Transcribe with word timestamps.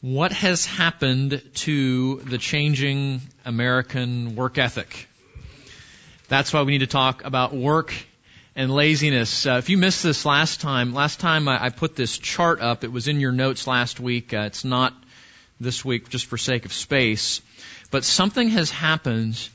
What 0.00 0.30
has 0.30 0.64
happened 0.64 1.42
to 1.54 2.20
the 2.20 2.38
changing 2.38 3.20
American 3.44 4.36
work 4.36 4.56
ethic? 4.56 5.08
That's 6.28 6.52
why 6.52 6.62
we 6.62 6.70
need 6.70 6.78
to 6.78 6.86
talk 6.86 7.24
about 7.24 7.52
work 7.52 7.92
and 8.54 8.72
laziness. 8.72 9.44
Uh, 9.44 9.54
if 9.54 9.70
you 9.70 9.76
missed 9.76 10.04
this 10.04 10.24
last 10.24 10.60
time, 10.60 10.94
last 10.94 11.18
time 11.18 11.48
I, 11.48 11.64
I, 11.64 11.70
put 11.70 11.96
this 11.96 12.16
chart 12.16 12.60
up, 12.60 12.84
it 12.84 12.92
was 12.92 13.08
in 13.08 13.18
your 13.18 13.32
notes 13.32 13.66
last 13.66 13.98
week. 13.98 14.32
Uh, 14.32 14.42
it's 14.42 14.64
not 14.64 14.94
this 15.58 15.84
week 15.84 16.08
just 16.10 16.26
for 16.26 16.38
sake 16.38 16.64
of 16.64 16.72
space. 16.72 17.42
But 17.90 18.04
something 18.04 18.50
has 18.50 18.70
happened 18.70 19.48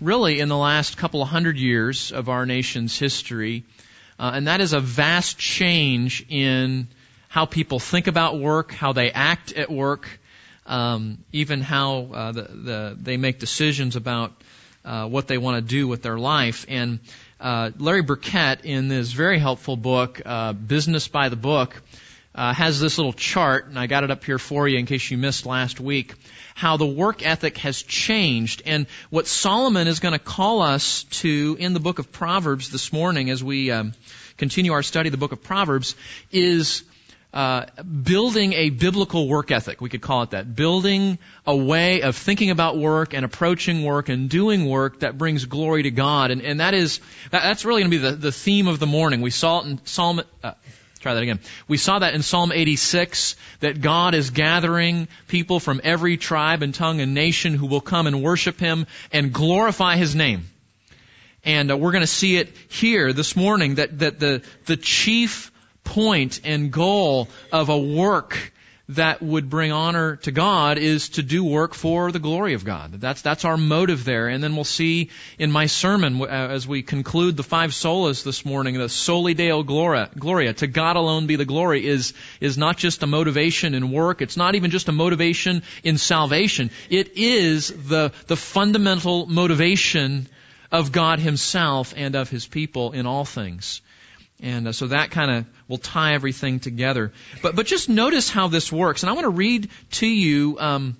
really 0.00 0.40
in 0.40 0.48
the 0.48 0.56
last 0.56 0.96
couple 0.96 1.22
of 1.22 1.28
hundred 1.28 1.58
years 1.58 2.10
of 2.10 2.28
our 2.28 2.44
nation's 2.44 2.98
history, 2.98 3.62
uh, 4.18 4.32
and 4.34 4.48
that 4.48 4.60
is 4.60 4.72
a 4.72 4.80
vast 4.80 5.38
change 5.38 6.26
in 6.28 6.88
how 7.36 7.44
people 7.44 7.78
think 7.78 8.06
about 8.06 8.38
work, 8.40 8.72
how 8.72 8.94
they 8.94 9.10
act 9.10 9.52
at 9.52 9.70
work, 9.70 10.08
um, 10.64 11.18
even 11.32 11.60
how 11.60 12.08
uh, 12.14 12.32
the, 12.32 12.42
the, 12.42 12.96
they 12.98 13.18
make 13.18 13.38
decisions 13.38 13.94
about 13.94 14.32
uh, 14.86 15.06
what 15.06 15.28
they 15.28 15.36
want 15.36 15.56
to 15.56 15.60
do 15.60 15.86
with 15.86 16.00
their 16.00 16.16
life. 16.16 16.64
And 16.66 16.98
uh, 17.38 17.72
Larry 17.76 18.00
Burkett, 18.00 18.64
in 18.64 18.88
this 18.88 19.12
very 19.12 19.38
helpful 19.38 19.76
book, 19.76 20.22
uh, 20.24 20.54
Business 20.54 21.08
by 21.08 21.28
the 21.28 21.36
Book, 21.36 21.82
uh, 22.34 22.54
has 22.54 22.80
this 22.80 22.96
little 22.96 23.12
chart, 23.12 23.66
and 23.66 23.78
I 23.78 23.86
got 23.86 24.02
it 24.02 24.10
up 24.10 24.24
here 24.24 24.38
for 24.38 24.66
you 24.66 24.78
in 24.78 24.86
case 24.86 25.10
you 25.10 25.18
missed 25.18 25.44
last 25.44 25.78
week, 25.78 26.14
how 26.54 26.78
the 26.78 26.86
work 26.86 27.22
ethic 27.22 27.58
has 27.58 27.82
changed. 27.82 28.62
And 28.64 28.86
what 29.10 29.26
Solomon 29.26 29.88
is 29.88 30.00
going 30.00 30.14
to 30.14 30.18
call 30.18 30.62
us 30.62 31.04
to 31.20 31.54
in 31.60 31.74
the 31.74 31.80
book 31.80 31.98
of 31.98 32.10
Proverbs 32.12 32.70
this 32.70 32.94
morning 32.94 33.28
as 33.28 33.44
we 33.44 33.70
um, 33.72 33.92
continue 34.38 34.72
our 34.72 34.82
study 34.82 35.08
of 35.08 35.12
the 35.12 35.18
book 35.18 35.32
of 35.32 35.42
Proverbs 35.42 35.96
is 36.32 36.82
uh, 37.32 37.66
building 37.82 38.52
a 38.54 38.70
biblical 38.70 39.28
work 39.28 39.50
ethic. 39.50 39.80
We 39.80 39.88
could 39.88 40.00
call 40.00 40.22
it 40.22 40.30
that. 40.30 40.54
Building 40.54 41.18
a 41.46 41.54
way 41.54 42.02
of 42.02 42.16
thinking 42.16 42.50
about 42.50 42.78
work 42.78 43.12
and 43.14 43.24
approaching 43.24 43.84
work 43.84 44.08
and 44.08 44.30
doing 44.30 44.66
work 44.66 45.00
that 45.00 45.18
brings 45.18 45.44
glory 45.44 45.82
to 45.82 45.90
God. 45.90 46.30
And, 46.30 46.40
and 46.40 46.60
that 46.60 46.72
is, 46.72 47.00
that, 47.30 47.42
that's 47.42 47.64
really 47.64 47.82
going 47.82 47.90
to 47.90 47.98
be 47.98 48.02
the, 48.02 48.16
the 48.16 48.32
theme 48.32 48.68
of 48.68 48.78
the 48.78 48.86
morning. 48.86 49.20
We 49.20 49.30
saw 49.30 49.60
it 49.60 49.66
in 49.66 49.84
Psalm, 49.84 50.22
uh, 50.42 50.52
try 51.00 51.14
that 51.14 51.22
again. 51.22 51.40
We 51.68 51.76
saw 51.76 51.98
that 51.98 52.14
in 52.14 52.22
Psalm 52.22 52.52
86, 52.52 53.36
that 53.60 53.80
God 53.80 54.14
is 54.14 54.30
gathering 54.30 55.08
people 55.28 55.60
from 55.60 55.80
every 55.84 56.16
tribe 56.16 56.62
and 56.62 56.74
tongue 56.74 57.00
and 57.00 57.12
nation 57.12 57.54
who 57.54 57.66
will 57.66 57.80
come 57.80 58.06
and 58.06 58.22
worship 58.22 58.58
Him 58.58 58.86
and 59.12 59.32
glorify 59.32 59.96
His 59.96 60.14
name. 60.14 60.46
And 61.44 61.70
uh, 61.70 61.76
we're 61.76 61.92
going 61.92 62.02
to 62.02 62.08
see 62.08 62.38
it 62.38 62.48
here 62.68 63.12
this 63.12 63.36
morning 63.36 63.76
that, 63.76 63.98
that 64.00 64.18
the, 64.18 64.42
the 64.64 64.76
chief 64.76 65.52
point 65.86 66.40
and 66.44 66.70
goal 66.70 67.28
of 67.50 67.70
a 67.70 67.78
work 67.78 68.52
that 68.90 69.20
would 69.20 69.50
bring 69.50 69.72
honor 69.72 70.16
to 70.16 70.30
God 70.30 70.78
is 70.78 71.08
to 71.10 71.22
do 71.22 71.42
work 71.42 71.74
for 71.74 72.12
the 72.12 72.20
glory 72.20 72.54
of 72.54 72.64
God. 72.64 72.92
That's, 72.92 73.20
that's 73.20 73.44
our 73.44 73.56
motive 73.56 74.04
there. 74.04 74.28
And 74.28 74.42
then 74.42 74.54
we'll 74.54 74.64
see 74.64 75.10
in 75.38 75.50
my 75.50 75.66
sermon 75.66 76.22
uh, 76.22 76.26
as 76.26 76.68
we 76.68 76.82
conclude 76.82 77.36
the 77.36 77.42
five 77.42 77.70
solas 77.70 78.22
this 78.22 78.44
morning, 78.44 78.78
the 78.78 78.88
soli 78.88 79.34
deo 79.34 79.64
gloria, 79.64 80.08
gloria, 80.16 80.52
to 80.54 80.68
God 80.68 80.94
alone 80.94 81.26
be 81.26 81.34
the 81.34 81.44
glory 81.44 81.84
is, 81.84 82.14
is 82.40 82.56
not 82.56 82.76
just 82.76 83.02
a 83.02 83.08
motivation 83.08 83.74
in 83.74 83.90
work. 83.90 84.22
It's 84.22 84.36
not 84.36 84.54
even 84.54 84.70
just 84.70 84.88
a 84.88 84.92
motivation 84.92 85.64
in 85.82 85.98
salvation. 85.98 86.70
It 86.88 87.16
is 87.16 87.68
the, 87.68 88.12
the 88.28 88.36
fundamental 88.36 89.26
motivation 89.26 90.28
of 90.70 90.92
God 90.92 91.18
Himself 91.18 91.92
and 91.96 92.14
of 92.14 92.30
His 92.30 92.46
people 92.46 92.92
in 92.92 93.06
all 93.06 93.24
things. 93.24 93.80
And 94.42 94.68
uh, 94.68 94.72
so 94.72 94.88
that 94.88 95.10
kind 95.10 95.30
of 95.30 95.46
will 95.66 95.78
tie 95.78 96.14
everything 96.14 96.60
together. 96.60 97.12
But, 97.42 97.56
but 97.56 97.66
just 97.66 97.88
notice 97.88 98.28
how 98.28 98.48
this 98.48 98.70
works. 98.70 99.02
And 99.02 99.10
I 99.10 99.14
want 99.14 99.24
to 99.24 99.30
read 99.30 99.70
to 99.92 100.06
you 100.06 100.58
um, 100.60 100.96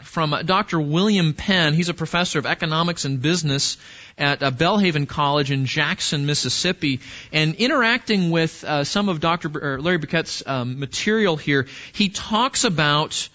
from 0.00 0.32
uh, 0.32 0.42
Dr. 0.42 0.80
William 0.80 1.34
Penn. 1.34 1.74
He's 1.74 1.88
a 1.88 1.94
professor 1.94 2.38
of 2.38 2.46
economics 2.46 3.04
and 3.04 3.20
business 3.20 3.76
at 4.16 4.42
uh, 4.42 4.50
Belhaven 4.50 5.06
College 5.06 5.50
in 5.50 5.66
Jackson, 5.66 6.24
Mississippi. 6.24 7.00
And 7.32 7.56
interacting 7.56 8.30
with 8.30 8.64
uh, 8.64 8.84
some 8.84 9.08
of 9.08 9.20
Dr. 9.20 9.48
B- 9.48 9.60
Larry 9.60 9.98
Burkett's 9.98 10.42
um, 10.46 10.78
material 10.78 11.36
here, 11.36 11.66
he 11.92 12.08
talks 12.08 12.64
about 12.64 13.28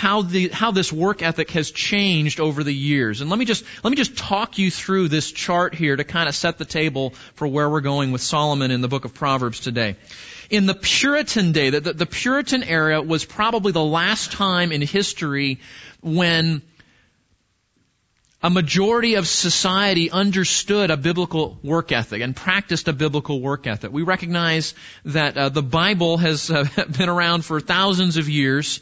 how 0.00 0.22
the 0.22 0.48
how 0.48 0.70
this 0.70 0.90
work 0.90 1.22
ethic 1.22 1.50
has 1.50 1.70
changed 1.70 2.40
over 2.40 2.64
the 2.64 2.72
years. 2.74 3.20
And 3.20 3.28
let 3.28 3.38
me 3.38 3.44
just 3.44 3.62
let 3.84 3.90
me 3.90 3.96
just 3.96 4.16
talk 4.16 4.56
you 4.56 4.70
through 4.70 5.08
this 5.08 5.30
chart 5.30 5.74
here 5.74 5.94
to 5.94 6.04
kind 6.04 6.26
of 6.26 6.34
set 6.34 6.56
the 6.56 6.64
table 6.64 7.10
for 7.34 7.46
where 7.46 7.68
we're 7.68 7.82
going 7.82 8.10
with 8.10 8.22
Solomon 8.22 8.70
in 8.70 8.80
the 8.80 8.88
book 8.88 9.04
of 9.04 9.12
Proverbs 9.12 9.60
today. 9.60 9.96
In 10.48 10.64
the 10.64 10.74
Puritan 10.74 11.52
day, 11.52 11.68
the, 11.68 11.80
the, 11.80 11.92
the 11.92 12.06
Puritan 12.06 12.62
era 12.62 13.02
was 13.02 13.26
probably 13.26 13.72
the 13.72 13.84
last 13.84 14.32
time 14.32 14.72
in 14.72 14.80
history 14.80 15.60
when 16.00 16.62
a 18.42 18.48
majority 18.48 19.16
of 19.16 19.28
society 19.28 20.10
understood 20.10 20.90
a 20.90 20.96
biblical 20.96 21.58
work 21.62 21.92
ethic 21.92 22.22
and 22.22 22.34
practiced 22.34 22.88
a 22.88 22.94
biblical 22.94 23.42
work 23.42 23.66
ethic. 23.66 23.92
We 23.92 24.02
recognize 24.02 24.72
that 25.04 25.36
uh, 25.36 25.50
the 25.50 25.62
Bible 25.62 26.16
has 26.16 26.50
uh, 26.50 26.64
been 26.98 27.10
around 27.10 27.44
for 27.44 27.60
thousands 27.60 28.16
of 28.16 28.30
years. 28.30 28.80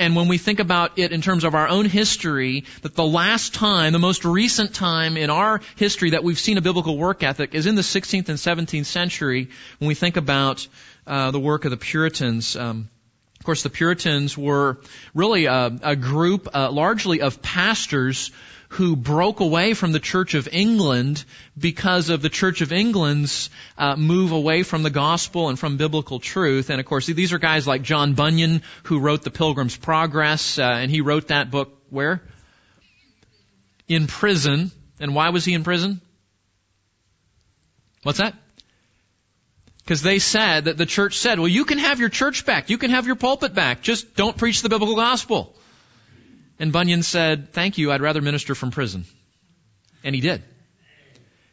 And 0.00 0.16
when 0.16 0.28
we 0.28 0.38
think 0.38 0.60
about 0.60 0.98
it 0.98 1.12
in 1.12 1.20
terms 1.20 1.44
of 1.44 1.54
our 1.54 1.68
own 1.68 1.84
history, 1.84 2.64
that 2.80 2.94
the 2.94 3.04
last 3.04 3.52
time, 3.52 3.92
the 3.92 3.98
most 3.98 4.24
recent 4.24 4.74
time 4.74 5.18
in 5.18 5.28
our 5.28 5.60
history 5.76 6.10
that 6.10 6.24
we've 6.24 6.38
seen 6.38 6.56
a 6.56 6.62
biblical 6.62 6.96
work 6.96 7.22
ethic 7.22 7.54
is 7.54 7.66
in 7.66 7.74
the 7.74 7.82
16th 7.82 8.30
and 8.30 8.38
17th 8.38 8.86
century 8.86 9.50
when 9.78 9.88
we 9.88 9.94
think 9.94 10.16
about 10.16 10.66
uh, 11.06 11.30
the 11.32 11.38
work 11.38 11.66
of 11.66 11.70
the 11.70 11.76
Puritans. 11.76 12.56
Um, 12.56 12.88
of 13.38 13.44
course, 13.44 13.62
the 13.62 13.68
Puritans 13.68 14.38
were 14.38 14.78
really 15.14 15.44
a, 15.44 15.78
a 15.82 15.96
group 15.96 16.48
uh, 16.54 16.70
largely 16.70 17.20
of 17.20 17.42
pastors 17.42 18.30
who 18.70 18.94
broke 18.94 19.40
away 19.40 19.74
from 19.74 19.90
the 19.90 19.98
Church 19.98 20.34
of 20.34 20.48
England 20.52 21.24
because 21.58 22.08
of 22.08 22.22
the 22.22 22.28
Church 22.28 22.60
of 22.60 22.72
England's 22.72 23.50
uh, 23.76 23.96
move 23.96 24.30
away 24.30 24.62
from 24.62 24.84
the 24.84 24.90
gospel 24.90 25.48
and 25.48 25.58
from 25.58 25.76
biblical 25.76 26.20
truth. 26.20 26.70
And 26.70 26.78
of 26.78 26.86
course, 26.86 27.06
these 27.06 27.32
are 27.32 27.38
guys 27.38 27.66
like 27.66 27.82
John 27.82 28.14
Bunyan, 28.14 28.62
who 28.84 29.00
wrote 29.00 29.22
The 29.22 29.32
Pilgrim's 29.32 29.76
Progress, 29.76 30.56
uh, 30.56 30.62
and 30.62 30.88
he 30.88 31.00
wrote 31.00 31.28
that 31.28 31.50
book 31.50 31.82
where? 31.90 32.22
In 33.88 34.06
prison. 34.06 34.70
And 35.00 35.16
why 35.16 35.30
was 35.30 35.44
he 35.44 35.54
in 35.54 35.64
prison? 35.64 36.00
What's 38.04 38.18
that? 38.18 38.34
Because 39.78 40.02
they 40.02 40.20
said 40.20 40.66
that 40.66 40.76
the 40.76 40.86
church 40.86 41.18
said, 41.18 41.40
well, 41.40 41.48
you 41.48 41.64
can 41.64 41.78
have 41.78 41.98
your 41.98 42.08
church 42.08 42.46
back. 42.46 42.70
You 42.70 42.78
can 42.78 42.92
have 42.92 43.08
your 43.08 43.16
pulpit 43.16 43.52
back. 43.52 43.82
Just 43.82 44.14
don't 44.14 44.36
preach 44.36 44.62
the 44.62 44.68
biblical 44.68 44.94
gospel. 44.94 45.56
And 46.60 46.72
Bunyan 46.72 47.02
said, 47.02 47.52
Thank 47.52 47.78
you, 47.78 47.90
I'd 47.90 48.02
rather 48.02 48.20
minister 48.20 48.54
from 48.54 48.70
prison. 48.70 49.06
And 50.04 50.14
he 50.14 50.20
did. 50.20 50.42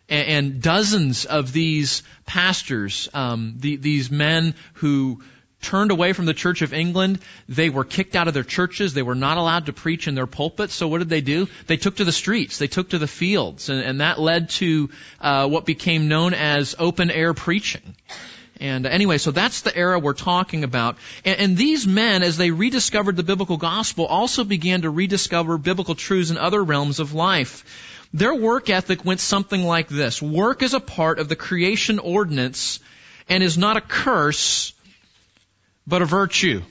And, 0.10 0.28
and 0.28 0.62
dozens 0.62 1.26
of 1.26 1.54
these 1.54 2.04
pastors, 2.26 3.08
um, 3.14 3.56
the, 3.58 3.78
these 3.78 4.12
men 4.12 4.54
who 4.74 5.24
turned 5.62 5.92
away 5.92 6.12
from 6.12 6.26
the 6.26 6.34
Church 6.34 6.62
of 6.62 6.74
England, 6.74 7.20
they 7.48 7.70
were 7.70 7.86
kicked 7.86 8.18
out 8.18 8.28
of 8.28 8.34
their 8.34 8.44
churches. 8.44 8.94
They 8.94 9.02
were 9.02 9.16
not 9.16 9.38
allowed 9.38 9.68
to 9.68 9.74
preach 9.74 10.10
in 10.10 10.14
their 10.14 10.28
pulpits. 10.28 10.74
So 10.74 10.90
what 10.90 11.00
did 11.00 11.10
they 11.10 11.22
do? 11.22 11.48
They 11.68 11.78
took 11.78 11.96
to 11.96 12.06
the 12.06 12.12
streets. 12.12 12.58
They 12.60 12.68
took 12.68 12.90
to 12.90 13.00
the 13.00 13.08
fields. 13.08 13.70
And, 13.70 13.82
and 13.82 14.02
that 14.02 14.20
led 14.20 14.50
to 14.62 14.90
uh, 15.22 15.48
what 15.48 15.66
became 15.66 16.10
known 16.10 16.34
as 16.34 16.76
open 16.78 17.10
air 17.10 17.34
preaching. 17.34 17.96
And 18.60 18.86
uh, 18.86 18.90
anyway, 18.90 19.18
so 19.18 19.32
that's 19.32 19.62
the 19.62 19.76
era 19.76 20.00
we're 20.00 20.14
talking 20.14 20.64
about. 20.64 20.98
And, 21.24 21.40
and, 21.40 21.58
these 21.58 21.86
men, 21.86 22.24
as 22.24 22.38
they 22.38 22.52
rediscovered 22.52 23.16
the 23.16 23.24
biblical 23.24 23.58
gospel, 23.58 24.06
also 24.06 24.44
began 24.44 24.82
to 24.82 24.90
rediscover 24.90 25.58
biblical 25.58 25.96
truths 25.96 26.32
in 26.32 26.38
other 26.38 26.64
realms 26.64 27.00
of 27.00 27.14
life. 27.14 27.64
Their 28.14 28.34
work 28.34 28.70
ethic 28.70 29.04
went 29.06 29.20
something 29.20 29.64
like 29.64 29.90
this. 29.90 30.22
Work 30.22 30.64
is 30.64 30.74
a 30.74 30.80
part 30.80 31.20
of 31.20 31.30
the 31.30 31.36
creation 31.36 32.00
ordinance 32.00 32.80
and 33.30 33.44
is 33.44 33.58
not 33.58 33.78
a 33.78 33.82
curse, 33.82 34.74
but 35.86 36.02
a 36.02 36.06
virtue. 36.06 36.62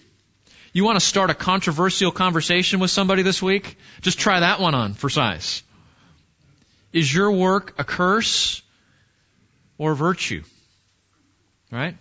You 0.73 0.85
want 0.85 0.99
to 0.99 1.05
start 1.05 1.31
a 1.31 1.35
controversial 1.35 2.11
conversation 2.11 2.81
with 2.81 2.91
somebody 2.91 3.23
this 3.23 3.43
week? 3.43 3.79
Just 4.01 4.19
try 4.19 4.41
that 4.41 4.61
one 4.61 4.75
on 4.75 4.95
for 4.95 5.09
size. 5.09 5.63
Is 6.93 7.13
your 7.13 7.33
work 7.33 7.75
a 7.79 7.85
curse 7.85 8.63
or 9.79 9.93
a 9.93 9.97
virtue? 9.97 10.43
Right? 11.71 11.97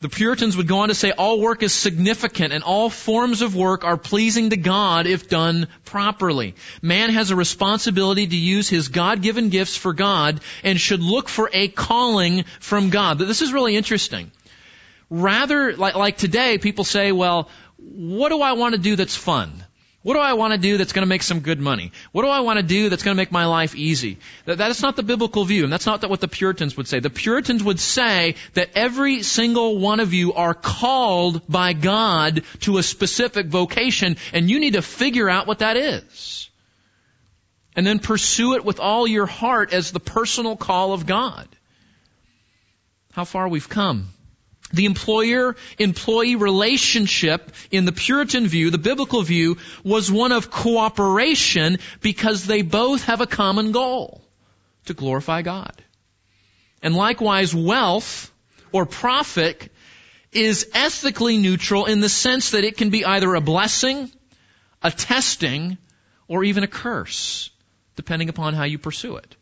The 0.00 0.10
Puritans 0.10 0.56
would 0.58 0.68
go 0.68 0.80
on 0.80 0.88
to 0.88 0.94
say 0.94 1.12
all 1.12 1.40
work 1.40 1.62
is 1.62 1.72
significant 1.72 2.52
and 2.52 2.62
all 2.62 2.90
forms 2.90 3.40
of 3.40 3.56
work 3.56 3.82
are 3.82 3.96
pleasing 3.96 4.50
to 4.50 4.56
God 4.56 5.06
if 5.06 5.28
done 5.28 5.68
properly. 5.84 6.54
Man 6.82 7.10
has 7.10 7.30
a 7.30 7.36
responsibility 7.36 8.26
to 8.26 8.36
use 8.36 8.68
his 8.68 8.88
God-given 8.88 9.48
gifts 9.48 9.74
for 9.74 9.94
God 9.94 10.40
and 10.62 10.78
should 10.78 11.00
look 11.00 11.30
for 11.30 11.48
a 11.52 11.68
calling 11.68 12.44
from 12.60 12.90
God. 12.90 13.18
This 13.18 13.40
is 13.40 13.54
really 13.54 13.74
interesting. 13.74 14.30
Rather, 15.08 15.74
like, 15.74 15.94
like 15.94 16.18
today, 16.18 16.58
people 16.58 16.84
say, 16.84 17.10
well, 17.10 17.48
what 17.78 18.28
do 18.28 18.42
I 18.42 18.52
want 18.52 18.74
to 18.74 18.80
do 18.80 18.96
that's 18.96 19.16
fun? 19.16 19.64
What 20.06 20.14
do 20.14 20.20
I 20.20 20.34
want 20.34 20.52
to 20.52 20.58
do 20.58 20.78
that's 20.78 20.92
going 20.92 21.02
to 21.02 21.08
make 21.08 21.24
some 21.24 21.40
good 21.40 21.58
money? 21.58 21.90
What 22.12 22.22
do 22.22 22.28
I 22.28 22.38
want 22.38 22.60
to 22.60 22.62
do 22.62 22.88
that's 22.88 23.02
going 23.02 23.16
to 23.16 23.20
make 23.20 23.32
my 23.32 23.46
life 23.46 23.74
easy? 23.74 24.18
That, 24.44 24.58
that 24.58 24.70
is 24.70 24.80
not 24.80 24.94
the 24.94 25.02
biblical 25.02 25.44
view, 25.44 25.64
and 25.64 25.72
that's 25.72 25.84
not 25.84 26.08
what 26.08 26.20
the 26.20 26.28
Puritans 26.28 26.76
would 26.76 26.86
say. 26.86 27.00
The 27.00 27.10
Puritans 27.10 27.64
would 27.64 27.80
say 27.80 28.36
that 28.54 28.70
every 28.76 29.24
single 29.24 29.78
one 29.78 29.98
of 29.98 30.14
you 30.14 30.34
are 30.34 30.54
called 30.54 31.44
by 31.48 31.72
God 31.72 32.44
to 32.60 32.78
a 32.78 32.84
specific 32.84 33.46
vocation, 33.46 34.16
and 34.32 34.48
you 34.48 34.60
need 34.60 34.74
to 34.74 34.80
figure 34.82 35.28
out 35.28 35.48
what 35.48 35.58
that 35.58 35.76
is. 35.76 36.50
And 37.74 37.84
then 37.84 37.98
pursue 37.98 38.54
it 38.54 38.64
with 38.64 38.78
all 38.78 39.08
your 39.08 39.26
heart 39.26 39.72
as 39.72 39.90
the 39.90 39.98
personal 39.98 40.54
call 40.54 40.92
of 40.92 41.06
God. 41.06 41.48
How 43.10 43.24
far 43.24 43.48
we've 43.48 43.68
come. 43.68 44.10
The 44.72 44.86
employer-employee 44.86 46.36
relationship 46.36 47.52
in 47.70 47.84
the 47.84 47.92
Puritan 47.92 48.48
view, 48.48 48.70
the 48.70 48.78
biblical 48.78 49.22
view, 49.22 49.58
was 49.84 50.10
one 50.10 50.32
of 50.32 50.50
cooperation 50.50 51.78
because 52.00 52.44
they 52.44 52.62
both 52.62 53.04
have 53.04 53.20
a 53.20 53.26
common 53.26 53.72
goal. 53.72 54.22
To 54.86 54.94
glorify 54.94 55.42
God. 55.42 55.82
And 56.82 56.94
likewise, 56.94 57.54
wealth 57.54 58.32
or 58.72 58.86
profit 58.86 59.72
is 60.32 60.68
ethically 60.74 61.38
neutral 61.38 61.86
in 61.86 62.00
the 62.00 62.08
sense 62.08 62.50
that 62.50 62.64
it 62.64 62.76
can 62.76 62.90
be 62.90 63.04
either 63.04 63.34
a 63.34 63.40
blessing, 63.40 64.10
a 64.82 64.90
testing, 64.90 65.78
or 66.28 66.44
even 66.44 66.62
a 66.62 66.68
curse, 66.68 67.50
depending 67.96 68.28
upon 68.28 68.54
how 68.54 68.64
you 68.64 68.78
pursue 68.78 69.16
it. 69.16 69.36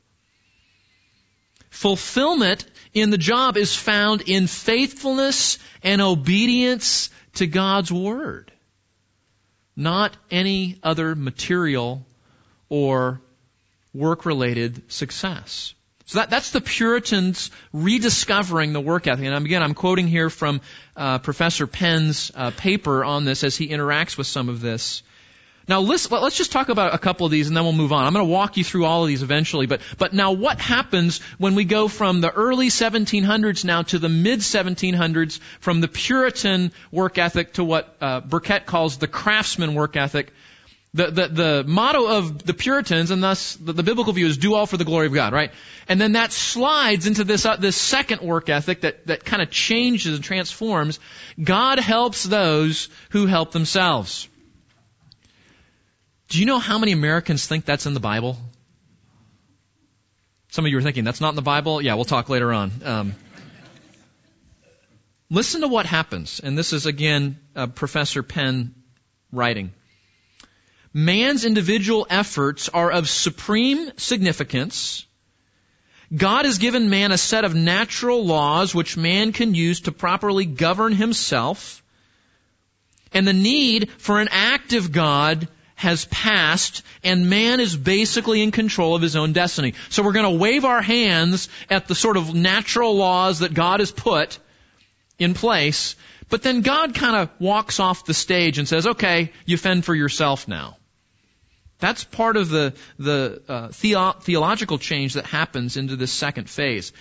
Fulfillment 1.71 2.65
in 2.95 3.11
the 3.11 3.19
job 3.19 3.57
is 3.57 3.77
found 3.77 4.23
in 4.23 4.47
faithfulness 4.47 5.59
and 5.83 6.01
obedience 6.01 7.11
to 7.35 7.47
God's 7.47 7.93
Word, 7.93 8.53
not 9.77 10.17
any 10.31 10.79
other 10.83 11.15
material 11.15 12.07
or 12.69 13.21
work 13.93 14.25
related 14.25 14.91
success. 14.91 15.75
So 16.07 16.19
that, 16.19 16.31
that's 16.31 16.51
the 16.51 16.61
Puritans 16.61 17.51
rediscovering 17.73 18.73
the 18.73 18.81
work 18.81 19.07
ethic. 19.07 19.25
And 19.25 19.45
again, 19.45 19.63
I'm 19.63 19.75
quoting 19.75 20.07
here 20.07 20.29
from 20.29 20.61
uh, 20.97 21.19
Professor 21.19 21.67
Penn's 21.67 22.31
uh, 22.35 22.51
paper 22.51 23.05
on 23.05 23.25
this 23.25 23.43
as 23.43 23.57
he 23.57 23.69
interacts 23.69 24.19
with 24.19 24.27
some 24.27 24.49
of 24.49 24.61
this. 24.61 25.03
Now 25.67 25.81
let's 25.81 26.37
just 26.37 26.53
talk 26.53 26.69
about 26.69 26.95
a 26.95 26.99
couple 26.99 27.25
of 27.25 27.33
these 27.33 27.49
and 27.49 27.57
then 27.57 27.65
we'll 27.65 27.73
move 27.73 27.93
on. 27.93 28.05
I'm 28.05 28.13
going 28.13 28.27
to 28.27 28.31
walk 28.31 28.59
you 28.59 28.65
through 28.65 28.85
all 28.85 29.03
of 29.03 29.09
these 29.09 29.23
eventually, 29.23 29.67
but, 29.67 29.81
but 29.97 30.13
now 30.13 30.33
what 30.33 30.61
happens 30.61 31.21
when 31.39 31.55
we 31.55 31.65
go 31.65 31.89
from 31.89 32.21
the 32.21 32.31
early 32.31 32.69
1700s 32.69 33.65
now 33.65 33.83
to 33.83 33.99
the 33.99 34.11
mid 34.11 34.41
1700s 34.41 35.41
from 35.61 35.81
the 35.81 35.89
Puritan 35.89 36.73
work 36.91 37.17
ethic 37.17 37.55
to 37.55 37.65
what 37.65 37.97
uh, 38.01 38.21
Burkett 38.21 38.67
calls 38.67 38.99
the 38.99 39.09
craftsman 39.09 39.75
work 39.75 39.97
ethic? 39.97 40.33
The, 40.93 41.11
the, 41.11 41.29
the 41.29 41.65
motto 41.67 42.07
of 42.19 42.45
the 42.45 42.55
Puritans 42.55 43.11
and 43.11 43.21
thus 43.21 43.57
the, 43.57 43.73
the, 43.73 43.83
biblical 43.83 44.13
view 44.13 44.29
is 44.29 44.37
do 44.37 44.55
all 44.55 44.65
for 44.65 44.77
the 44.77 44.85
glory 44.85 45.09
of 45.09 45.13
God, 45.13 45.33
right? 45.33 45.51
And 45.89 46.01
then 46.01 46.13
that 46.13 46.31
slides 46.31 47.09
into 47.09 47.25
this, 47.25 47.45
uh, 47.45 47.57
this 47.57 47.77
second 47.77 48.21
work 48.21 48.49
ethic 48.49 48.83
that, 48.83 49.05
that 49.09 49.25
kind 49.25 49.43
of 49.43 49.51
changes 49.51 50.15
and 50.15 50.23
transforms. 50.23 51.01
God 51.43 51.81
helps 51.81 52.23
those 52.23 52.91
who 53.11 53.27
help 53.27 53.51
themselves. 53.51 54.29
Do 56.35 56.41
you 56.41 56.47
know 56.47 56.59
how 56.59 56.79
many 56.79 56.91
Americans 56.91 57.47
think 57.47 57.65
that's 57.65 57.87
in 57.87 57.95
the 57.95 58.01
Bible? 58.01 58.37
Some 60.51 60.65
of 60.65 60.71
you 60.73 60.77
are 60.79 60.83
thinking, 60.83 61.05
that's 61.05 61.21
not 61.21 61.29
in 61.29 61.37
the 61.37 61.43
Bible? 61.43 61.81
Yeah, 61.81 61.95
we'll 61.95 62.07
talk 62.07 62.29
later 62.29 62.53
on. 62.53 62.73
Um, 62.83 63.15
listen 65.31 65.61
to 65.61 65.69
what 65.69 65.87
happens. 65.87 66.41
And 66.41 66.59
this 66.59 66.73
is, 66.73 66.87
again, 66.87 67.39
uh, 67.55 67.69
Professor 67.69 68.25
Penn 68.25 68.75
writing. 69.31 69.71
Man's 70.93 71.45
individual 71.45 72.05
efforts 72.11 72.69
are 72.69 72.91
of 72.91 73.09
supreme 73.09 73.97
significance. 73.97 75.07
God 76.13 76.47
has 76.47 76.59
given 76.59 76.91
man 76.91 77.13
a 77.13 77.17
set 77.17 77.45
of 77.45 77.55
natural 77.55 78.27
laws 78.27 78.75
which 78.75 78.97
man 78.97 79.31
can 79.31 79.55
use 79.55 79.83
to 79.83 79.93
properly 79.93 80.47
govern 80.47 80.95
himself. 80.95 81.81
And 83.13 83.25
the 83.25 83.33
need 83.33 83.89
for 83.99 84.19
an 84.19 84.27
active 84.33 84.91
God 84.91 85.47
has 85.75 86.05
passed 86.07 86.83
and 87.03 87.29
man 87.29 87.61
is 87.61 87.77
basically 87.77 88.43
in 88.43 88.51
control 88.51 88.95
of 88.95 89.03
his 89.03 89.17
own 89.17 89.33
destiny. 89.33 89.75
So 89.89 90.03
we're 90.03 90.13
going 90.13 90.33
to 90.33 90.39
wave 90.39 90.65
our 90.65 90.83
hands 90.83 91.49
at 91.69 91.89
the 91.89 91.95
sort 91.95 92.17
of 92.17 92.35
natural 92.35 92.97
laws 92.97 93.41
that 93.41 93.55
God 93.55 93.81
has 93.81 93.91
put 93.91 94.39
in 95.19 95.35
place, 95.35 95.97
but 96.29 96.43
then 96.43 96.63
God 96.63 96.95
kind 96.95 97.17
of 97.17 97.31
walks 97.41 97.81
off 97.81 98.05
the 98.05 98.15
stage 98.15 98.59
and 98.59 98.69
says, 98.69 98.87
okay, 98.87 99.33
you 99.47 99.57
fend 99.57 99.85
for 99.85 99.95
yourself 99.95 100.49
now. 100.49 100.77
That's 101.79 102.05
part 102.05 102.37
of 102.37 102.49
the, 102.49 102.75
the 102.99 103.43
uh, 103.49 103.69
theo- 103.69 104.13
theological 104.13 104.79
change 104.79 105.15
that 105.15 105.27
happens 105.27 105.77
into 105.77 105.97
this 105.97 106.13
second 106.13 106.49
phase. 106.49 106.93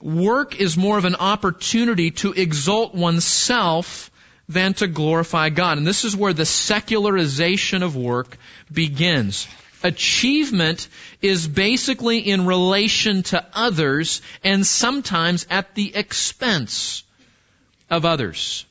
Work 0.00 0.60
is 0.60 0.76
more 0.76 0.98
of 0.98 1.04
an 1.04 1.14
opportunity 1.14 2.10
to 2.12 2.32
exalt 2.32 2.94
oneself 2.94 4.10
than 4.48 4.74
to 4.74 4.86
glorify 4.86 5.50
God. 5.50 5.78
And 5.78 5.86
this 5.86 6.04
is 6.04 6.16
where 6.16 6.32
the 6.32 6.46
secularization 6.46 7.82
of 7.82 7.96
work 7.96 8.36
begins. 8.72 9.48
Achievement 9.82 10.88
is 11.22 11.46
basically 11.46 12.18
in 12.18 12.46
relation 12.46 13.22
to 13.24 13.44
others 13.52 14.22
and 14.42 14.66
sometimes 14.66 15.46
at 15.50 15.74
the 15.74 15.94
expense 15.94 17.04
of 17.88 18.04
others. 18.04 18.66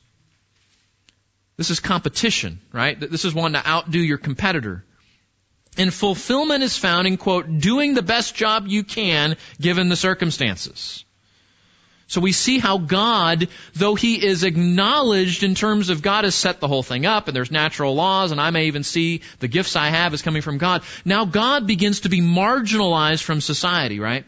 This 1.56 1.70
is 1.70 1.80
competition, 1.80 2.60
right? 2.72 2.98
This 2.98 3.24
is 3.24 3.34
wanting 3.34 3.62
to 3.62 3.66
outdo 3.66 3.98
your 3.98 4.18
competitor. 4.18 4.84
And 5.78 5.92
fulfillment 5.92 6.62
is 6.62 6.76
found 6.76 7.06
in, 7.06 7.16
quote, 7.16 7.60
doing 7.60 7.94
the 7.94 8.02
best 8.02 8.34
job 8.34 8.66
you 8.66 8.82
can 8.82 9.36
given 9.58 9.88
the 9.88 9.96
circumstances. 9.96 11.05
So 12.08 12.20
we 12.20 12.32
see 12.32 12.58
how 12.58 12.78
God, 12.78 13.48
though 13.74 13.96
He 13.96 14.24
is 14.24 14.44
acknowledged 14.44 15.42
in 15.42 15.54
terms 15.54 15.88
of 15.88 16.02
God 16.02 16.24
has 16.24 16.36
set 16.36 16.60
the 16.60 16.68
whole 16.68 16.84
thing 16.84 17.04
up 17.04 17.26
and 17.26 17.36
there's 17.36 17.50
natural 17.50 17.94
laws 17.94 18.30
and 18.30 18.40
I 18.40 18.50
may 18.50 18.66
even 18.66 18.84
see 18.84 19.22
the 19.40 19.48
gifts 19.48 19.74
I 19.74 19.88
have 19.88 20.14
is 20.14 20.22
coming 20.22 20.42
from 20.42 20.58
God. 20.58 20.82
Now 21.04 21.24
God 21.24 21.66
begins 21.66 22.00
to 22.00 22.08
be 22.08 22.20
marginalized 22.20 23.22
from 23.22 23.40
society, 23.40 23.98
right? 23.98 24.24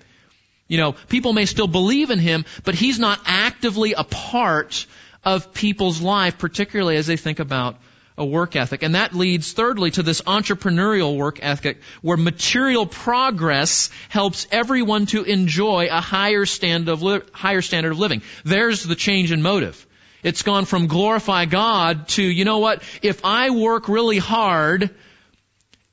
You 0.67 0.79
know, 0.79 0.93
people 0.93 1.33
may 1.33 1.47
still 1.47 1.69
believe 1.69 2.11
in 2.11 2.19
Him, 2.19 2.45
but 2.65 2.75
He's 2.75 2.99
not 2.99 3.21
actively 3.25 3.95
a 3.95 4.05
part 4.05 4.87
of 5.25 5.55
people's 5.55 6.01
life, 6.01 6.39
particularly 6.39 6.97
as 6.97 7.07
they 7.07 7.17
think 7.17 7.39
about 7.39 7.77
a 8.19 8.25
work 8.25 8.57
ethic. 8.57 8.83
And 8.83 8.95
that 8.95 9.15
leads 9.15 9.53
thirdly 9.53 9.91
to 9.93 10.03
this 10.03 10.21
entrepreneurial 10.23 11.17
work 11.17 11.39
ethic 11.41 11.81
where 12.03 12.17
material 12.17 12.87
progress 12.87 13.91
helps 14.09 14.47
everyone 14.51 15.07
to 15.07 15.23
enjoy 15.23 15.89
a 15.91 16.01
higher 16.01 16.45
standard 16.45 16.93
of, 16.93 17.03
li- 17.03 17.21
higher 17.33 17.63
standard 17.63 17.93
of 17.93 17.99
living. 17.99 18.23
There's 18.45 18.83
the 18.83 18.97
change 18.97 19.33
in 19.33 19.41
motive. 19.41 19.87
It's 20.23 20.43
gone 20.43 20.65
from 20.65 20.89
glorify 20.89 21.45
God 21.45 22.09
to, 22.09 22.23
you 22.23 22.45
know 22.45 22.59
what, 22.59 22.83
if 23.03 23.25
I 23.25 23.51
work 23.51 23.89
really 23.89 24.19
hard, 24.19 24.91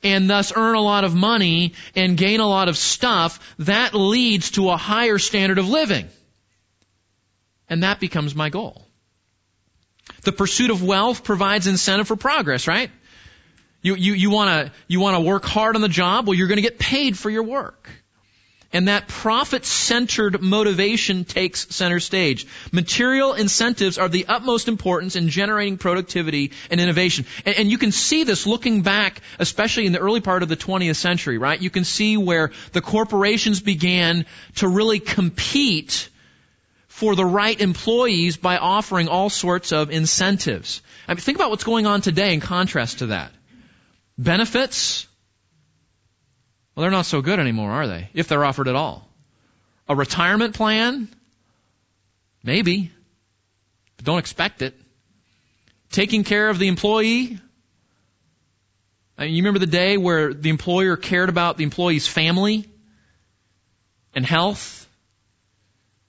and 0.02 0.28
thus 0.30 0.52
earn 0.54 0.76
a 0.76 0.80
lot 0.80 1.04
of 1.04 1.14
money 1.14 1.74
and 1.94 2.16
gain 2.16 2.40
a 2.40 2.46
lot 2.46 2.68
of 2.68 2.76
stuff, 2.76 3.40
that 3.60 3.94
leads 3.94 4.52
to 4.52 4.70
a 4.70 4.76
higher 4.76 5.18
standard 5.18 5.58
of 5.58 5.68
living. 5.68 6.08
And 7.68 7.82
that 7.82 7.98
becomes 7.98 8.34
my 8.34 8.48
goal. 8.50 8.85
The 10.26 10.32
pursuit 10.32 10.70
of 10.70 10.82
wealth 10.82 11.22
provides 11.22 11.68
incentive 11.68 12.08
for 12.08 12.16
progress, 12.16 12.66
right? 12.66 12.90
You, 13.80 13.94
you, 13.94 14.14
you 14.14 14.28
wanna, 14.28 14.72
you 14.88 14.98
wanna 14.98 15.20
work 15.20 15.44
hard 15.44 15.76
on 15.76 15.82
the 15.82 15.88
job? 15.88 16.26
Well, 16.26 16.34
you're 16.34 16.48
gonna 16.48 16.62
get 16.62 16.80
paid 16.80 17.16
for 17.16 17.30
your 17.30 17.44
work. 17.44 17.88
And 18.72 18.88
that 18.88 19.06
profit-centered 19.06 20.42
motivation 20.42 21.24
takes 21.24 21.72
center 21.72 22.00
stage. 22.00 22.48
Material 22.72 23.34
incentives 23.34 23.98
are 23.98 24.08
the 24.08 24.26
utmost 24.26 24.66
importance 24.66 25.14
in 25.14 25.28
generating 25.28 25.78
productivity 25.78 26.50
and 26.72 26.80
innovation. 26.80 27.24
And, 27.44 27.58
and, 27.58 27.70
you 27.70 27.78
can 27.78 27.92
see 27.92 28.24
this 28.24 28.48
looking 28.48 28.82
back, 28.82 29.20
especially 29.38 29.86
in 29.86 29.92
the 29.92 30.00
early 30.00 30.20
part 30.20 30.42
of 30.42 30.48
the 30.48 30.56
20th 30.56 30.96
century, 30.96 31.38
right? 31.38 31.62
You 31.62 31.70
can 31.70 31.84
see 31.84 32.16
where 32.16 32.50
the 32.72 32.80
corporations 32.80 33.60
began 33.60 34.26
to 34.56 34.66
really 34.66 34.98
compete 34.98 36.08
for 36.96 37.14
the 37.14 37.26
right 37.26 37.60
employees 37.60 38.38
by 38.38 38.56
offering 38.56 39.06
all 39.06 39.28
sorts 39.28 39.70
of 39.70 39.90
incentives. 39.90 40.80
I 41.06 41.12
mean, 41.12 41.20
think 41.20 41.36
about 41.36 41.50
what's 41.50 41.62
going 41.62 41.84
on 41.84 42.00
today 42.00 42.32
in 42.32 42.40
contrast 42.40 43.00
to 43.00 43.08
that. 43.08 43.32
Benefits? 44.16 45.06
Well, 46.74 46.80
they're 46.80 46.90
not 46.90 47.04
so 47.04 47.20
good 47.20 47.38
anymore, 47.38 47.70
are 47.70 47.86
they? 47.86 48.08
If 48.14 48.28
they're 48.28 48.42
offered 48.42 48.66
at 48.66 48.76
all. 48.76 49.06
A 49.90 49.94
retirement 49.94 50.54
plan? 50.54 51.08
Maybe. 52.42 52.90
But 53.98 54.06
don't 54.06 54.18
expect 54.18 54.62
it. 54.62 54.72
Taking 55.90 56.24
care 56.24 56.48
of 56.48 56.58
the 56.58 56.68
employee? 56.68 57.38
I 59.18 59.26
mean, 59.26 59.34
you 59.34 59.42
remember 59.42 59.58
the 59.58 59.66
day 59.66 59.98
where 59.98 60.32
the 60.32 60.48
employer 60.48 60.96
cared 60.96 61.28
about 61.28 61.58
the 61.58 61.64
employee's 61.64 62.08
family 62.08 62.64
and 64.14 64.24
health? 64.24 64.85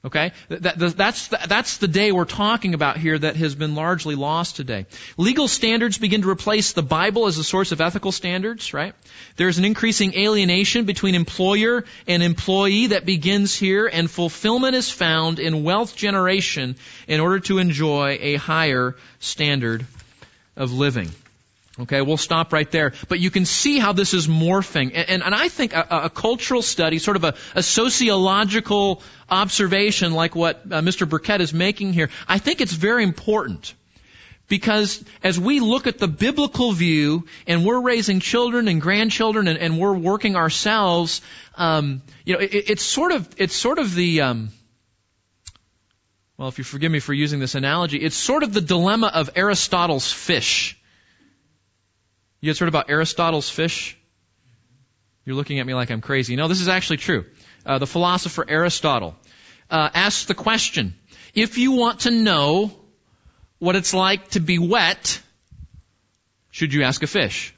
Okay? 0.05 0.31
That, 0.49 0.77
that, 0.77 0.95
that's, 0.95 1.27
that's 1.27 1.77
the 1.77 1.87
day 1.87 2.11
we're 2.11 2.25
talking 2.25 2.73
about 2.73 2.97
here 2.97 3.17
that 3.17 3.35
has 3.35 3.55
been 3.55 3.75
largely 3.75 4.15
lost 4.15 4.55
today. 4.55 4.85
Legal 5.17 5.47
standards 5.47 5.97
begin 5.97 6.21
to 6.21 6.29
replace 6.29 6.73
the 6.73 6.83
Bible 6.83 7.25
as 7.25 7.37
a 7.37 7.43
source 7.43 7.71
of 7.71 7.81
ethical 7.81 8.11
standards, 8.11 8.73
right? 8.73 8.93
There's 9.35 9.57
an 9.57 9.65
increasing 9.65 10.13
alienation 10.13 10.85
between 10.85 11.15
employer 11.15 11.83
and 12.07 12.21
employee 12.21 12.87
that 12.87 13.05
begins 13.05 13.55
here, 13.55 13.87
and 13.87 14.09
fulfillment 14.09 14.75
is 14.75 14.89
found 14.89 15.39
in 15.39 15.63
wealth 15.63 15.95
generation 15.95 16.75
in 17.07 17.19
order 17.19 17.39
to 17.41 17.57
enjoy 17.57 18.17
a 18.21 18.35
higher 18.35 18.95
standard 19.19 19.85
of 20.55 20.71
living. 20.71 21.09
Okay, 21.79 22.01
we'll 22.01 22.17
stop 22.17 22.53
right 22.53 22.69
there. 22.71 22.93
But 23.07 23.19
you 23.19 23.29
can 23.29 23.45
see 23.45 23.77
how 23.77 23.93
this 23.93 24.13
is 24.15 24.27
morphing. 24.27 24.91
And, 24.95 25.09
and, 25.09 25.23
and 25.23 25.35
I 25.35 25.47
think 25.47 25.73
a, 25.73 25.87
a, 26.05 26.09
cultural 26.09 26.63
study, 26.63 26.97
sort 26.97 27.17
of 27.17 27.23
a, 27.23 27.35
a 27.53 27.61
sociological 27.61 29.03
observation 29.29 30.13
like 30.13 30.35
what 30.35 30.61
uh, 30.65 30.81
Mr. 30.81 31.07
Burkett 31.07 31.39
is 31.41 31.53
making 31.53 31.93
here, 31.93 32.09
I 32.27 32.39
think 32.39 32.61
it's 32.61 32.73
very 32.73 33.03
important. 33.03 33.75
Because 34.47 35.03
as 35.23 35.39
we 35.39 35.59
look 35.59 35.87
at 35.87 35.99
the 35.99 36.07
biblical 36.07 36.71
view 36.71 37.25
and 37.45 37.65
we're 37.65 37.81
raising 37.81 38.21
children 38.21 38.69
and 38.69 38.81
grandchildren 38.81 39.47
and, 39.47 39.59
and 39.59 39.77
we're 39.77 39.97
working 39.97 40.35
ourselves, 40.35 41.21
um, 41.55 42.01
you 42.25 42.33
know, 42.33 42.39
it, 42.39 42.69
it's 42.69 42.83
sort 42.83 43.11
of, 43.11 43.27
it's 43.37 43.55
sort 43.55 43.77
of 43.77 43.93
the, 43.93 44.21
um, 44.21 44.49
well, 46.37 46.47
if 46.47 46.57
you 46.57 46.63
forgive 46.63 46.91
me 46.91 46.99
for 46.99 47.13
using 47.13 47.39
this 47.39 47.55
analogy, 47.55 47.97
it's 47.97 48.15
sort 48.15 48.43
of 48.43 48.53
the 48.53 48.61
dilemma 48.61 49.11
of 49.13 49.29
Aristotle's 49.35 50.11
fish. 50.11 50.79
You 52.39 52.49
guys 52.49 52.59
heard 52.59 52.69
about 52.69 52.89
Aristotle's 52.89 53.49
fish? 53.49 53.97
You're 55.25 55.35
looking 55.35 55.59
at 55.59 55.65
me 55.65 55.73
like 55.73 55.89
I'm 55.89 56.01
crazy. 56.01 56.35
No, 56.35 56.47
this 56.47 56.61
is 56.61 56.67
actually 56.67 56.97
true. 56.97 57.25
Uh, 57.65 57.79
the 57.79 57.87
philosopher 57.87 58.45
Aristotle 58.47 59.15
uh, 59.69 59.89
asks 59.93 60.25
the 60.25 60.35
question: 60.35 60.95
If 61.33 61.57
you 61.57 61.71
want 61.73 62.01
to 62.01 62.11
know 62.11 62.71
what 63.59 63.75
it's 63.75 63.93
like 63.93 64.29
to 64.29 64.39
be 64.39 64.59
wet, 64.59 65.21
should 66.51 66.73
you 66.73 66.83
ask 66.83 67.01
a 67.03 67.07
fish? 67.07 67.53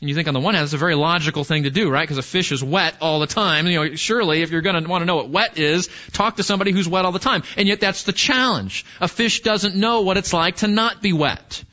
And 0.00 0.08
you 0.08 0.14
think 0.14 0.28
on 0.28 0.34
the 0.34 0.40
one 0.40 0.54
hand, 0.54 0.64
it's 0.64 0.72
a 0.72 0.78
very 0.78 0.94
logical 0.94 1.44
thing 1.44 1.64
to 1.64 1.70
do, 1.70 1.90
right? 1.90 2.02
Because 2.02 2.16
a 2.16 2.22
fish 2.22 2.52
is 2.52 2.64
wet 2.64 2.96
all 3.02 3.20
the 3.20 3.26
time. 3.26 3.66
You 3.66 3.74
know, 3.74 3.94
surely 3.96 4.40
if 4.40 4.50
you're 4.50 4.62
going 4.62 4.82
to 4.82 4.88
want 4.88 5.02
to 5.02 5.06
know 5.06 5.16
what 5.16 5.28
wet 5.28 5.58
is, 5.58 5.90
talk 6.12 6.36
to 6.36 6.42
somebody 6.42 6.72
who's 6.72 6.88
wet 6.88 7.04
all 7.04 7.12
the 7.12 7.18
time. 7.18 7.42
And 7.58 7.68
yet 7.68 7.80
that's 7.80 8.04
the 8.04 8.12
challenge. 8.12 8.86
A 9.00 9.08
fish 9.08 9.42
doesn't 9.42 9.74
know 9.74 10.00
what 10.00 10.16
it's 10.16 10.32
like 10.32 10.56
to 10.56 10.68
not 10.68 11.02
be 11.02 11.12
wet. 11.12 11.64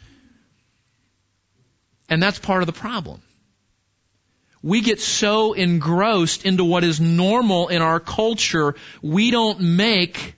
And 2.09 2.21
that's 2.21 2.39
part 2.39 2.61
of 2.61 2.67
the 2.67 2.73
problem. 2.73 3.21
We 4.61 4.81
get 4.81 4.99
so 4.99 5.53
engrossed 5.53 6.45
into 6.45 6.65
what 6.65 6.83
is 6.83 6.99
normal 6.99 7.67
in 7.67 7.81
our 7.81 7.99
culture, 7.99 8.75
we 9.01 9.31
don't 9.31 9.59
make 9.61 10.35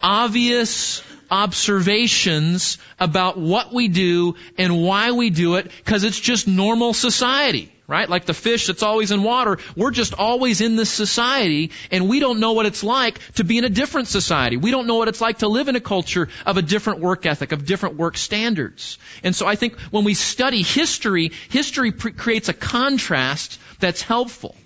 obvious 0.00 1.02
observations 1.34 2.78
about 3.00 3.36
what 3.36 3.72
we 3.72 3.88
do 3.88 4.36
and 4.56 4.80
why 4.84 5.10
we 5.10 5.30
do 5.30 5.56
it 5.56 5.68
because 5.78 6.04
it's 6.04 6.20
just 6.20 6.46
normal 6.46 6.94
society 6.94 7.70
right? 7.86 8.08
Like 8.08 8.24
the 8.24 8.32
fish 8.32 8.66
that's 8.66 8.82
always 8.82 9.10
in 9.10 9.22
water. 9.22 9.58
We're 9.76 9.90
just 9.90 10.14
always 10.14 10.62
in 10.62 10.74
this 10.74 10.88
society 10.88 11.70
and 11.90 12.08
we 12.08 12.18
don't 12.18 12.40
know 12.40 12.52
what 12.52 12.64
it's 12.64 12.82
like 12.82 13.18
to 13.34 13.44
be 13.44 13.58
in 13.58 13.64
a 13.64 13.68
different 13.68 14.08
society. 14.08 14.56
We 14.56 14.70
don't 14.70 14.86
know 14.86 14.94
what 14.94 15.08
it's 15.08 15.20
like 15.20 15.40
to 15.40 15.48
live 15.48 15.68
in 15.68 15.76
a 15.76 15.82
culture 15.82 16.30
of 16.46 16.56
a 16.56 16.62
different 16.62 17.00
work 17.00 17.26
ethic, 17.26 17.52
of 17.52 17.66
different 17.66 17.96
work 17.96 18.16
standards. 18.16 18.96
And 19.22 19.36
so 19.36 19.46
I 19.46 19.56
think 19.56 19.78
when 19.90 20.04
we 20.04 20.14
study 20.14 20.62
history, 20.62 21.32
history 21.50 21.92
pre- 21.92 22.12
creates 22.12 22.48
a 22.48 22.54
contrast 22.54 23.60
that's 23.80 24.00
helpful. 24.00 24.56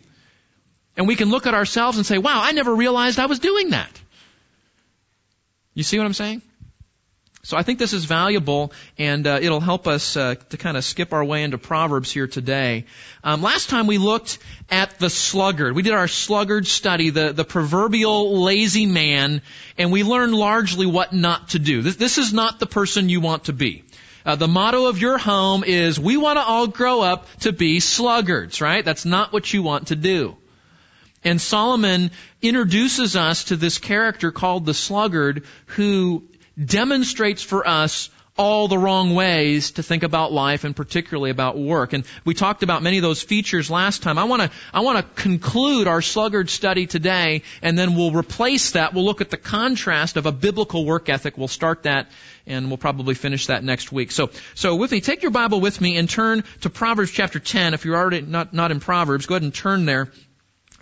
And 0.97 1.09
we 1.09 1.17
can 1.17 1.29
look 1.29 1.49
at 1.49 1.55
ourselves 1.55 1.97
and 1.97 2.07
say, 2.07 2.19
wow, 2.19 2.41
I 2.41 2.53
never 2.53 2.73
realized 2.73 3.19
I 3.19 3.27
was 3.27 3.41
doing 3.41 3.71
that. 3.71 3.91
You 5.75 5.83
see 5.83 5.99
what 5.99 6.07
I'm 6.07 6.15
saying? 6.15 6.43
So 7.43 7.57
I 7.57 7.63
think 7.63 7.79
this 7.79 7.93
is 7.93 8.05
valuable, 8.05 8.73
and 8.99 9.27
uh, 9.27 9.39
it'll 9.41 9.61
help 9.61 9.87
us 9.87 10.17
uh, 10.17 10.35
to 10.51 10.57
kind 10.57 10.77
of 10.77 10.85
skip 10.85 11.13
our 11.13 11.25
way 11.25 11.45
into 11.45 11.57
Proverbs 11.57 12.11
here 12.11 12.27
today. 12.27 12.85
Um, 13.23 13.43
last 13.43 13.71
time 13.71 13.87
we 13.87 13.97
looked 13.97 14.39
at 14.71 14.99
the 14.99 15.09
sluggard. 15.09 15.75
We 15.75 15.83
did 15.83 15.93
our 15.93 16.09
sluggard 16.09 16.67
study, 16.67 17.11
the, 17.11 17.33
the 17.33 17.45
proverbial 17.45 18.43
lazy 18.43 18.87
man, 18.87 19.41
and 19.79 19.93
we 19.93 20.03
learned 20.03 20.35
largely 20.35 20.87
what 20.87 21.13
not 21.13 21.51
to 21.51 21.59
do. 21.59 21.81
This, 21.83 21.97
this 21.97 22.19
is 22.19 22.33
not 22.33 22.59
the 22.59 22.67
person 22.67 23.09
you 23.09 23.21
want 23.21 23.45
to 23.45 23.53
be. 23.53 23.85
Uh, 24.27 24.35
the 24.35 24.49
motto 24.49 24.87
of 24.87 24.99
your 24.99 25.17
home 25.17 25.65
is, 25.65 25.99
we 25.99 26.17
want 26.17 26.39
to 26.39 26.43
all 26.43 26.67
grow 26.67 27.01
up 27.01 27.27
to 27.41 27.53
be 27.53 27.81
sluggards, 27.81 28.61
right? 28.61 28.85
That's 28.85 29.07
not 29.07 29.33
what 29.33 29.51
you 29.55 29.63
want 29.63 29.89
to 29.89 29.97
do. 29.97 30.37
And 31.25 31.41
Solomon 31.41 32.11
introduces 32.43 33.17
us 33.17 33.45
to 33.45 33.57
this 33.57 33.79
character 33.79 34.31
called 34.31 34.67
the 34.67 34.75
sluggard 34.75 35.45
who 35.67 36.25
demonstrates 36.65 37.43
for 37.43 37.67
us 37.67 38.11
all 38.39 38.69
the 38.69 38.79
wrong 38.79 39.17
ways 39.17 39.73
to 39.73 39.83
think 39.83 40.05
about 40.05 40.33
life 40.33 40.63
and 40.63 40.75
particularly 40.75 41.31
about 41.31 41.59
work. 41.59 41.93
And 41.93 42.05
we 42.25 42.35
talked 42.35 42.63
about 42.63 42.85
many 42.85 42.97
of 42.97 43.03
those 43.03 43.21
features 43.21 43.69
last 43.69 44.03
time. 44.03 44.17
I 44.17 44.25
want 44.25 44.43
to 44.43 44.51
I 44.73 44.81
want 44.81 44.99
to 44.99 45.23
conclude 45.23 45.89
our 45.89 46.01
sluggard 46.01 46.49
study 46.49 46.87
today 46.87 47.43
and 47.63 47.77
then 47.77 47.97
we'll 47.97 48.13
replace 48.13 48.71
that. 48.73 48.95
We'll 48.95 49.05
look 49.05 49.21
at 49.21 49.31
the 49.31 49.37
contrast 49.37 50.17
of 50.17 50.27
a 50.27 50.33
biblical 50.33 50.85
work 50.85 51.09
ethic. 51.09 51.37
We'll 51.37 51.49
start 51.49 51.83
that 51.83 52.09
and 52.47 52.69
we'll 52.69 52.79
probably 52.79 53.15
finish 53.15 53.49
that 53.49 53.65
next 53.65 53.91
week. 53.91 54.13
So 54.13 54.31
so 54.55 54.77
with 54.77 54.93
me, 54.93 55.01
take 55.01 55.23
your 55.23 55.33
Bible 55.33 55.61
with 55.61 55.81
me 55.81 55.97
and 55.97 56.09
turn 56.09 56.45
to 56.61 56.71
Proverbs 56.71 57.11
chapter 57.11 57.41
10. 57.41 57.75
If 57.75 57.85
you're 57.85 57.97
already 57.97 58.21
not 58.21 58.55
not 58.55 58.71
in 58.71 58.79
Proverbs, 58.79 59.27
go 59.27 59.35
ahead 59.35 59.43
and 59.43 59.55
turn 59.55 59.85
there. 59.85 60.13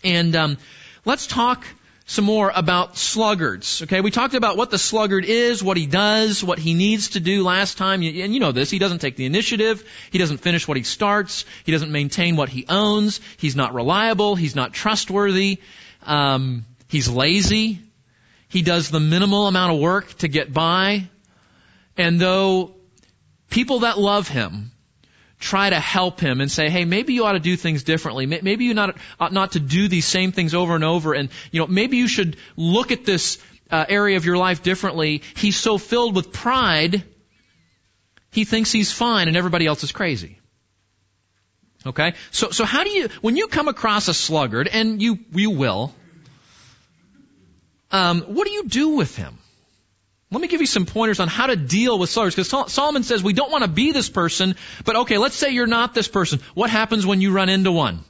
And 0.04 0.36
um, 0.36 0.58
let's 1.06 1.26
talk 1.26 1.64
some 2.08 2.24
more 2.24 2.52
about 2.54 2.96
sluggards. 2.96 3.82
Okay, 3.82 4.00
we 4.00 4.12
talked 4.12 4.34
about 4.34 4.56
what 4.56 4.70
the 4.70 4.78
sluggard 4.78 5.24
is, 5.24 5.62
what 5.62 5.76
he 5.76 5.86
does, 5.86 6.42
what 6.42 6.60
he 6.60 6.72
needs 6.72 7.10
to 7.10 7.20
do 7.20 7.42
last 7.42 7.78
time, 7.78 8.00
and 8.00 8.32
you 8.32 8.38
know 8.38 8.52
this. 8.52 8.70
He 8.70 8.78
doesn't 8.78 9.00
take 9.00 9.16
the 9.16 9.26
initiative. 9.26 9.84
He 10.12 10.18
doesn't 10.18 10.38
finish 10.38 10.68
what 10.68 10.76
he 10.76 10.84
starts. 10.84 11.44
He 11.64 11.72
doesn't 11.72 11.90
maintain 11.90 12.36
what 12.36 12.48
he 12.48 12.64
owns. 12.68 13.20
He's 13.38 13.56
not 13.56 13.74
reliable. 13.74 14.36
He's 14.36 14.54
not 14.54 14.72
trustworthy. 14.72 15.58
Um, 16.04 16.64
he's 16.88 17.08
lazy. 17.08 17.80
He 18.48 18.62
does 18.62 18.88
the 18.88 19.00
minimal 19.00 19.48
amount 19.48 19.74
of 19.74 19.80
work 19.80 20.14
to 20.18 20.28
get 20.28 20.52
by. 20.52 21.08
And 21.96 22.20
though 22.20 22.76
people 23.50 23.80
that 23.80 23.98
love 23.98 24.28
him 24.28 24.70
try 25.38 25.70
to 25.70 25.78
help 25.78 26.20
him 26.20 26.40
and 26.40 26.50
say, 26.50 26.70
hey, 26.70 26.84
maybe 26.84 27.12
you 27.12 27.24
ought 27.24 27.32
to 27.32 27.40
do 27.40 27.56
things 27.56 27.84
differently. 27.84 28.26
Maybe 28.26 28.64
you 28.64 28.74
not, 28.74 28.96
ought 29.20 29.32
not 29.32 29.52
to 29.52 29.60
do 29.60 29.88
these 29.88 30.06
same 30.06 30.32
things 30.32 30.54
over 30.54 30.74
and 30.74 30.84
over. 30.84 31.12
And, 31.12 31.28
you 31.50 31.60
know, 31.60 31.66
maybe 31.66 31.98
you 31.98 32.08
should 32.08 32.36
look 32.56 32.90
at 32.90 33.04
this 33.04 33.38
uh, 33.70 33.84
area 33.88 34.16
of 34.16 34.24
your 34.24 34.38
life 34.38 34.62
differently. 34.62 35.22
He's 35.34 35.56
so 35.56 35.78
filled 35.78 36.14
with 36.16 36.32
pride, 36.32 37.04
he 38.30 38.44
thinks 38.44 38.72
he's 38.72 38.92
fine 38.92 39.28
and 39.28 39.36
everybody 39.36 39.66
else 39.66 39.82
is 39.82 39.92
crazy. 39.92 40.38
Okay? 41.84 42.14
So, 42.30 42.50
so 42.50 42.64
how 42.64 42.84
do 42.84 42.90
you, 42.90 43.08
when 43.20 43.36
you 43.36 43.46
come 43.46 43.68
across 43.68 44.08
a 44.08 44.14
sluggard, 44.14 44.68
and 44.68 45.00
you, 45.00 45.18
you 45.32 45.50
will, 45.50 45.94
um, 47.90 48.22
what 48.22 48.46
do 48.46 48.52
you 48.52 48.64
do 48.68 48.90
with 48.90 49.16
him? 49.16 49.38
Let 50.36 50.42
me 50.42 50.48
give 50.48 50.60
you 50.60 50.66
some 50.66 50.84
pointers 50.84 51.18
on 51.18 51.28
how 51.28 51.46
to 51.46 51.56
deal 51.56 51.98
with 51.98 52.10
sluggards, 52.10 52.36
because 52.36 52.70
Solomon 52.70 53.04
says 53.04 53.22
we 53.22 53.32
don't 53.32 53.50
want 53.50 53.64
to 53.64 53.70
be 53.70 53.92
this 53.92 54.10
person, 54.10 54.54
but 54.84 54.94
okay, 54.96 55.16
let's 55.16 55.34
say 55.34 55.52
you're 55.52 55.66
not 55.66 55.94
this 55.94 56.08
person. 56.08 56.40
What 56.52 56.68
happens 56.68 57.06
when 57.06 57.22
you 57.22 57.32
run 57.32 57.48
into 57.48 57.72
one? 57.72 58.00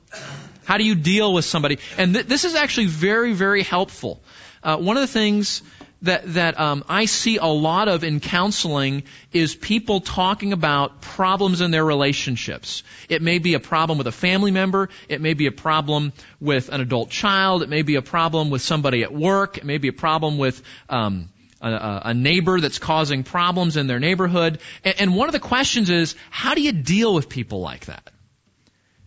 How 0.64 0.76
do 0.76 0.82
you 0.82 0.96
deal 0.96 1.32
with 1.32 1.44
somebody? 1.44 1.78
And 1.96 2.14
th- 2.14 2.26
this 2.26 2.44
is 2.44 2.56
actually 2.56 2.86
very, 2.86 3.32
very 3.32 3.62
helpful. 3.62 4.20
Uh, 4.60 4.76
one 4.76 4.96
of 4.96 5.02
the 5.02 5.06
things 5.06 5.62
that 6.02 6.34
that 6.34 6.58
um, 6.58 6.82
I 6.88 7.04
see 7.04 7.36
a 7.36 7.46
lot 7.46 7.86
of 7.86 8.02
in 8.02 8.18
counseling 8.18 9.04
is 9.32 9.54
people 9.54 10.00
talking 10.00 10.52
about 10.52 11.00
problems 11.00 11.60
in 11.60 11.70
their 11.70 11.84
relationships. 11.84 12.82
It 13.08 13.22
may 13.22 13.38
be 13.38 13.54
a 13.54 13.60
problem 13.60 13.98
with 13.98 14.08
a 14.08 14.12
family 14.26 14.50
member. 14.50 14.88
It 15.08 15.20
may 15.20 15.34
be 15.34 15.46
a 15.46 15.52
problem 15.52 16.12
with 16.40 16.70
an 16.70 16.80
adult 16.80 17.10
child. 17.10 17.62
It 17.62 17.68
may 17.68 17.82
be 17.82 17.94
a 17.94 18.02
problem 18.02 18.50
with 18.50 18.62
somebody 18.62 19.04
at 19.04 19.14
work. 19.14 19.58
It 19.58 19.64
may 19.64 19.78
be 19.78 19.86
a 19.86 19.92
problem 19.92 20.38
with 20.38 20.60
um, 20.88 21.28
a, 21.60 22.02
a, 22.06 22.14
neighbor 22.14 22.60
that's 22.60 22.78
causing 22.78 23.24
problems 23.24 23.76
in 23.76 23.86
their 23.86 23.98
neighborhood. 23.98 24.60
And, 24.84 25.00
and, 25.00 25.16
one 25.16 25.28
of 25.28 25.32
the 25.32 25.40
questions 25.40 25.88
is, 25.88 26.14
how 26.30 26.54
do 26.54 26.60
you 26.60 26.72
deal 26.72 27.14
with 27.14 27.28
people 27.28 27.60
like 27.60 27.86
that? 27.86 28.10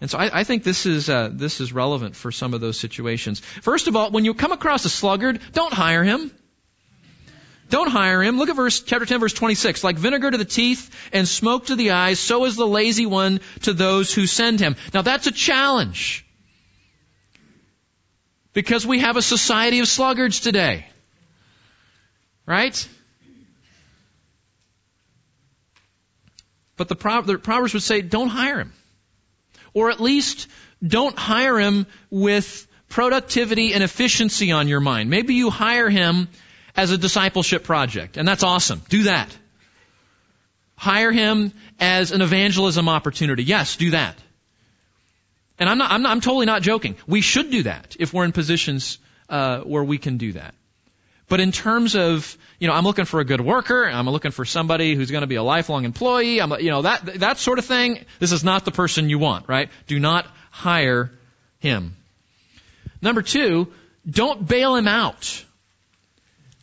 And 0.01 0.09
so 0.09 0.17
I, 0.17 0.39
I 0.39 0.43
think 0.43 0.63
this 0.63 0.85
is 0.85 1.09
uh, 1.09 1.29
this 1.31 1.59
is 1.59 1.73
relevant 1.73 2.15
for 2.15 2.31
some 2.31 2.53
of 2.53 2.61
those 2.61 2.79
situations. 2.79 3.39
First 3.39 3.87
of 3.87 3.95
all, 3.95 4.11
when 4.11 4.25
you 4.25 4.33
come 4.33 4.51
across 4.51 4.85
a 4.85 4.89
sluggard, 4.89 5.39
don't 5.51 5.73
hire 5.73 6.03
him. 6.03 6.31
Don't 7.69 7.89
hire 7.91 8.23
him. 8.23 8.37
Look 8.37 8.49
at 8.49 8.55
verse 8.55 8.81
chapter 8.81 9.05
10 9.05 9.19
verse 9.19 9.33
26. 9.33 9.83
Like 9.83 9.97
vinegar 9.97 10.31
to 10.31 10.37
the 10.37 10.45
teeth 10.45 10.89
and 11.13 11.27
smoke 11.27 11.67
to 11.67 11.75
the 11.75 11.91
eyes, 11.91 12.19
so 12.19 12.45
is 12.45 12.55
the 12.55 12.65
lazy 12.65 13.05
one 13.05 13.41
to 13.63 13.73
those 13.73 14.13
who 14.13 14.25
send 14.25 14.59
him. 14.59 14.75
Now 14.93 15.01
that's 15.01 15.27
a 15.27 15.31
challenge. 15.31 16.25
Because 18.53 18.87
we 18.87 18.99
have 18.99 19.17
a 19.17 19.21
society 19.21 19.79
of 19.79 19.87
sluggards 19.87 20.39
today. 20.39 20.87
Right? 22.49 22.89
But 26.77 26.87
the, 26.87 26.95
Proverbs 26.95 27.73
would 27.75 27.83
say, 27.83 28.01
don't 28.01 28.29
hire 28.29 28.57
him. 28.57 28.73
Or 29.75 29.91
at 29.91 29.99
least 29.99 30.47
don't 30.85 31.15
hire 31.15 31.59
him 31.59 31.85
with 32.09 32.67
productivity 32.87 33.75
and 33.75 33.83
efficiency 33.83 34.51
on 34.51 34.67
your 34.67 34.79
mind. 34.79 35.11
Maybe 35.11 35.35
you 35.35 35.51
hire 35.51 35.91
him 35.91 36.27
as 36.75 36.89
a 36.89 36.97
discipleship 36.97 37.65
project, 37.65 38.17
and 38.17 38.27
that's 38.27 38.41
awesome. 38.41 38.81
Do 38.89 39.03
that. 39.03 39.29
Hire 40.75 41.11
him 41.11 41.53
as 41.79 42.11
an 42.11 42.21
evangelism 42.21 42.89
opportunity. 42.89 43.43
Yes, 43.43 43.75
do 43.75 43.91
that. 43.91 44.15
And 45.59 45.69
I'm 45.69 45.77
not, 45.77 45.91
I'm, 45.91 46.01
not, 46.01 46.11
I'm 46.13 46.21
totally 46.21 46.47
not 46.47 46.63
joking. 46.63 46.95
We 47.05 47.21
should 47.21 47.51
do 47.51 47.63
that 47.63 47.95
if 47.99 48.11
we're 48.11 48.25
in 48.25 48.31
positions 48.31 48.97
uh, 49.27 49.59
where 49.59 49.83
we 49.83 49.99
can 49.99 50.17
do 50.17 50.31
that. 50.31 50.55
But 51.29 51.39
in 51.39 51.51
terms 51.51 51.95
of, 51.95 52.37
you 52.59 52.67
know, 52.67 52.73
I'm 52.73 52.83
looking 52.83 53.05
for 53.05 53.19
a 53.19 53.23
good 53.23 53.39
worker, 53.39 53.87
I'm 53.87 54.09
looking 54.09 54.31
for 54.31 54.45
somebody 54.45 54.95
who's 54.95 55.11
going 55.11 55.21
to 55.21 55.27
be 55.27 55.35
a 55.35 55.43
lifelong 55.43 55.85
employee, 55.85 56.41
I'm, 56.41 56.51
you 56.59 56.71
know, 56.71 56.81
that, 56.81 57.19
that 57.19 57.37
sort 57.37 57.59
of 57.59 57.65
thing, 57.65 58.03
this 58.17 58.31
is 58.31 58.43
not 58.43 58.65
the 58.65 58.71
person 58.71 59.09
you 59.09 59.19
want, 59.19 59.47
right? 59.47 59.69
Do 59.85 59.99
not 59.99 60.25
hire 60.49 61.11
him. 61.59 61.95
Number 63.01 63.21
two, 63.21 63.71
don't 64.09 64.45
bail 64.47 64.75
him 64.75 64.87
out. 64.87 65.45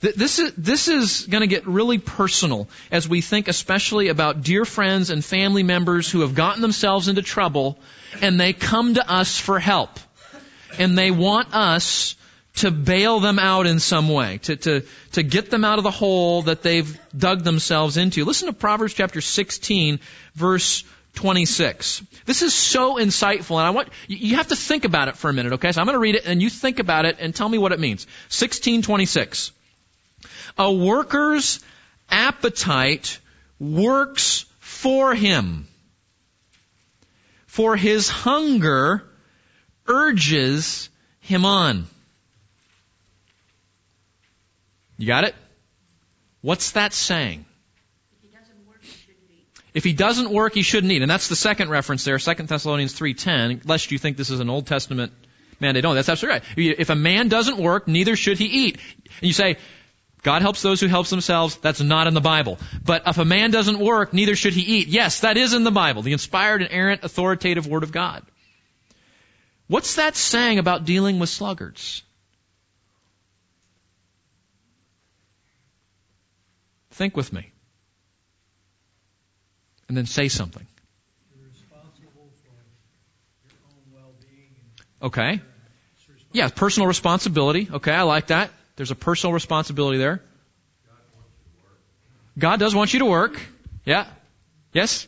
This 0.00 0.38
is, 0.38 0.52
this 0.54 0.88
is 0.88 1.26
going 1.26 1.40
to 1.40 1.46
get 1.46 1.66
really 1.66 1.98
personal 1.98 2.68
as 2.90 3.08
we 3.08 3.22
think 3.22 3.48
especially 3.48 4.08
about 4.08 4.42
dear 4.42 4.64
friends 4.64 5.10
and 5.10 5.24
family 5.24 5.62
members 5.62 6.10
who 6.10 6.20
have 6.20 6.34
gotten 6.34 6.60
themselves 6.60 7.08
into 7.08 7.22
trouble 7.22 7.78
and 8.20 8.38
they 8.38 8.52
come 8.52 8.94
to 8.94 9.10
us 9.10 9.40
for 9.40 9.58
help. 9.58 9.90
And 10.78 10.98
they 10.98 11.10
want 11.10 11.54
us 11.54 12.14
to 12.56 12.70
bail 12.70 13.20
them 13.20 13.38
out 13.38 13.66
in 13.66 13.78
some 13.78 14.08
way, 14.08 14.38
to, 14.38 14.56
to, 14.56 14.82
to 15.12 15.22
get 15.22 15.50
them 15.50 15.64
out 15.64 15.78
of 15.78 15.84
the 15.84 15.90
hole 15.90 16.42
that 16.42 16.62
they've 16.62 16.98
dug 17.16 17.44
themselves 17.44 17.96
into. 17.96 18.24
Listen 18.24 18.48
to 18.48 18.54
Proverbs 18.54 18.94
chapter 18.94 19.20
16, 19.20 20.00
verse 20.34 20.84
26. 21.14 22.02
This 22.24 22.42
is 22.42 22.54
so 22.54 22.96
insightful, 22.96 23.58
and 23.58 23.66
I 23.66 23.70
want, 23.70 23.88
you 24.08 24.36
have 24.36 24.48
to 24.48 24.56
think 24.56 24.84
about 24.84 25.08
it 25.08 25.16
for 25.16 25.28
a 25.28 25.32
minute, 25.34 25.54
okay? 25.54 25.72
So 25.72 25.80
I'm 25.80 25.86
gonna 25.86 25.98
read 25.98 26.14
it, 26.14 26.24
and 26.24 26.40
you 26.40 26.48
think 26.48 26.78
about 26.78 27.04
it 27.04 27.16
and 27.20 27.34
tell 27.34 27.48
me 27.48 27.58
what 27.58 27.72
it 27.72 27.80
means. 27.80 28.06
1626. 28.28 29.52
A 30.58 30.72
worker's 30.72 31.60
appetite 32.10 33.18
works 33.58 34.46
for 34.60 35.14
him, 35.14 35.66
for 37.46 37.76
his 37.76 38.08
hunger 38.08 39.04
urges 39.86 40.88
him 41.20 41.44
on. 41.44 41.86
You 44.98 45.06
got 45.06 45.24
it? 45.24 45.34
What's 46.40 46.72
that 46.72 46.92
saying? 46.92 47.44
If 49.74 49.84
he 49.84 49.92
doesn't 49.92 50.30
work, 50.30 50.54
he 50.54 50.62
shouldn't 50.62 50.90
eat. 50.90 51.02
And 51.02 51.10
that's 51.10 51.28
the 51.28 51.36
second 51.36 51.68
reference 51.68 52.02
there, 52.02 52.18
2 52.18 52.34
Thessalonians 52.34 52.98
3.10, 52.98 53.68
lest 53.68 53.90
you 53.90 53.98
think 53.98 54.16
this 54.16 54.30
is 54.30 54.40
an 54.40 54.48
Old 54.48 54.66
Testament 54.66 55.12
mandate. 55.60 55.84
No, 55.84 55.92
that's 55.92 56.08
absolutely 56.08 56.40
right. 56.40 56.78
If 56.78 56.88
a 56.88 56.94
man 56.94 57.28
doesn't 57.28 57.58
work, 57.58 57.86
neither 57.86 58.16
should 58.16 58.38
he 58.38 58.46
eat. 58.46 58.78
And 59.20 59.26
you 59.26 59.34
say, 59.34 59.58
God 60.22 60.40
helps 60.40 60.62
those 60.62 60.80
who 60.80 60.86
help 60.86 61.08
themselves. 61.08 61.56
That's 61.56 61.82
not 61.82 62.06
in 62.06 62.14
the 62.14 62.22
Bible. 62.22 62.58
But 62.84 63.02
if 63.06 63.18
a 63.18 63.26
man 63.26 63.50
doesn't 63.50 63.78
work, 63.78 64.14
neither 64.14 64.34
should 64.34 64.54
he 64.54 64.78
eat. 64.78 64.88
Yes, 64.88 65.20
that 65.20 65.36
is 65.36 65.52
in 65.52 65.62
the 65.62 65.70
Bible. 65.70 66.00
The 66.00 66.12
inspired, 66.12 66.62
inerrant, 66.62 67.04
authoritative 67.04 67.66
Word 67.66 67.82
of 67.82 67.92
God. 67.92 68.24
What's 69.68 69.96
that 69.96 70.16
saying 70.16 70.58
about 70.58 70.86
dealing 70.86 71.18
with 71.18 71.28
sluggards? 71.28 72.02
Think 76.96 77.14
with 77.14 77.30
me. 77.30 77.52
And 79.86 79.96
then 79.96 80.06
say 80.06 80.28
something. 80.28 80.66
Okay. 85.02 85.40
Yeah, 86.32 86.48
personal 86.48 86.86
responsibility. 86.86 87.68
Okay, 87.70 87.92
I 87.92 88.02
like 88.02 88.28
that. 88.28 88.50
There's 88.76 88.90
a 88.90 88.94
personal 88.94 89.34
responsibility 89.34 89.98
there. 89.98 90.22
God 92.38 92.60
does 92.60 92.74
want 92.74 92.94
you 92.94 93.00
to 93.00 93.04
work. 93.04 93.38
Yeah. 93.84 94.06
Yes? 94.72 95.06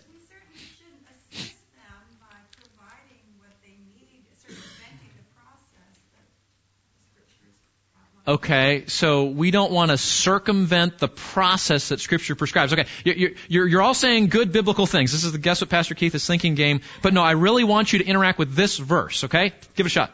Okay, 8.29 8.85
so 8.89 9.25
we 9.25 9.51
don't 9.51 9.73
want 9.73 9.91
to 9.91 9.97
circumvent 9.97 10.99
the 10.99 11.09
process 11.09 11.89
that 11.89 11.99
Scripture 11.99 12.35
prescribes. 12.35 12.75
Okay, 12.75 12.85
you're, 13.03 13.31
you're, 13.49 13.67
you're, 13.67 13.81
all 13.81 13.95
saying 13.95 14.27
good 14.27 14.53
biblical 14.53 14.85
things. 14.85 15.13
This 15.13 15.25
is 15.25 15.33
the 15.33 15.39
guess 15.39 15.63
what 15.63 15.71
Pastor 15.71 15.95
Keith 15.95 16.15
is 16.15 16.27
thinking 16.27 16.55
game. 16.55 16.83
But 17.01 17.15
no, 17.15 17.23
I 17.23 17.31
really 17.31 17.65
want 17.65 17.91
you 17.91 18.01
to 18.01 18.05
interact 18.05 18.39
with 18.39 18.55
this 18.55 18.77
verse, 18.77 19.25
okay? 19.25 19.55
Give 19.77 19.87
it 19.87 19.89
a 19.89 19.91
shot. 19.91 20.13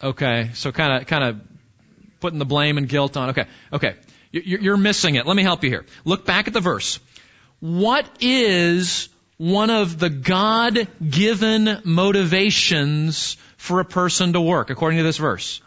Okay, 0.00 0.50
so 0.54 0.70
kind 0.70 1.00
of 1.00 1.08
kind 1.08 1.24
of 1.24 1.57
putting 2.20 2.38
the 2.38 2.44
blame 2.44 2.78
and 2.78 2.88
guilt 2.88 3.16
on. 3.16 3.30
Okay, 3.30 3.46
okay. 3.72 3.94
You're 4.30 4.76
missing 4.76 5.14
it. 5.14 5.26
Let 5.26 5.36
me 5.36 5.42
help 5.42 5.64
you 5.64 5.70
here. 5.70 5.86
Look 6.04 6.26
back 6.26 6.48
at 6.48 6.52
the 6.52 6.60
verse. 6.60 7.00
What 7.60 8.06
is 8.20 9.08
one 9.38 9.70
of 9.70 9.98
the 9.98 10.10
God 10.10 10.86
given 11.08 11.80
motivations 11.84 13.36
for 13.56 13.80
a 13.80 13.84
person 13.84 14.34
to 14.34 14.40
work, 14.40 14.68
according 14.70 14.98
to 14.98 15.02
this 15.02 15.16
verse? 15.16 15.62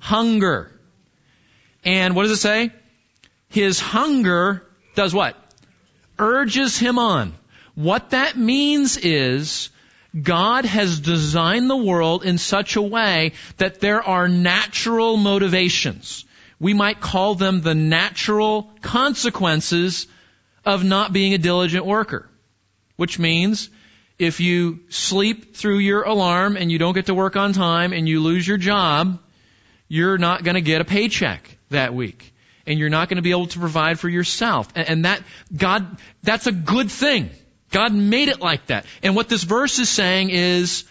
Hunger. 0.00 0.72
And 1.84 2.16
what 2.16 2.22
does 2.22 2.32
it 2.32 2.36
say? 2.36 2.72
His 3.48 3.78
hunger 3.78 4.66
does 4.94 5.14
what? 5.14 5.36
Urges 6.18 6.78
him 6.78 6.98
on. 6.98 7.34
What 7.74 8.10
that 8.10 8.36
means 8.36 8.96
is 8.96 9.70
God 10.20 10.64
has 10.66 11.00
designed 11.00 11.70
the 11.70 11.76
world 11.76 12.24
in 12.24 12.36
such 12.36 12.76
a 12.76 12.82
way 12.82 13.32
that 13.56 13.80
there 13.80 14.02
are 14.02 14.28
natural 14.28 15.16
motivations. 15.16 16.24
We 16.60 16.74
might 16.74 17.00
call 17.00 17.34
them 17.34 17.62
the 17.62 17.74
natural 17.74 18.70
consequences 18.82 20.06
of 20.64 20.84
not 20.84 21.12
being 21.12 21.34
a 21.34 21.38
diligent 21.38 21.86
worker. 21.86 22.28
Which 22.96 23.18
means 23.18 23.70
if 24.18 24.40
you 24.40 24.80
sleep 24.90 25.56
through 25.56 25.78
your 25.78 26.02
alarm 26.02 26.56
and 26.56 26.70
you 26.70 26.78
don't 26.78 26.94
get 26.94 27.06
to 27.06 27.14
work 27.14 27.36
on 27.36 27.52
time 27.52 27.92
and 27.92 28.08
you 28.08 28.20
lose 28.20 28.46
your 28.46 28.58
job, 28.58 29.18
you're 29.88 30.18
not 30.18 30.44
going 30.44 30.54
to 30.54 30.60
get 30.60 30.80
a 30.80 30.84
paycheck 30.84 31.58
that 31.70 31.94
week. 31.94 32.32
And 32.66 32.78
you're 32.78 32.90
not 32.90 33.08
going 33.08 33.16
to 33.16 33.22
be 33.22 33.32
able 33.32 33.46
to 33.48 33.58
provide 33.58 33.98
for 33.98 34.08
yourself. 34.08 34.68
And 34.76 35.04
that, 35.04 35.22
God, 35.56 35.96
that's 36.22 36.46
a 36.46 36.52
good 36.52 36.90
thing. 36.90 37.30
God 37.72 37.92
made 37.94 38.28
it 38.28 38.40
like 38.40 38.66
that. 38.66 38.86
And 39.02 39.16
what 39.16 39.28
this 39.28 39.42
verse 39.42 39.78
is 39.78 39.88
saying 39.88 40.30
is, 40.30 40.84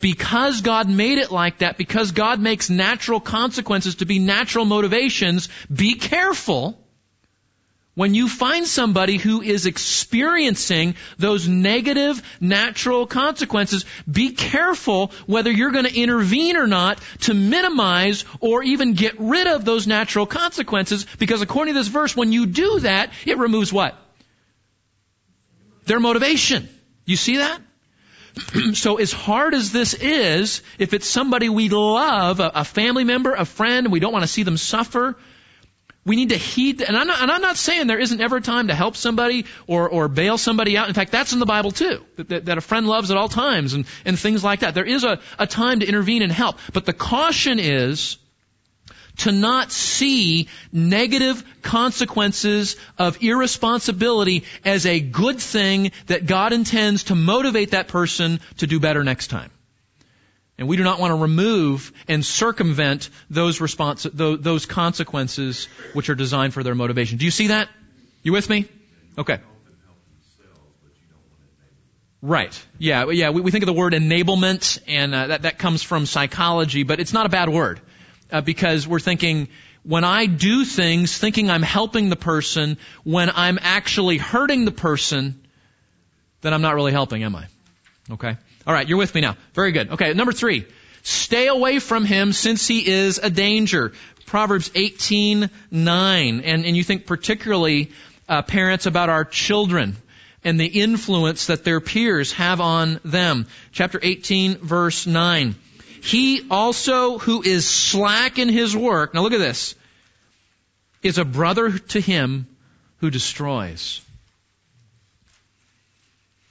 because 0.00 0.62
God 0.62 0.88
made 0.88 1.18
it 1.18 1.30
like 1.30 1.58
that, 1.58 1.78
because 1.78 2.10
God 2.10 2.40
makes 2.40 2.68
natural 2.68 3.20
consequences 3.20 3.96
to 3.96 4.04
be 4.04 4.18
natural 4.18 4.64
motivations, 4.64 5.48
be 5.72 5.94
careful 5.94 6.82
when 7.94 8.14
you 8.14 8.26
find 8.26 8.66
somebody 8.66 9.18
who 9.18 9.42
is 9.42 9.66
experiencing 9.66 10.94
those 11.18 11.46
negative 11.46 12.22
natural 12.40 13.06
consequences, 13.06 13.84
be 14.10 14.30
careful 14.30 15.12
whether 15.26 15.50
you're 15.50 15.72
going 15.72 15.84
to 15.84 16.00
intervene 16.00 16.56
or 16.56 16.66
not 16.66 16.98
to 17.20 17.34
minimize 17.34 18.24
or 18.40 18.62
even 18.62 18.94
get 18.94 19.16
rid 19.18 19.46
of 19.46 19.66
those 19.66 19.86
natural 19.86 20.24
consequences 20.24 21.06
because 21.18 21.42
according 21.42 21.74
to 21.74 21.80
this 21.80 21.88
verse, 21.88 22.16
when 22.16 22.32
you 22.32 22.46
do 22.46 22.80
that, 22.80 23.12
it 23.26 23.36
removes 23.36 23.70
what? 23.72 23.94
Their 25.86 26.00
motivation. 26.00 26.68
You 27.04 27.16
see 27.16 27.38
that? 27.38 27.60
so 28.74 28.96
as 28.96 29.12
hard 29.12 29.54
as 29.54 29.72
this 29.72 29.94
is, 29.94 30.62
if 30.78 30.94
it's 30.94 31.06
somebody 31.06 31.48
we 31.48 31.68
love, 31.68 32.40
a, 32.40 32.50
a 32.56 32.64
family 32.64 33.04
member, 33.04 33.34
a 33.34 33.44
friend, 33.44 33.86
and 33.86 33.92
we 33.92 34.00
don't 34.00 34.12
want 34.12 34.22
to 34.22 34.28
see 34.28 34.42
them 34.42 34.56
suffer, 34.56 35.16
we 36.04 36.16
need 36.16 36.30
to 36.30 36.36
heed, 36.36 36.82
and 36.82 36.96
I'm, 36.96 37.06
not, 37.06 37.22
and 37.22 37.30
I'm 37.30 37.42
not 37.42 37.56
saying 37.56 37.86
there 37.86 38.00
isn't 38.00 38.20
ever 38.20 38.40
time 38.40 38.68
to 38.68 38.74
help 38.74 38.96
somebody 38.96 39.46
or, 39.68 39.88
or 39.88 40.08
bail 40.08 40.36
somebody 40.36 40.76
out. 40.76 40.88
In 40.88 40.94
fact, 40.94 41.12
that's 41.12 41.32
in 41.32 41.38
the 41.38 41.46
Bible 41.46 41.70
too, 41.70 42.04
that, 42.16 42.28
that, 42.28 42.44
that 42.46 42.58
a 42.58 42.60
friend 42.60 42.88
loves 42.88 43.12
at 43.12 43.16
all 43.16 43.28
times 43.28 43.74
and, 43.74 43.84
and 44.04 44.18
things 44.18 44.42
like 44.42 44.60
that. 44.60 44.74
There 44.74 44.84
is 44.84 45.04
a, 45.04 45.20
a 45.38 45.46
time 45.46 45.80
to 45.80 45.86
intervene 45.86 46.22
and 46.22 46.32
help. 46.32 46.58
But 46.72 46.86
the 46.86 46.92
caution 46.92 47.60
is, 47.60 48.18
to 49.18 49.32
not 49.32 49.70
see 49.70 50.48
negative 50.72 51.44
consequences 51.62 52.76
of 52.98 53.22
irresponsibility 53.22 54.44
as 54.64 54.86
a 54.86 55.00
good 55.00 55.40
thing 55.40 55.92
that 56.06 56.26
God 56.26 56.52
intends 56.52 57.04
to 57.04 57.14
motivate 57.14 57.72
that 57.72 57.88
person 57.88 58.40
to 58.58 58.66
do 58.66 58.80
better 58.80 59.04
next 59.04 59.28
time. 59.28 59.50
And 60.58 60.68
we 60.68 60.76
do 60.76 60.84
not 60.84 61.00
want 61.00 61.12
to 61.12 61.16
remove 61.16 61.92
and 62.08 62.24
circumvent 62.24 63.10
those 63.30 63.60
response, 63.60 64.06
those 64.12 64.66
consequences 64.66 65.66
which 65.92 66.08
are 66.08 66.14
designed 66.14 66.54
for 66.54 66.62
their 66.62 66.74
motivation. 66.74 67.18
Do 67.18 67.24
you 67.24 67.30
see 67.30 67.48
that? 67.48 67.68
You 68.22 68.32
with 68.32 68.48
me? 68.48 68.68
Okay. 69.18 69.40
Right. 72.20 72.66
Yeah. 72.78 73.10
Yeah. 73.10 73.30
We, 73.30 73.50
think 73.50 73.64
of 73.64 73.66
the 73.66 73.72
word 73.72 73.94
enablement, 73.94 74.78
and 74.86 75.12
uh, 75.12 75.26
that 75.28 75.42
that 75.42 75.58
comes 75.58 75.82
from 75.82 76.06
psychology, 76.06 76.84
but 76.84 77.00
it's 77.00 77.12
not 77.12 77.26
a 77.26 77.28
bad 77.28 77.48
word 77.48 77.80
uh, 78.32 78.40
because 78.40 78.88
we're 78.88 79.00
thinking 79.00 79.48
when 79.84 80.04
I 80.04 80.26
do 80.26 80.64
things 80.64 81.16
thinking 81.18 81.50
I'm 81.50 81.62
helping 81.62 82.08
the 82.08 82.16
person, 82.16 82.78
when 83.04 83.30
I'm 83.30 83.58
actually 83.60 84.16
hurting 84.16 84.64
the 84.64 84.72
person, 84.72 85.40
then 86.40 86.54
I'm 86.54 86.62
not 86.62 86.74
really 86.74 86.92
helping, 86.92 87.22
am 87.24 87.36
I? 87.36 87.46
Okay. 88.10 88.36
All 88.66 88.74
right. 88.74 88.88
You're 88.88 88.98
with 88.98 89.14
me 89.14 89.20
now. 89.20 89.36
Very 89.54 89.72
good. 89.72 89.90
Okay. 89.92 90.12
Number 90.14 90.32
three. 90.32 90.66
Stay 91.04 91.48
away 91.48 91.80
from 91.80 92.04
him 92.04 92.32
since 92.32 92.68
he 92.68 92.88
is 92.88 93.18
a 93.18 93.28
danger. 93.28 93.92
Proverbs 94.24 94.70
18:9, 94.70 95.50
and 95.72 96.64
and 96.64 96.76
you 96.76 96.84
think 96.84 97.06
particularly 97.06 97.90
uh, 98.28 98.42
parents 98.42 98.86
about 98.86 99.08
our 99.08 99.24
children 99.24 99.96
and 100.44 100.60
the 100.60 100.66
influence 100.66 101.46
that 101.46 101.64
their 101.64 101.80
peers 101.80 102.32
have 102.32 102.60
on 102.60 103.00
them. 103.04 103.46
Chapter 103.72 103.98
18, 104.02 104.58
verse 104.58 105.06
9. 105.06 105.54
He 106.02 106.48
also 106.50 107.18
who 107.18 107.42
is 107.42 107.68
slack 107.68 108.40
in 108.40 108.48
his 108.48 108.76
work, 108.76 109.14
now 109.14 109.22
look 109.22 109.32
at 109.32 109.38
this, 109.38 109.76
is 111.00 111.18
a 111.18 111.24
brother 111.24 111.78
to 111.78 112.00
him 112.00 112.48
who 112.96 113.08
destroys. 113.08 114.00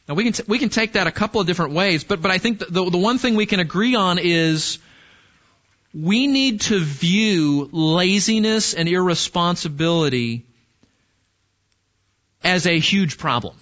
Now 0.07 0.15
we 0.15 0.23
can, 0.23 0.33
t- 0.33 0.43
we 0.47 0.57
can 0.57 0.69
take 0.69 0.93
that 0.93 1.07
a 1.07 1.11
couple 1.11 1.41
of 1.41 1.47
different 1.47 1.73
ways, 1.73 2.05
but, 2.05 2.21
but 2.21 2.31
I 2.31 2.37
think 2.37 2.59
the, 2.59 2.89
the 2.89 2.97
one 2.97 3.17
thing 3.17 3.35
we 3.35 3.45
can 3.45 3.59
agree 3.59 3.95
on 3.95 4.19
is 4.19 4.79
we 5.93 6.27
need 6.27 6.61
to 6.61 6.79
view 6.79 7.67
laziness 7.73 8.73
and 8.73 8.87
irresponsibility 8.87 10.45
as 12.41 12.67
a 12.67 12.79
huge 12.79 13.17
problem. 13.17 13.57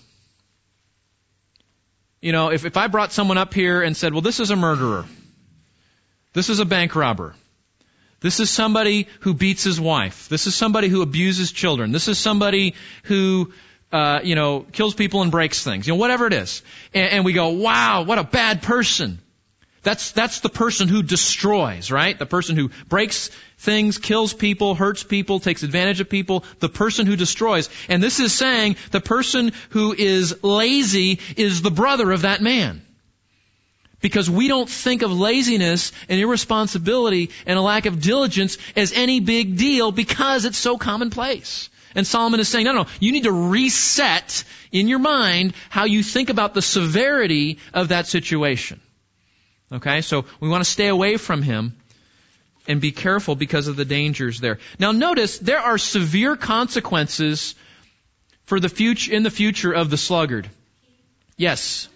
You 2.21 2.31
know, 2.31 2.51
if, 2.51 2.63
if 2.63 2.77
I 2.77 2.87
brought 2.87 3.11
someone 3.11 3.39
up 3.39 3.55
here 3.55 3.81
and 3.81 3.97
said, 3.97 4.13
well, 4.13 4.21
this 4.21 4.39
is 4.39 4.51
a 4.51 4.55
murderer. 4.55 5.05
This 6.39 6.47
is 6.47 6.61
a 6.61 6.65
bank 6.65 6.95
robber. 6.95 7.35
This 8.21 8.39
is 8.39 8.49
somebody 8.49 9.07
who 9.19 9.33
beats 9.33 9.65
his 9.65 9.77
wife. 9.77 10.29
This 10.29 10.47
is 10.47 10.55
somebody 10.55 10.87
who 10.87 11.01
abuses 11.01 11.51
children. 11.51 11.91
This 11.91 12.07
is 12.07 12.17
somebody 12.17 12.75
who, 13.03 13.51
uh, 13.91 14.21
you 14.23 14.35
know, 14.35 14.61
kills 14.71 14.93
people 14.93 15.21
and 15.21 15.31
breaks 15.31 15.65
things. 15.65 15.85
You 15.85 15.91
know, 15.91 15.97
whatever 15.97 16.27
it 16.27 16.31
is. 16.33 16.61
And, 16.93 17.11
and 17.11 17.25
we 17.25 17.33
go, 17.33 17.49
wow, 17.49 18.03
what 18.03 18.19
a 18.19 18.23
bad 18.23 18.61
person. 18.61 19.19
That's, 19.83 20.13
that's 20.13 20.39
the 20.39 20.47
person 20.47 20.87
who 20.87 21.03
destroys, 21.03 21.91
right? 21.91 22.17
The 22.17 22.25
person 22.25 22.55
who 22.55 22.69
breaks 22.87 23.31
things, 23.57 23.97
kills 23.97 24.33
people, 24.33 24.75
hurts 24.75 25.03
people, 25.03 25.41
takes 25.41 25.63
advantage 25.63 25.99
of 25.99 26.07
people, 26.07 26.45
the 26.59 26.69
person 26.69 27.05
who 27.05 27.17
destroys. 27.17 27.69
And 27.89 28.01
this 28.01 28.21
is 28.21 28.31
saying 28.31 28.77
the 28.91 29.01
person 29.01 29.51
who 29.71 29.93
is 29.93 30.41
lazy 30.41 31.19
is 31.35 31.61
the 31.61 31.69
brother 31.69 32.09
of 32.13 32.21
that 32.21 32.41
man. 32.41 32.81
Because 34.01 34.29
we 34.29 34.47
don't 34.47 34.69
think 34.69 35.01
of 35.01 35.11
laziness 35.11 35.91
and 36.07 36.19
irresponsibility 36.19 37.31
and 37.45 37.59
a 37.59 37.61
lack 37.61 37.85
of 37.85 38.01
diligence 38.01 38.57
as 38.75 38.93
any 38.93 39.19
big 39.19 39.57
deal 39.57 39.91
because 39.91 40.45
it's 40.45 40.57
so 40.57 40.77
commonplace. 40.77 41.69
And 41.95 42.05
Solomon 42.05 42.39
is 42.39 42.47
saying, 42.47 42.65
no, 42.65 42.73
no, 42.73 42.85
you 42.99 43.11
need 43.11 43.23
to 43.23 43.31
reset 43.31 44.43
in 44.71 44.87
your 44.87 44.99
mind 44.99 45.53
how 45.69 45.85
you 45.85 46.03
think 46.03 46.29
about 46.29 46.53
the 46.53 46.61
severity 46.61 47.59
of 47.73 47.89
that 47.89 48.07
situation. 48.07 48.79
Okay, 49.71 50.01
so 50.01 50.25
we 50.39 50.49
want 50.49 50.63
to 50.63 50.69
stay 50.69 50.87
away 50.87 51.17
from 51.17 51.41
him 51.41 51.75
and 52.67 52.79
be 52.79 52.91
careful 52.91 53.35
because 53.35 53.67
of 53.67 53.75
the 53.75 53.85
dangers 53.85 54.39
there. 54.39 54.59
Now 54.77 54.91
notice 54.91 55.39
there 55.39 55.59
are 55.59 55.77
severe 55.77 56.35
consequences 56.35 57.55
for 58.45 58.59
the 58.59 58.69
future 58.69 59.11
in 59.11 59.23
the 59.23 59.31
future 59.31 59.71
of 59.71 59.89
the 59.89 59.97
sluggard. 59.97 60.49
Yes. 61.37 61.87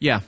Yeah. 0.00 0.20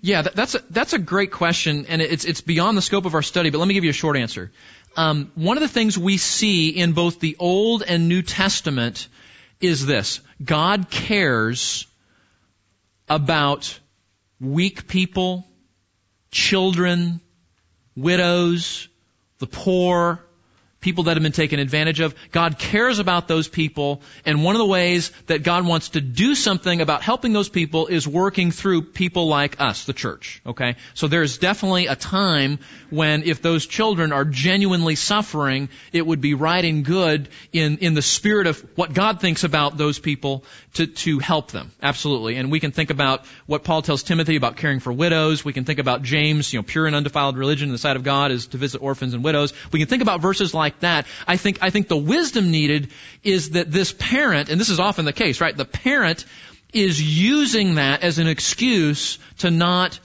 Yeah, 0.00 0.22
that's 0.22 0.54
a, 0.54 0.62
that's 0.70 0.92
a 0.92 0.98
great 0.98 1.32
question, 1.32 1.86
and 1.88 2.00
it's 2.00 2.24
it's 2.24 2.40
beyond 2.40 2.78
the 2.78 2.82
scope 2.82 3.06
of 3.06 3.14
our 3.14 3.22
study. 3.22 3.50
But 3.50 3.58
let 3.58 3.66
me 3.66 3.74
give 3.74 3.82
you 3.82 3.90
a 3.90 3.94
short 3.94 4.16
answer 4.16 4.52
um, 4.96 5.30
one 5.34 5.56
of 5.56 5.60
the 5.60 5.68
things 5.68 5.98
we 5.98 6.16
see 6.16 6.70
in 6.70 6.92
both 6.92 7.20
the 7.20 7.36
Old 7.38 7.82
and 7.82 8.08
New 8.08 8.22
Testament 8.22 9.08
is 9.60 9.86
this 9.86 10.20
God 10.42 10.90
cares 10.90 11.86
about 13.08 13.78
weak 14.40 14.88
people, 14.88 15.46
children, 16.30 17.20
widows, 17.94 18.88
the 19.38 19.46
poor, 19.46 20.24
people 20.86 21.02
that 21.04 21.16
have 21.16 21.22
been 21.24 21.32
taken 21.32 21.58
advantage 21.58 21.98
of. 21.98 22.14
God 22.30 22.60
cares 22.60 23.00
about 23.00 23.26
those 23.26 23.48
people, 23.48 24.02
and 24.24 24.44
one 24.44 24.54
of 24.54 24.60
the 24.60 24.66
ways 24.66 25.10
that 25.26 25.42
God 25.42 25.66
wants 25.66 25.88
to 25.90 26.00
do 26.00 26.36
something 26.36 26.80
about 26.80 27.02
helping 27.02 27.32
those 27.32 27.48
people 27.48 27.88
is 27.88 28.06
working 28.06 28.52
through 28.52 28.82
people 28.82 29.26
like 29.26 29.60
us, 29.60 29.84
the 29.84 29.92
church. 29.92 30.40
Okay? 30.46 30.76
So 30.94 31.08
there's 31.08 31.38
definitely 31.38 31.88
a 31.88 31.96
time 31.96 32.60
when 32.90 33.24
if 33.24 33.42
those 33.42 33.66
children 33.66 34.12
are 34.12 34.24
genuinely 34.24 34.94
suffering, 34.94 35.70
it 35.92 36.06
would 36.06 36.20
be 36.20 36.34
right 36.34 36.64
and 36.64 36.84
good 36.84 37.30
in, 37.52 37.78
in 37.78 37.94
the 37.94 38.02
spirit 38.02 38.46
of 38.46 38.60
what 38.76 38.94
God 38.94 39.20
thinks 39.20 39.42
about 39.42 39.76
those 39.76 39.98
people 39.98 40.44
to, 40.74 40.86
to 40.86 41.18
help 41.18 41.50
them. 41.50 41.72
Absolutely. 41.82 42.36
And 42.36 42.52
we 42.52 42.60
can 42.60 42.70
think 42.70 42.90
about 42.90 43.26
what 43.46 43.64
Paul 43.64 43.82
tells 43.82 44.04
Timothy 44.04 44.36
about 44.36 44.56
caring 44.56 44.78
for 44.78 44.92
widows. 44.92 45.44
We 45.44 45.52
can 45.52 45.64
think 45.64 45.80
about 45.80 46.02
James, 46.02 46.52
you 46.52 46.60
know, 46.60 46.62
pure 46.62 46.86
and 46.86 46.94
undefiled 46.94 47.36
religion 47.36 47.70
in 47.70 47.72
the 47.72 47.78
sight 47.78 47.96
of 47.96 48.04
God 48.04 48.30
is 48.30 48.46
to 48.48 48.56
visit 48.56 48.80
orphans 48.80 49.14
and 49.14 49.24
widows. 49.24 49.52
We 49.72 49.80
can 49.80 49.88
think 49.88 50.02
about 50.02 50.20
verses 50.20 50.54
like 50.54 50.75
like 50.76 50.80
that. 50.80 51.06
I 51.26 51.36
think, 51.36 51.58
I 51.62 51.70
think 51.70 51.88
the 51.88 51.96
wisdom 51.96 52.50
needed 52.50 52.90
is 53.22 53.50
that 53.50 53.70
this 53.70 53.92
parent, 53.92 54.48
and 54.48 54.60
this 54.60 54.68
is 54.68 54.80
often 54.80 55.04
the 55.04 55.12
case, 55.12 55.40
right? 55.40 55.56
The 55.56 55.64
parent 55.64 56.24
is 56.72 57.00
using 57.00 57.76
that 57.76 58.02
as 58.02 58.18
an 58.18 58.28
excuse 58.28 59.18
to 59.38 59.50
not 59.50 59.98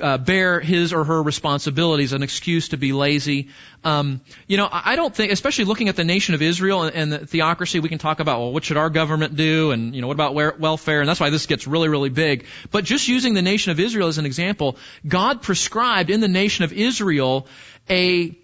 uh, 0.00 0.18
bear 0.18 0.60
his 0.60 0.92
or 0.92 1.04
her 1.04 1.22
responsibilities, 1.22 2.12
an 2.12 2.22
excuse 2.22 2.68
to 2.68 2.76
be 2.76 2.92
lazy. 2.92 3.48
Um, 3.82 4.20
you 4.46 4.56
know, 4.56 4.68
I 4.70 4.94
don't 4.94 5.14
think, 5.14 5.32
especially 5.32 5.64
looking 5.64 5.88
at 5.88 5.96
the 5.96 6.04
nation 6.04 6.34
of 6.34 6.42
Israel 6.42 6.82
and, 6.82 6.94
and, 6.94 7.12
the 7.12 7.26
theocracy, 7.26 7.80
we 7.80 7.88
can 7.88 7.98
talk 7.98 8.20
about, 8.20 8.40
well, 8.40 8.52
what 8.52 8.64
should 8.64 8.76
our 8.76 8.90
government 8.90 9.36
do, 9.36 9.70
and 9.70 9.94
you 9.94 10.02
know, 10.02 10.06
what 10.06 10.14
about 10.14 10.34
welfare, 10.34 11.00
and 11.00 11.08
that's 11.08 11.18
why 11.18 11.30
this 11.30 11.46
gets 11.46 11.66
really, 11.66 11.88
really 11.88 12.10
big. 12.10 12.44
But 12.70 12.84
just 12.84 13.08
using 13.08 13.34
the 13.34 13.42
nation 13.42 13.72
of 13.72 13.80
Israel 13.80 14.08
as 14.08 14.18
an 14.18 14.26
example, 14.26 14.76
God 15.06 15.42
prescribed 15.42 16.10
in 16.10 16.20
the 16.20 16.28
nation 16.28 16.64
of 16.64 16.72
Israel 16.72 17.46
a 17.88 18.36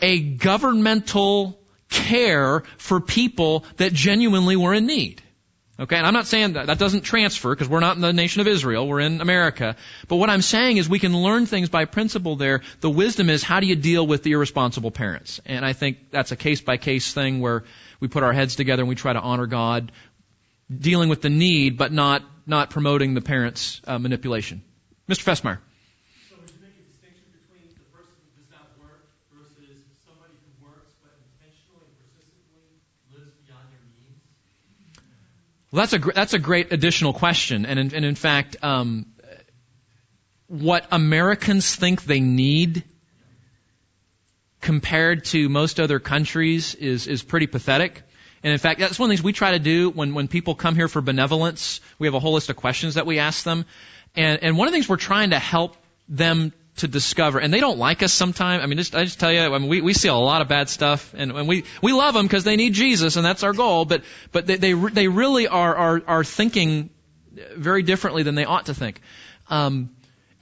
a 0.00 0.20
governmental 0.20 1.58
care 1.88 2.62
for 2.78 3.00
people 3.00 3.64
that 3.76 3.92
genuinely 3.92 4.56
were 4.56 4.74
in 4.74 4.86
need. 4.86 5.22
Okay, 5.80 5.96
and 5.96 6.06
I'm 6.06 6.12
not 6.12 6.26
saying 6.26 6.52
that 6.52 6.66
that 6.66 6.78
doesn't 6.78 7.02
transfer 7.02 7.54
because 7.54 7.66
we're 7.66 7.80
not 7.80 7.96
in 7.96 8.02
the 8.02 8.12
nation 8.12 8.42
of 8.42 8.46
Israel, 8.46 8.86
we're 8.86 9.00
in 9.00 9.22
America. 9.22 9.76
But 10.08 10.16
what 10.16 10.28
I'm 10.28 10.42
saying 10.42 10.76
is 10.76 10.90
we 10.90 10.98
can 10.98 11.16
learn 11.16 11.46
things 11.46 11.70
by 11.70 11.86
principle 11.86 12.36
there. 12.36 12.60
The 12.80 12.90
wisdom 12.90 13.30
is 13.30 13.42
how 13.42 13.60
do 13.60 13.66
you 13.66 13.76
deal 13.76 14.06
with 14.06 14.22
the 14.22 14.32
irresponsible 14.32 14.90
parents? 14.90 15.40
And 15.46 15.64
I 15.64 15.72
think 15.72 16.10
that's 16.10 16.32
a 16.32 16.36
case 16.36 16.60
by 16.60 16.76
case 16.76 17.14
thing 17.14 17.40
where 17.40 17.64
we 17.98 18.08
put 18.08 18.22
our 18.22 18.32
heads 18.34 18.56
together 18.56 18.82
and 18.82 18.90
we 18.90 18.94
try 18.94 19.14
to 19.14 19.20
honor 19.20 19.46
God, 19.46 19.90
dealing 20.70 21.08
with 21.08 21.22
the 21.22 21.30
need, 21.30 21.78
but 21.78 21.92
not 21.92 22.22
not 22.46 22.68
promoting 22.68 23.14
the 23.14 23.22
parents' 23.22 23.80
uh, 23.86 23.98
manipulation. 23.98 24.62
Mr. 25.08 25.24
Fessmeyer. 25.24 25.60
Well, 35.72 35.86
that's 35.86 35.92
a 35.92 35.98
that's 35.98 36.34
a 36.34 36.38
great 36.38 36.72
additional 36.72 37.12
question, 37.12 37.64
and 37.64 37.78
in, 37.78 37.94
and 37.94 38.04
in 38.04 38.16
fact, 38.16 38.56
um, 38.62 39.06
what 40.48 40.84
Americans 40.90 41.76
think 41.76 42.02
they 42.02 42.18
need 42.18 42.82
compared 44.60 45.24
to 45.26 45.48
most 45.48 45.78
other 45.78 46.00
countries 46.00 46.74
is 46.74 47.06
is 47.06 47.22
pretty 47.22 47.46
pathetic. 47.46 48.02
And 48.42 48.52
in 48.52 48.58
fact, 48.58 48.80
that's 48.80 48.98
one 48.98 49.06
of 49.06 49.10
the 49.10 49.16
things 49.16 49.24
we 49.24 49.32
try 49.32 49.52
to 49.52 49.60
do 49.60 49.90
when 49.90 50.12
when 50.14 50.26
people 50.26 50.56
come 50.56 50.74
here 50.74 50.88
for 50.88 51.00
benevolence. 51.00 51.80
We 52.00 52.08
have 52.08 52.14
a 52.14 52.20
whole 52.20 52.32
list 52.32 52.50
of 52.50 52.56
questions 52.56 52.94
that 52.94 53.06
we 53.06 53.20
ask 53.20 53.44
them, 53.44 53.64
and 54.16 54.42
and 54.42 54.58
one 54.58 54.66
of 54.66 54.72
the 54.72 54.76
things 54.76 54.88
we're 54.88 54.96
trying 54.96 55.30
to 55.30 55.38
help 55.38 55.76
them 56.08 56.52
to 56.80 56.88
discover, 56.88 57.38
and 57.38 57.52
they 57.52 57.60
don't 57.60 57.78
like 57.78 58.02
us 58.02 58.12
sometimes. 58.12 58.62
I 58.62 58.66
mean, 58.66 58.78
just, 58.78 58.94
I 58.94 59.04
just 59.04 59.18
tell 59.20 59.32
you, 59.32 59.40
I 59.40 59.58
mean, 59.58 59.68
we, 59.68 59.80
we 59.80 59.94
see 59.94 60.08
a 60.08 60.14
lot 60.14 60.42
of 60.42 60.48
bad 60.48 60.68
stuff, 60.68 61.14
and, 61.16 61.32
and 61.32 61.48
we 61.48 61.64
we 61.82 61.92
love 61.92 62.14
them 62.14 62.26
because 62.26 62.44
they 62.44 62.56
need 62.56 62.74
Jesus, 62.74 63.16
and 63.16 63.24
that's 63.24 63.42
our 63.42 63.52
goal. 63.52 63.84
But 63.84 64.02
but 64.32 64.46
they 64.46 64.56
they, 64.56 64.72
they 64.72 65.08
really 65.08 65.48
are 65.48 65.74
are 65.74 66.02
are 66.06 66.24
thinking 66.24 66.90
very 67.56 67.82
differently 67.82 68.22
than 68.22 68.34
they 68.34 68.44
ought 68.44 68.66
to 68.66 68.74
think, 68.74 69.00
um, 69.48 69.90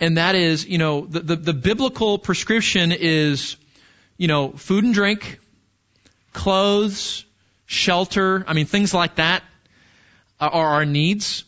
and 0.01 0.17
that 0.17 0.35
is, 0.35 0.67
you 0.67 0.79
know, 0.79 1.07
the, 1.07 1.21
the 1.21 1.37
the 1.37 1.55
biblical 1.55 2.19
prescription 2.19 2.93
is, 2.93 3.57
you 4.17 4.29
know, 4.29 4.51
food 4.53 4.85
and 4.85 4.95
drink, 4.95 5.41
clothes, 6.33 7.25
shelter. 7.67 8.45
I 8.47 8.53
mean, 8.55 8.67
things 8.67 8.95
like 8.95 9.17
that 9.17 9.43
are 10.41 10.75
our 10.75 10.85
needs. 10.85 11.45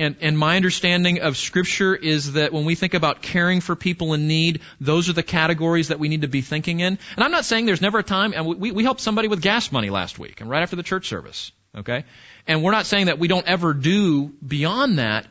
And, 0.00 0.16
and 0.22 0.38
my 0.38 0.56
understanding 0.56 1.20
of 1.20 1.36
scripture 1.36 1.94
is 1.94 2.32
that 2.32 2.54
when 2.54 2.64
we 2.64 2.74
think 2.74 2.94
about 2.94 3.20
caring 3.20 3.60
for 3.60 3.76
people 3.76 4.14
in 4.14 4.26
need, 4.28 4.62
those 4.80 5.10
are 5.10 5.12
the 5.12 5.22
categories 5.22 5.88
that 5.88 5.98
we 5.98 6.08
need 6.08 6.22
to 6.22 6.28
be 6.28 6.40
thinking 6.40 6.80
in. 6.80 6.98
And 7.16 7.22
I'm 7.22 7.30
not 7.30 7.44
saying 7.44 7.66
there's 7.66 7.82
never 7.82 7.98
a 7.98 8.02
time, 8.02 8.32
and 8.34 8.46
we, 8.46 8.70
we 8.70 8.82
helped 8.82 9.02
somebody 9.02 9.28
with 9.28 9.42
gas 9.42 9.70
money 9.70 9.90
last 9.90 10.18
week 10.18 10.40
and 10.40 10.48
right 10.48 10.62
after 10.62 10.74
the 10.74 10.82
church 10.82 11.06
service. 11.06 11.52
Okay? 11.76 12.06
And 12.46 12.62
we're 12.62 12.70
not 12.70 12.86
saying 12.86 13.06
that 13.06 13.18
we 13.18 13.28
don't 13.28 13.46
ever 13.46 13.74
do 13.74 14.28
beyond 14.28 14.98
that, 14.98 15.26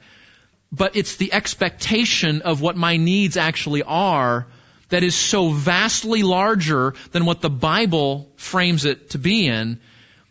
but 0.72 0.96
it's 0.96 1.16
the 1.16 1.34
expectation 1.34 2.44
of 2.44 2.62
what 2.62 2.78
my 2.78 2.98
needs 2.98 3.38
actually 3.38 3.82
are 3.82 4.46
that 4.90 5.02
is 5.02 5.16
so 5.16 5.50
vastly 5.50 6.22
larger 6.22 6.94
than 7.12 7.26
what 7.26 7.42
the 7.42 7.50
Bible 7.50 8.30
frames 8.36 8.86
it 8.86 9.10
to 9.10 9.18
be 9.18 9.48
in 9.48 9.80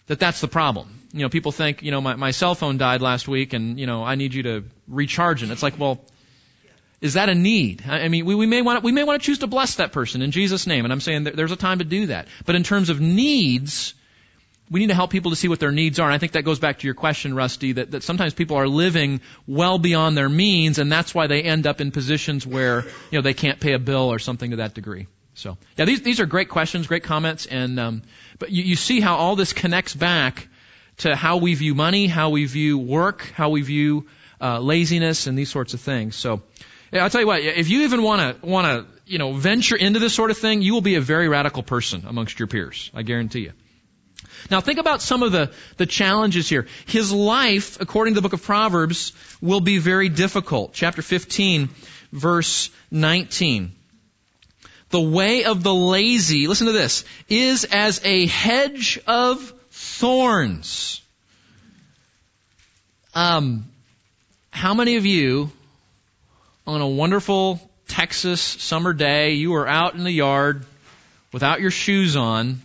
that 0.06 0.20
that's 0.20 0.40
the 0.40 0.46
problem. 0.46 0.97
You 1.12 1.20
know, 1.20 1.28
people 1.28 1.52
think, 1.52 1.82
you 1.82 1.90
know, 1.90 2.00
my, 2.00 2.16
my 2.16 2.32
cell 2.32 2.54
phone 2.54 2.76
died 2.76 3.00
last 3.00 3.28
week 3.28 3.54
and, 3.54 3.80
you 3.80 3.86
know, 3.86 4.04
I 4.04 4.14
need 4.14 4.34
you 4.34 4.42
to 4.42 4.64
recharge 4.86 5.42
it. 5.42 5.50
It's 5.50 5.62
like, 5.62 5.78
well, 5.78 6.00
is 7.00 7.14
that 7.14 7.28
a 7.28 7.34
need? 7.34 7.82
I 7.86 8.08
mean, 8.08 8.26
we, 8.26 8.34
we 8.34 8.46
may 8.46 8.60
want 8.60 8.80
to, 8.80 8.84
we 8.84 8.92
may 8.92 9.04
want 9.04 9.22
to 9.22 9.26
choose 9.26 9.38
to 9.38 9.46
bless 9.46 9.76
that 9.76 9.92
person 9.92 10.20
in 10.20 10.32
Jesus' 10.32 10.66
name, 10.66 10.84
and 10.84 10.92
I'm 10.92 11.00
saying 11.00 11.24
there's 11.24 11.52
a 11.52 11.56
time 11.56 11.78
to 11.78 11.84
do 11.84 12.06
that. 12.06 12.26
But 12.44 12.56
in 12.56 12.64
terms 12.64 12.90
of 12.90 13.00
needs, 13.00 13.94
we 14.70 14.80
need 14.80 14.88
to 14.88 14.94
help 14.94 15.10
people 15.10 15.30
to 15.30 15.36
see 15.36 15.48
what 15.48 15.60
their 15.60 15.70
needs 15.70 15.98
are. 16.00 16.06
And 16.06 16.14
I 16.14 16.18
think 16.18 16.32
that 16.32 16.42
goes 16.44 16.58
back 16.58 16.80
to 16.80 16.86
your 16.86 16.94
question, 16.94 17.34
Rusty, 17.34 17.72
that, 17.72 17.92
that 17.92 18.02
sometimes 18.02 18.34
people 18.34 18.56
are 18.56 18.68
living 18.68 19.20
well 19.46 19.78
beyond 19.78 20.16
their 20.16 20.28
means, 20.28 20.78
and 20.78 20.90
that's 20.90 21.14
why 21.14 21.28
they 21.28 21.42
end 21.42 21.66
up 21.66 21.80
in 21.80 21.92
positions 21.92 22.46
where, 22.46 22.82
you 23.10 23.18
know, 23.18 23.22
they 23.22 23.34
can't 23.34 23.60
pay 23.60 23.74
a 23.74 23.78
bill 23.78 24.12
or 24.12 24.18
something 24.18 24.50
to 24.50 24.56
that 24.56 24.74
degree. 24.74 25.06
So, 25.34 25.56
yeah, 25.76 25.84
these, 25.84 26.02
these 26.02 26.18
are 26.18 26.26
great 26.26 26.48
questions, 26.48 26.88
great 26.88 27.04
comments, 27.04 27.46
and, 27.46 27.78
um, 27.78 28.02
but 28.40 28.50
you, 28.50 28.64
you 28.64 28.76
see 28.76 29.00
how 29.00 29.14
all 29.14 29.36
this 29.36 29.52
connects 29.52 29.94
back 29.94 30.48
to 30.98 31.16
how 31.16 31.38
we 31.38 31.54
view 31.54 31.74
money, 31.74 32.06
how 32.06 32.30
we 32.30 32.44
view 32.44 32.78
work, 32.78 33.22
how 33.34 33.50
we 33.50 33.62
view, 33.62 34.06
uh, 34.40 34.58
laziness, 34.60 35.26
and 35.26 35.38
these 35.38 35.50
sorts 35.50 35.74
of 35.74 35.80
things. 35.80 36.16
So, 36.16 36.42
yeah, 36.92 37.04
I'll 37.04 37.10
tell 37.10 37.20
you 37.20 37.26
what, 37.26 37.40
if 37.40 37.68
you 37.68 37.82
even 37.82 38.02
want 38.02 38.40
to, 38.40 38.46
want 38.46 38.66
to, 38.66 38.86
you 39.06 39.18
know, 39.18 39.32
venture 39.32 39.76
into 39.76 40.00
this 40.00 40.14
sort 40.14 40.30
of 40.30 40.38
thing, 40.38 40.62
you 40.62 40.74
will 40.74 40.80
be 40.80 40.96
a 40.96 41.00
very 41.00 41.28
radical 41.28 41.62
person 41.62 42.04
amongst 42.06 42.38
your 42.38 42.48
peers. 42.48 42.90
I 42.94 43.02
guarantee 43.02 43.40
you. 43.40 43.52
Now 44.50 44.60
think 44.60 44.78
about 44.78 45.02
some 45.02 45.22
of 45.22 45.32
the, 45.32 45.52
the 45.76 45.86
challenges 45.86 46.48
here. 46.48 46.66
His 46.86 47.12
life, 47.12 47.80
according 47.80 48.14
to 48.14 48.20
the 48.20 48.22
book 48.22 48.32
of 48.32 48.42
Proverbs, 48.42 49.12
will 49.40 49.60
be 49.60 49.78
very 49.78 50.08
difficult. 50.08 50.72
Chapter 50.72 51.02
15, 51.02 51.68
verse 52.12 52.70
19. 52.90 53.72
The 54.90 55.00
way 55.00 55.44
of 55.44 55.62
the 55.62 55.74
lazy, 55.74 56.46
listen 56.46 56.66
to 56.66 56.72
this, 56.72 57.04
is 57.28 57.64
as 57.64 58.00
a 58.04 58.26
hedge 58.26 58.98
of 59.06 59.52
thorns. 59.78 61.00
Um, 63.14 63.70
how 64.50 64.74
many 64.74 64.96
of 64.96 65.06
you 65.06 65.52
on 66.66 66.80
a 66.80 66.88
wonderful 66.88 67.60
Texas 67.86 68.40
summer 68.40 68.92
day, 68.92 69.34
you 69.34 69.52
were 69.52 69.68
out 69.68 69.94
in 69.94 70.02
the 70.02 70.10
yard 70.10 70.66
without 71.32 71.60
your 71.60 71.70
shoes 71.70 72.16
on, 72.16 72.60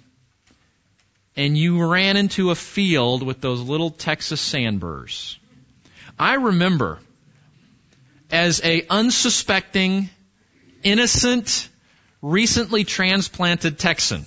and 1.36 1.56
you 1.56 1.86
ran 1.86 2.18
into 2.18 2.50
a 2.50 2.56
field 2.56 3.22
with 3.22 3.42
those 3.42 3.62
little 3.62 3.92
Texas 3.92 4.42
sandburrs. 4.42 5.38
I 6.18 6.34
remember 6.34 6.98
as 8.32 8.60
a 8.64 8.88
unsuspecting, 8.90 10.10
innocent, 10.82 11.70
recently 12.24 12.84
transplanted 12.84 13.78
Texan 13.78 14.26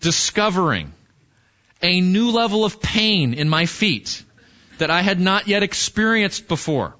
discovering 0.00 0.92
a 1.82 2.00
new 2.00 2.30
level 2.30 2.64
of 2.64 2.80
pain 2.80 3.34
in 3.34 3.48
my 3.48 3.66
feet 3.66 4.24
that 4.78 4.90
I 4.90 5.02
had 5.02 5.20
not 5.20 5.48
yet 5.48 5.62
experienced 5.62 6.48
before. 6.48 6.94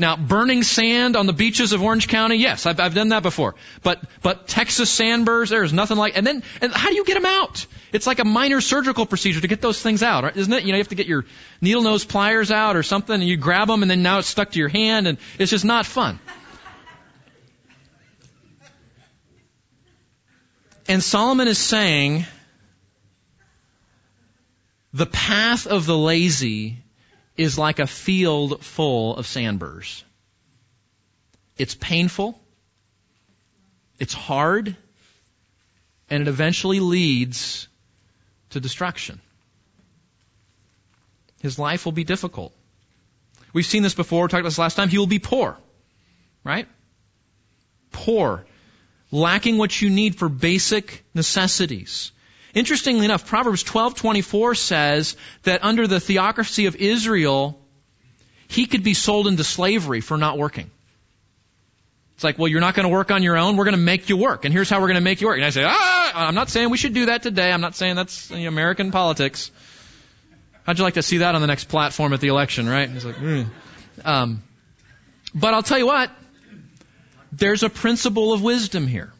Now, 0.00 0.16
burning 0.16 0.62
sand 0.62 1.16
on 1.16 1.26
the 1.26 1.32
beaches 1.32 1.72
of 1.72 1.82
Orange 1.82 2.06
County, 2.06 2.36
yes, 2.36 2.66
I've, 2.66 2.78
I've 2.78 2.94
done 2.94 3.08
that 3.08 3.24
before. 3.24 3.56
But, 3.82 4.00
but 4.22 4.46
Texas 4.46 4.88
sandburrs, 4.88 5.50
there's 5.50 5.72
nothing 5.72 5.96
like, 5.96 6.16
and 6.16 6.24
then, 6.24 6.44
and 6.60 6.72
how 6.72 6.88
do 6.88 6.94
you 6.94 7.04
get 7.04 7.14
them 7.14 7.26
out? 7.26 7.66
It's 7.92 8.06
like 8.06 8.20
a 8.20 8.24
minor 8.24 8.60
surgical 8.60 9.06
procedure 9.06 9.40
to 9.40 9.48
get 9.48 9.60
those 9.60 9.82
things 9.82 10.04
out, 10.04 10.22
right? 10.22 10.36
isn't 10.36 10.52
it? 10.52 10.62
You 10.62 10.68
know, 10.68 10.76
you 10.76 10.82
have 10.82 10.88
to 10.88 10.94
get 10.94 11.08
your 11.08 11.24
needle 11.60 11.82
nose 11.82 12.04
pliers 12.04 12.52
out 12.52 12.76
or 12.76 12.84
something, 12.84 13.12
and 13.12 13.24
you 13.24 13.36
grab 13.36 13.66
them, 13.66 13.82
and 13.82 13.90
then 13.90 14.04
now 14.04 14.18
it's 14.20 14.28
stuck 14.28 14.52
to 14.52 14.58
your 14.60 14.68
hand, 14.68 15.08
and 15.08 15.18
it's 15.36 15.50
just 15.50 15.64
not 15.64 15.84
fun. 15.84 16.20
And 20.86 21.02
Solomon 21.02 21.48
is 21.48 21.58
saying, 21.58 22.24
the 24.92 25.06
path 25.06 25.66
of 25.66 25.86
the 25.86 25.96
lazy 25.96 26.78
is 27.36 27.58
like 27.58 27.78
a 27.78 27.86
field 27.86 28.62
full 28.64 29.16
of 29.16 29.26
sandburrs. 29.26 30.04
It's 31.56 31.74
painful, 31.74 32.38
it's 33.98 34.14
hard, 34.14 34.76
and 36.08 36.22
it 36.22 36.28
eventually 36.28 36.80
leads 36.80 37.68
to 38.50 38.60
destruction. 38.60 39.20
His 41.40 41.58
life 41.58 41.84
will 41.84 41.92
be 41.92 42.04
difficult. 42.04 42.52
We've 43.52 43.66
seen 43.66 43.82
this 43.82 43.94
before, 43.94 44.24
we 44.24 44.28
talked 44.28 44.40
about 44.40 44.48
this 44.48 44.58
last 44.58 44.74
time. 44.74 44.88
He 44.88 44.98
will 44.98 45.06
be 45.06 45.18
poor, 45.18 45.56
right? 46.44 46.68
Poor, 47.92 48.44
lacking 49.10 49.58
what 49.58 49.80
you 49.80 49.90
need 49.90 50.16
for 50.16 50.28
basic 50.28 51.04
necessities. 51.14 52.12
Interestingly 52.58 53.04
enough, 53.04 53.24
Proverbs 53.24 53.62
12:24 53.62 54.56
says 54.56 55.16
that 55.44 55.62
under 55.62 55.86
the 55.86 56.00
theocracy 56.00 56.66
of 56.66 56.74
Israel, 56.74 57.56
he 58.48 58.66
could 58.66 58.82
be 58.82 58.94
sold 58.94 59.28
into 59.28 59.44
slavery 59.44 60.00
for 60.00 60.18
not 60.18 60.38
working. 60.38 60.68
It's 62.16 62.24
like, 62.24 62.36
well, 62.36 62.48
you're 62.48 62.60
not 62.60 62.74
going 62.74 62.82
to 62.82 62.92
work 62.92 63.12
on 63.12 63.22
your 63.22 63.36
own. 63.36 63.56
We're 63.56 63.66
going 63.66 63.76
to 63.76 63.80
make 63.80 64.08
you 64.08 64.16
work, 64.16 64.44
and 64.44 64.52
here's 64.52 64.68
how 64.68 64.80
we're 64.80 64.88
going 64.88 64.96
to 64.96 65.08
make 65.10 65.20
you 65.20 65.28
work. 65.28 65.36
And 65.36 65.44
I 65.46 65.50
say, 65.50 65.62
ah, 65.64 66.26
I'm 66.26 66.34
not 66.34 66.48
saying 66.48 66.68
we 66.70 66.78
should 66.78 66.94
do 66.94 67.06
that 67.06 67.22
today. 67.22 67.52
I'm 67.52 67.60
not 67.60 67.76
saying 67.76 67.94
that's 67.94 68.32
American 68.32 68.90
politics. 68.90 69.52
How'd 70.64 70.78
you 70.78 70.84
like 70.84 70.94
to 70.94 71.02
see 71.04 71.18
that 71.18 71.36
on 71.36 71.40
the 71.40 71.46
next 71.46 71.68
platform 71.68 72.12
at 72.12 72.20
the 72.20 72.26
election, 72.26 72.68
right? 72.68 72.90
He's 72.90 73.04
like, 73.04 73.14
mm. 73.18 73.46
um, 74.04 74.42
but 75.32 75.54
I'll 75.54 75.62
tell 75.62 75.78
you 75.78 75.86
what, 75.86 76.10
there's 77.30 77.62
a 77.62 77.70
principle 77.70 78.32
of 78.32 78.42
wisdom 78.42 78.88
here. 78.88 79.12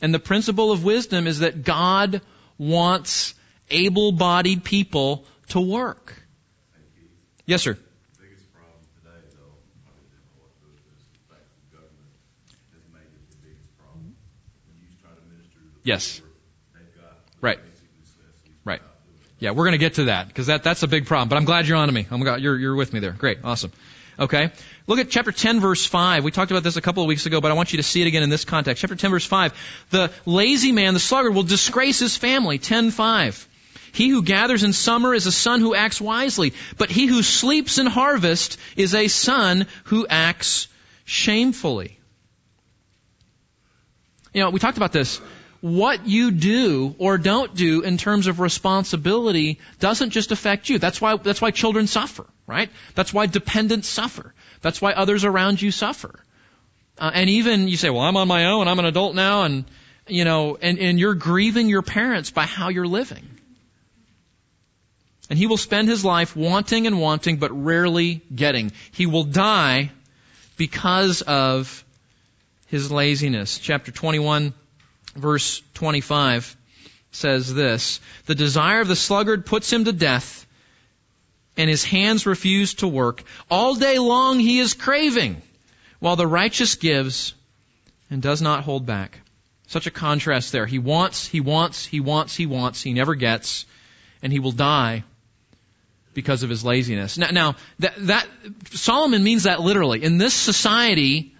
And 0.00 0.14
the 0.14 0.20
principle 0.20 0.70
of 0.70 0.84
wisdom 0.84 1.26
is 1.26 1.40
that 1.40 1.64
God 1.64 2.20
wants 2.58 3.34
able 3.70 4.12
bodied 4.12 4.64
people 4.64 5.24
to 5.48 5.60
work. 5.60 6.14
Yes, 7.46 7.62
sir. 7.62 7.78
Yes. 15.86 16.20
Right. 17.40 17.60
Right. 18.64 18.80
Yeah, 19.38 19.52
we're 19.52 19.64
going 19.64 19.72
to 19.72 19.78
get 19.78 19.94
to 19.94 20.04
that 20.04 20.26
because 20.26 20.48
that, 20.48 20.64
that's 20.64 20.82
a 20.82 20.88
big 20.88 21.06
problem. 21.06 21.28
But 21.28 21.36
I'm 21.36 21.44
glad 21.44 21.68
you're 21.68 21.76
on 21.76 21.86
to 21.86 21.94
me. 21.94 22.06
I'm 22.10 22.20
glad 22.20 22.40
you're, 22.40 22.58
you're 22.58 22.74
with 22.74 22.92
me 22.92 22.98
there. 22.98 23.12
Great. 23.12 23.38
Awesome. 23.44 23.70
Okay. 24.18 24.50
Look 24.86 24.98
at 24.98 25.10
chapter 25.10 25.32
10 25.32 25.60
verse 25.60 25.84
5. 25.84 26.24
We 26.24 26.30
talked 26.30 26.50
about 26.50 26.62
this 26.62 26.76
a 26.76 26.80
couple 26.80 27.02
of 27.02 27.08
weeks 27.08 27.26
ago, 27.26 27.40
but 27.40 27.50
I 27.50 27.54
want 27.54 27.72
you 27.72 27.76
to 27.78 27.82
see 27.82 28.00
it 28.02 28.06
again 28.06 28.22
in 28.22 28.30
this 28.30 28.44
context. 28.44 28.80
Chapter 28.80 28.96
10 28.96 29.10
verse 29.10 29.26
5. 29.26 29.52
The 29.90 30.10
lazy 30.24 30.72
man, 30.72 30.94
the 30.94 31.00
sluggard, 31.00 31.34
will 31.34 31.42
disgrace 31.42 31.98
his 31.98 32.16
family. 32.16 32.58
10-5. 32.58 33.46
He 33.92 34.08
who 34.08 34.22
gathers 34.22 34.62
in 34.62 34.72
summer 34.72 35.14
is 35.14 35.26
a 35.26 35.32
son 35.32 35.60
who 35.60 35.74
acts 35.74 36.00
wisely, 36.00 36.52
but 36.76 36.90
he 36.90 37.06
who 37.06 37.22
sleeps 37.22 37.78
in 37.78 37.86
harvest 37.86 38.58
is 38.76 38.94
a 38.94 39.08
son 39.08 39.66
who 39.84 40.06
acts 40.06 40.68
shamefully. 41.04 41.98
You 44.34 44.42
know, 44.42 44.50
we 44.50 44.60
talked 44.60 44.76
about 44.76 44.92
this. 44.92 45.20
What 45.66 46.06
you 46.06 46.30
do 46.30 46.94
or 46.96 47.18
don't 47.18 47.52
do 47.56 47.82
in 47.82 47.98
terms 47.98 48.28
of 48.28 48.38
responsibility 48.38 49.58
doesn't 49.80 50.10
just 50.10 50.30
affect 50.30 50.68
you. 50.68 50.78
That's 50.78 51.00
why, 51.00 51.16
that's 51.16 51.42
why 51.42 51.50
children 51.50 51.88
suffer, 51.88 52.24
right? 52.46 52.70
That's 52.94 53.12
why 53.12 53.26
dependents 53.26 53.88
suffer. 53.88 54.32
That's 54.62 54.80
why 54.80 54.92
others 54.92 55.24
around 55.24 55.60
you 55.60 55.72
suffer. 55.72 56.20
Uh, 56.96 57.10
and 57.12 57.28
even 57.30 57.66
you 57.66 57.76
say, 57.76 57.90
well, 57.90 58.02
I'm 58.02 58.16
on 58.16 58.28
my 58.28 58.44
own, 58.44 58.68
I'm 58.68 58.78
an 58.78 58.84
adult 58.84 59.16
now, 59.16 59.42
and, 59.42 59.64
you 60.06 60.24
know, 60.24 60.56
and, 60.62 60.78
and 60.78 61.00
you're 61.00 61.14
grieving 61.14 61.68
your 61.68 61.82
parents 61.82 62.30
by 62.30 62.44
how 62.44 62.68
you're 62.68 62.86
living. 62.86 63.28
And 65.28 65.36
he 65.36 65.48
will 65.48 65.56
spend 65.56 65.88
his 65.88 66.04
life 66.04 66.36
wanting 66.36 66.86
and 66.86 67.00
wanting, 67.00 67.38
but 67.38 67.50
rarely 67.50 68.22
getting. 68.32 68.70
He 68.92 69.06
will 69.06 69.24
die 69.24 69.90
because 70.56 71.22
of 71.22 71.84
his 72.68 72.92
laziness. 72.92 73.58
Chapter 73.58 73.90
21, 73.90 74.54
verse 75.16 75.62
25 75.74 76.56
says 77.10 77.52
this 77.54 78.00
The 78.26 78.34
desire 78.34 78.80
of 78.80 78.88
the 78.88 78.96
sluggard 78.96 79.46
puts 79.46 79.72
him 79.72 79.84
to 79.84 79.92
death 79.92 80.46
and 81.56 81.70
his 81.70 81.84
hands 81.84 82.26
refuse 82.26 82.74
to 82.74 82.88
work. 82.88 83.22
All 83.50 83.74
day 83.74 83.98
long 83.98 84.38
he 84.38 84.58
is 84.58 84.74
craving, 84.74 85.40
while 86.00 86.16
the 86.16 86.26
righteous 86.26 86.74
gives 86.74 87.34
and 88.10 88.20
does 88.20 88.42
not 88.42 88.64
hold 88.64 88.86
back. 88.86 89.20
Such 89.68 89.86
a 89.86 89.90
contrast 89.90 90.52
there. 90.52 90.66
He 90.66 90.78
wants, 90.78 91.26
he 91.26 91.40
wants, 91.40 91.84
he 91.84 92.00
wants, 92.00 92.36
he 92.36 92.46
wants, 92.46 92.82
he 92.82 92.92
never 92.92 93.14
gets, 93.14 93.66
and 94.22 94.32
he 94.32 94.38
will 94.38 94.52
die 94.52 95.02
because 96.14 96.42
of 96.42 96.50
his 96.50 96.64
laziness. 96.64 97.18
Now, 97.18 97.30
now 97.30 97.56
that, 97.80 97.94
that, 98.06 98.28
Solomon 98.70 99.24
means 99.24 99.42
that 99.42 99.60
literally. 99.60 100.04
In 100.04 100.18
this 100.18 100.34
society, 100.34 101.34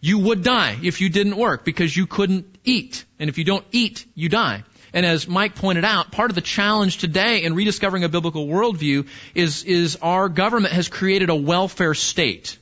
you 0.00 0.18
would 0.18 0.42
die 0.42 0.78
if 0.82 1.00
you 1.00 1.08
didn't 1.08 1.36
work 1.36 1.64
because 1.64 1.94
you 1.94 2.06
couldn't 2.06 2.58
eat. 2.64 3.04
And 3.18 3.28
if 3.28 3.38
you 3.38 3.44
don't 3.44 3.64
eat, 3.70 4.06
you 4.14 4.28
die. 4.28 4.64
And 4.92 5.06
as 5.06 5.28
Mike 5.28 5.54
pointed 5.54 5.84
out, 5.84 6.10
part 6.10 6.30
of 6.30 6.34
the 6.34 6.40
challenge 6.40 6.98
today 6.98 7.42
in 7.44 7.54
rediscovering 7.54 8.02
a 8.04 8.08
biblical 8.08 8.46
worldview 8.46 9.06
is, 9.34 9.62
is 9.64 9.96
our 10.02 10.28
government 10.28 10.72
has 10.72 10.88
created 10.88 11.30
a 11.30 11.34
welfare 11.34 11.94
state. 11.94 12.58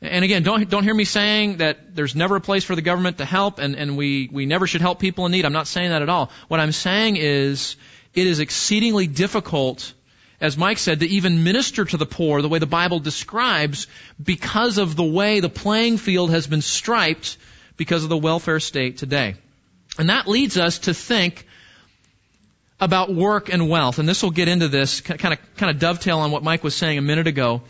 And 0.00 0.24
again, 0.24 0.42
don't, 0.42 0.68
don't 0.68 0.84
hear 0.84 0.94
me 0.94 1.04
saying 1.04 1.56
that 1.56 1.94
there's 1.94 2.14
never 2.14 2.36
a 2.36 2.40
place 2.40 2.62
for 2.62 2.76
the 2.76 2.82
government 2.82 3.18
to 3.18 3.24
help 3.24 3.58
and, 3.58 3.74
and 3.74 3.96
we, 3.96 4.28
we 4.30 4.44
never 4.44 4.66
should 4.66 4.82
help 4.82 5.00
people 5.00 5.24
in 5.26 5.32
need. 5.32 5.44
I'm 5.44 5.52
not 5.52 5.66
saying 5.66 5.90
that 5.90 6.02
at 6.02 6.08
all. 6.10 6.30
What 6.48 6.60
I'm 6.60 6.72
saying 6.72 7.16
is 7.16 7.76
it 8.12 8.26
is 8.26 8.38
exceedingly 8.38 9.06
difficult, 9.06 9.94
as 10.40 10.56
Mike 10.56 10.78
said, 10.78 11.00
to 11.00 11.06
even 11.06 11.44
minister 11.44 11.84
to 11.84 11.96
the 11.96 12.06
poor 12.06 12.42
the 12.42 12.48
way 12.48 12.58
the 12.58 12.66
Bible 12.66 12.98
describes 12.98 13.86
because 14.22 14.78
of 14.78 14.96
the 14.96 15.04
way 15.04 15.40
the 15.40 15.48
playing 15.48 15.96
field 15.96 16.30
has 16.30 16.46
been 16.46 16.62
striped 16.62 17.36
because 17.76 18.02
of 18.02 18.10
the 18.10 18.16
welfare 18.16 18.60
state 18.60 18.98
today. 18.98 19.36
And 19.98 20.08
that 20.08 20.26
leads 20.26 20.58
us 20.58 20.80
to 20.80 20.94
think 20.94 21.46
about 22.80 23.14
work 23.14 23.48
and 23.48 23.68
wealth. 23.68 23.98
And 23.98 24.08
this 24.08 24.22
will 24.22 24.30
get 24.30 24.48
into 24.48 24.68
this, 24.68 25.00
kind 25.00 25.34
of, 25.34 25.56
kind 25.56 25.70
of 25.70 25.78
dovetail 25.78 26.18
on 26.18 26.30
what 26.30 26.42
Mike 26.42 26.64
was 26.64 26.74
saying 26.74 26.98
a 26.98 27.02
minute 27.02 27.26
ago. 27.26 27.62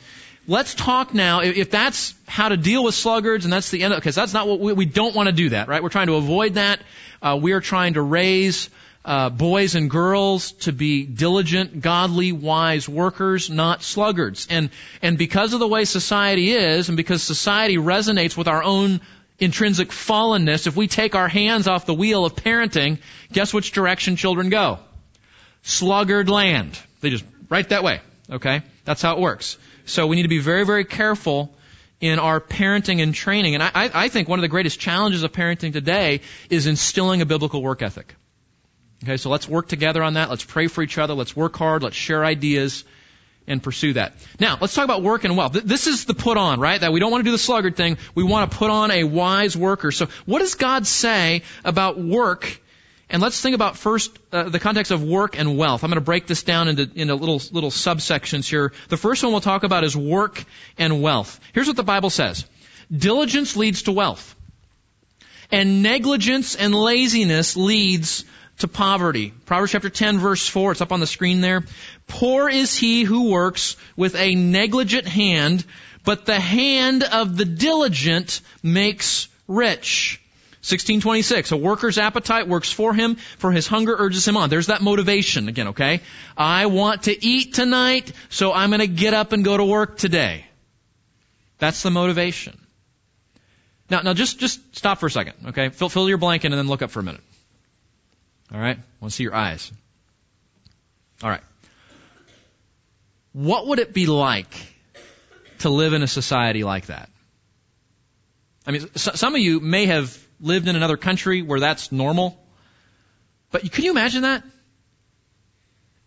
Let's 0.47 0.75
talk 0.75 1.15
now, 1.15 1.41
if 1.41 1.71
that's 1.71 2.15
how 2.27 2.51
to 2.51 2.57
deal 2.57 2.85
with 2.85 2.95
sluggards 2.95 3.45
and 3.45 3.53
that's 3.53 3.71
the 3.71 3.83
end, 3.83 3.93
of 3.95 3.99
it, 3.99 4.01
because 4.01 4.15
that's 4.15 4.35
not 4.35 4.47
what 4.47 4.61
we, 4.61 4.73
we 4.75 4.85
don't 4.85 5.15
want 5.15 5.29
to 5.29 5.33
do 5.33 5.51
that, 5.51 5.69
right? 5.69 5.83
We're 5.83 5.89
trying 5.89 6.09
to 6.09 6.17
avoid 6.17 6.55
that. 6.55 6.81
Uh, 7.23 7.39
we 7.41 7.53
are 7.53 7.61
trying 7.61 7.95
to 7.95 8.03
raise 8.03 8.69
uh, 9.05 9.29
boys 9.29 9.75
and 9.75 9.91
girls 9.91 10.53
to 10.53 10.73
be 10.73 11.05
diligent, 11.05 11.81
godly, 11.81 12.33
wise 12.33 12.89
workers, 12.89 13.51
not 13.51 13.83
sluggards. 13.83 14.47
And 14.49 14.71
and 15.03 15.19
because 15.19 15.53
of 15.53 15.61
the 15.61 15.69
way 15.69 15.85
society 15.85 16.53
is, 16.53 16.89
and 16.89 16.97
because 16.97 17.23
society 17.23 17.77
resonates 17.77 18.37
with 18.37 18.49
our 18.49 18.63
own 18.63 19.01
intrinsic 19.39 19.89
fallenness, 19.89 20.67
if 20.67 20.77
we 20.77 20.89
take 20.89 21.15
our 21.15 21.29
hands 21.29 21.69
off 21.69 21.87
the 21.87 21.95
wheel 21.95 22.25
of 22.25 22.35
parenting, 22.35 22.99
guess 23.33 23.53
which 23.53 23.73
direction 23.73 24.17
children 24.17 24.49
go? 24.49 24.79
Sluggard 25.63 26.31
land. 26.31 26.79
They 27.01 27.11
just 27.11 27.25
right 27.51 27.69
that 27.69 27.83
way. 27.83 28.01
Okay, 28.31 28.63
that's 28.85 29.03
how 29.03 29.17
it 29.17 29.21
works. 29.21 29.59
So 29.85 30.07
we 30.07 30.17
need 30.17 30.23
to 30.23 30.29
be 30.29 30.39
very, 30.39 30.65
very 30.65 30.87
careful 30.87 31.55
in 32.01 32.19
our 32.19 32.41
parenting 32.41 33.03
and 33.03 33.15
training. 33.15 33.55
And 33.55 33.63
I, 33.63 33.91
I 33.93 34.09
think 34.09 34.29
one 34.29 34.39
of 34.39 34.43
the 34.43 34.49
greatest 34.49 34.81
challenges 34.81 35.23
of 35.23 35.33
parenting 35.33 35.75
today 35.75 36.23
is 36.49 36.67
instilling 36.67 37.21
a 37.21 37.27
biblical 37.27 37.63
work 37.63 37.83
ethic. 37.83 38.15
Okay, 39.05 39.19
so 39.19 39.29
let's 39.29 39.47
work 39.47 39.69
together 39.69 40.03
on 40.03 40.15
that. 40.15 40.31
Let's 40.31 40.45
pray 40.45 40.67
for 40.67 40.81
each 40.81 40.97
other. 40.97 41.13
Let's 41.13 41.37
work 41.37 41.55
hard. 41.57 41.83
Let's 41.83 41.95
share 41.95 42.25
ideas 42.25 42.85
and 43.47 43.63
pursue 43.63 43.93
that. 43.93 44.15
Now, 44.41 44.57
let's 44.59 44.73
talk 44.73 44.87
about 44.87 45.03
work 45.03 45.25
and 45.25 45.37
wealth. 45.37 45.53
This 45.53 45.87
is 45.87 46.07
the 46.07 46.15
put 46.15 46.39
on, 46.39 46.59
right? 46.59 46.81
That 46.81 46.91
we 46.91 47.01
don't 47.01 47.11
want 47.11 47.21
to 47.21 47.29
do 47.29 47.33
the 47.33 47.39
sluggard 47.39 47.77
thing. 47.77 47.99
We 48.15 48.25
want 48.25 48.51
to 48.51 48.57
put 48.57 48.71
on 48.71 48.91
a 48.91 49.05
wise 49.05 49.55
worker. 49.55 49.93
So 49.93 50.09
what 50.25 50.39
does 50.39 50.55
God 50.55 50.87
say 50.87 51.43
about 51.67 51.99
work? 51.99 52.63
And 53.11 53.21
let's 53.21 53.39
think 53.43 53.55
about 53.55 53.77
first 53.77 54.19
uh, 54.33 54.45
the 54.45 54.59
context 54.59 54.91
of 54.91 55.03
work 55.05 55.39
and 55.39 55.59
wealth. 55.59 55.85
I'm 55.85 55.91
going 55.91 56.01
to 56.01 56.05
break 56.05 56.27
this 56.27 56.43
down 56.43 56.69
into, 56.69 56.91
into 56.95 57.15
little, 57.15 57.43
little 57.53 57.71
subsections 57.71 58.49
here. 58.49 58.73
The 58.89 58.97
first 58.97 59.23
one 59.23 59.33
we'll 59.33 59.43
talk 59.43 59.65
about 59.65 59.85
is 59.85 59.95
work 59.95 60.43
and 60.79 61.03
wealth. 61.03 61.39
Here's 61.53 61.67
what 61.67 61.77
the 61.77 61.83
Bible 61.83 62.09
says. 62.09 62.47
Diligence 62.91 63.55
leads 63.55 63.83
to 63.83 63.93
wealth. 63.93 64.35
And 65.53 65.83
negligence 65.83 66.57
and 66.57 66.75
laziness 66.75 67.55
leads 67.55 68.25
to 68.59 68.69
poverty. 68.69 69.33
Proverbs 69.47 69.73
chapter 69.73 69.91
10 69.91 70.19
verse 70.19 70.47
4, 70.47 70.73
it's 70.73 70.81
up 70.81 70.93
on 70.93 71.01
the 71.01 71.07
screen 71.07 71.41
there. 71.41 71.65
Poor 72.07 72.49
is 72.49 72.77
he 72.77 73.03
who 73.03 73.31
works 73.31 73.77
with 73.97 74.15
a 74.15 74.35
negligent 74.35 75.07
hand, 75.07 75.65
but 76.05 76.27
the 76.27 76.39
hand 76.39 77.03
of 77.03 77.37
the 77.37 77.45
diligent 77.45 78.41
makes 78.63 79.29
rich. 79.49 80.21
1626, 80.65 81.53
a 81.53 81.59
worker's 81.59 81.99
appetite 81.99 82.49
works 82.49 82.73
for 82.73 82.95
him, 82.95 83.17
for 83.37 83.53
his 83.53 83.67
hunger 83.67 83.95
urges 83.99 84.27
him 84.27 84.39
on. 84.39 84.49
There's 84.49 84.69
that 84.69 84.81
motivation 84.81 85.49
again, 85.49 85.69
okay? 85.69 86.01
I 86.39 86.67
want 86.67 87.03
to 87.03 87.25
eat 87.25 87.53
tonight, 87.53 88.11
so 88.31 88.51
I'm 88.51 88.71
gonna 88.71 88.87
get 88.87 89.13
up 89.13 89.33
and 89.33 89.45
go 89.45 89.59
to 89.59 89.65
work 89.65 89.99
today. 89.99 90.47
That's 91.59 91.83
the 91.83 91.91
motivation. 91.91 92.59
Now, 93.91 94.01
now 94.01 94.15
just, 94.15 94.39
just 94.39 94.75
stop 94.75 95.01
for 95.01 95.07
a 95.07 95.11
second, 95.11 95.35
okay? 95.49 95.69
Fill, 95.69 95.91
fill 95.91 96.09
your 96.09 96.17
blanket 96.17 96.47
and 96.47 96.59
then 96.59 96.67
look 96.67 96.81
up 96.81 96.91
for 96.91 97.01
a 97.01 97.03
minute. 97.03 97.21
All 98.55 98.61
right? 98.61 98.79
I 98.79 98.83
want 99.01 99.11
to 99.11 99.17
see 99.17 99.25
your 99.25 99.35
eyes. 99.35 99.73
All 101.23 101.29
right. 101.29 101.43
What 103.33 103.67
would 103.67 103.81
it 103.81 103.93
be 103.93 104.07
like 104.07 104.55
to 105.59 105.71
live 105.71 105.93
in 105.93 106.05
a 106.05 106.07
society 106.07 106.63
like 106.63 106.87
that? 106.87 107.11
I 108.65 108.71
mean, 108.71 108.95
some 108.95 109.35
of 109.35 109.41
you 109.41 109.59
may 109.59 109.87
have 109.87 110.17
lived 110.41 110.69
in 110.69 110.77
another 110.77 110.97
country 110.97 111.43
where 111.43 111.59
that's 111.59 111.91
normal, 111.91 112.41
but 113.51 113.71
can 113.73 113.85
you 113.85 113.91
imagine 113.91 114.23
that? 114.23 114.45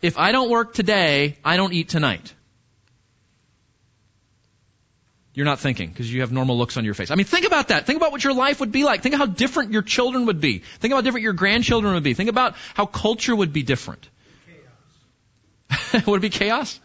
If 0.01 0.17
I 0.17 0.31
don't 0.31 0.49
work 0.49 0.73
today, 0.73 1.37
I 1.43 1.57
don't 1.57 1.73
eat 1.73 1.89
tonight. 1.89 2.33
You're 5.37 5.45
not 5.45 5.59
thinking 5.59 5.89
because 5.89 6.11
you 6.11 6.21
have 6.21 6.31
normal 6.31 6.57
looks 6.57 6.77
on 6.77 6.83
your 6.83 6.95
face. 6.95 7.11
I 7.11 7.15
mean, 7.15 7.27
think 7.27 7.45
about 7.45 7.67
that. 7.67 7.85
Think 7.85 7.97
about 7.97 8.11
what 8.11 8.23
your 8.23 8.33
life 8.33 8.59
would 8.59 8.71
be 8.71 8.83
like. 8.83 9.03
Think 9.03 9.13
how 9.13 9.27
different 9.27 9.71
your 9.71 9.83
children 9.83 10.25
would 10.25 10.41
be. 10.41 10.63
Think 10.79 10.91
about 10.91 10.95
how 10.95 11.01
different 11.01 11.25
your 11.25 11.33
grandchildren 11.33 11.93
would 11.93 12.01
be. 12.01 12.15
Think 12.15 12.31
about 12.31 12.55
how 12.73 12.87
culture 12.87 13.35
would 13.35 13.53
be 13.53 13.61
different. 13.61 14.09
Would 16.07 16.17
it 16.17 16.21
be 16.21 16.29
chaos? 16.29 16.79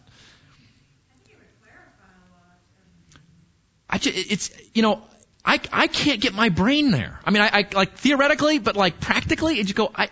I 3.89 3.97
it 3.97 3.99
I 3.99 3.99
just, 3.99 4.33
it's, 4.33 4.51
you 4.75 4.83
know, 4.83 5.01
I, 5.43 5.59
I 5.73 5.87
can't 5.87 6.21
get 6.21 6.35
my 6.35 6.51
brain 6.51 6.91
there. 6.91 7.19
I 7.25 7.31
mean, 7.31 7.41
I, 7.41 7.61
I 7.61 7.67
like 7.73 7.95
theoretically, 7.95 8.59
but 8.59 8.77
like 8.77 9.01
practically, 9.01 9.61
it 9.61 9.63
just 9.63 9.77
go, 9.77 9.91
I, 9.95 10.11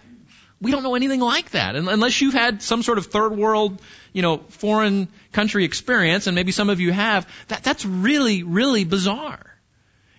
we 0.61 0.71
don't 0.71 0.83
know 0.83 0.95
anything 0.95 1.21
like 1.21 1.51
that. 1.51 1.75
Unless 1.75 2.21
you've 2.21 2.35
had 2.35 2.63
some 2.63 2.83
sort 2.83 2.99
of 2.99 3.07
third 3.07 3.37
world, 3.37 3.81
you 4.13 4.23
know, 4.23 4.39
foreign 4.39 5.09
country 5.33 5.65
experience, 5.65 6.27
and 6.27 6.35
maybe 6.35 6.53
some 6.53 6.69
of 6.69 6.81
you 6.81 6.93
have, 6.93 7.27
that, 7.49 7.63
that's 7.63 7.85
really, 7.85 8.43
really 8.43 8.85
bizarre. 8.85 9.47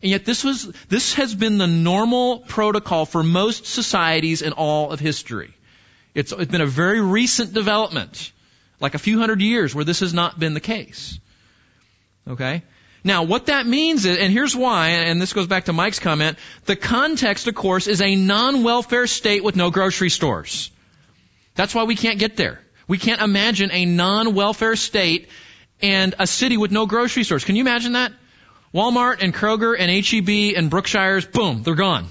And 0.01 0.09
yet 0.09 0.25
this 0.25 0.43
was, 0.43 0.65
this 0.89 1.13
has 1.15 1.35
been 1.35 1.59
the 1.59 1.67
normal 1.67 2.39
protocol 2.39 3.05
for 3.05 3.21
most 3.21 3.67
societies 3.67 4.41
in 4.41 4.53
all 4.53 4.91
of 4.91 4.99
history. 4.99 5.53
It's, 6.15 6.31
it's 6.31 6.51
been 6.51 6.61
a 6.61 6.65
very 6.65 7.01
recent 7.01 7.53
development, 7.53 8.31
like 8.79 8.95
a 8.95 8.99
few 8.99 9.19
hundred 9.19 9.41
years 9.41 9.75
where 9.75 9.85
this 9.85 9.99
has 9.99 10.13
not 10.13 10.39
been 10.39 10.55
the 10.55 10.59
case. 10.59 11.19
Okay? 12.27 12.63
Now, 13.03 13.23
what 13.23 13.47
that 13.47 13.65
means 13.65 14.05
is, 14.05 14.17
and 14.17 14.31
here's 14.31 14.55
why, 14.55 14.89
and 14.89 15.19
this 15.19 15.33
goes 15.33 15.47
back 15.47 15.65
to 15.65 15.73
Mike's 15.73 15.99
comment, 15.99 16.37
the 16.65 16.75
context, 16.75 17.47
of 17.47 17.55
course, 17.55 17.87
is 17.87 18.01
a 18.01 18.15
non-welfare 18.15 19.07
state 19.07 19.43
with 19.43 19.55
no 19.55 19.71
grocery 19.71 20.11
stores. 20.11 20.69
That's 21.55 21.73
why 21.73 21.83
we 21.85 21.95
can't 21.95 22.19
get 22.19 22.37
there. 22.37 22.61
We 22.87 22.99
can't 22.99 23.21
imagine 23.21 23.71
a 23.71 23.85
non-welfare 23.85 24.75
state 24.75 25.29
and 25.81 26.13
a 26.19 26.27
city 26.27 26.57
with 26.57 26.71
no 26.71 26.85
grocery 26.85 27.23
stores. 27.23 27.43
Can 27.43 27.55
you 27.55 27.61
imagine 27.61 27.93
that? 27.93 28.11
Walmart 28.73 29.21
and 29.21 29.33
Kroger 29.33 29.75
and 29.77 29.89
HEB 29.89 30.55
and 30.55 30.69
Brookshire's, 30.69 31.25
boom, 31.25 31.63
they're 31.63 31.75
gone. 31.75 32.05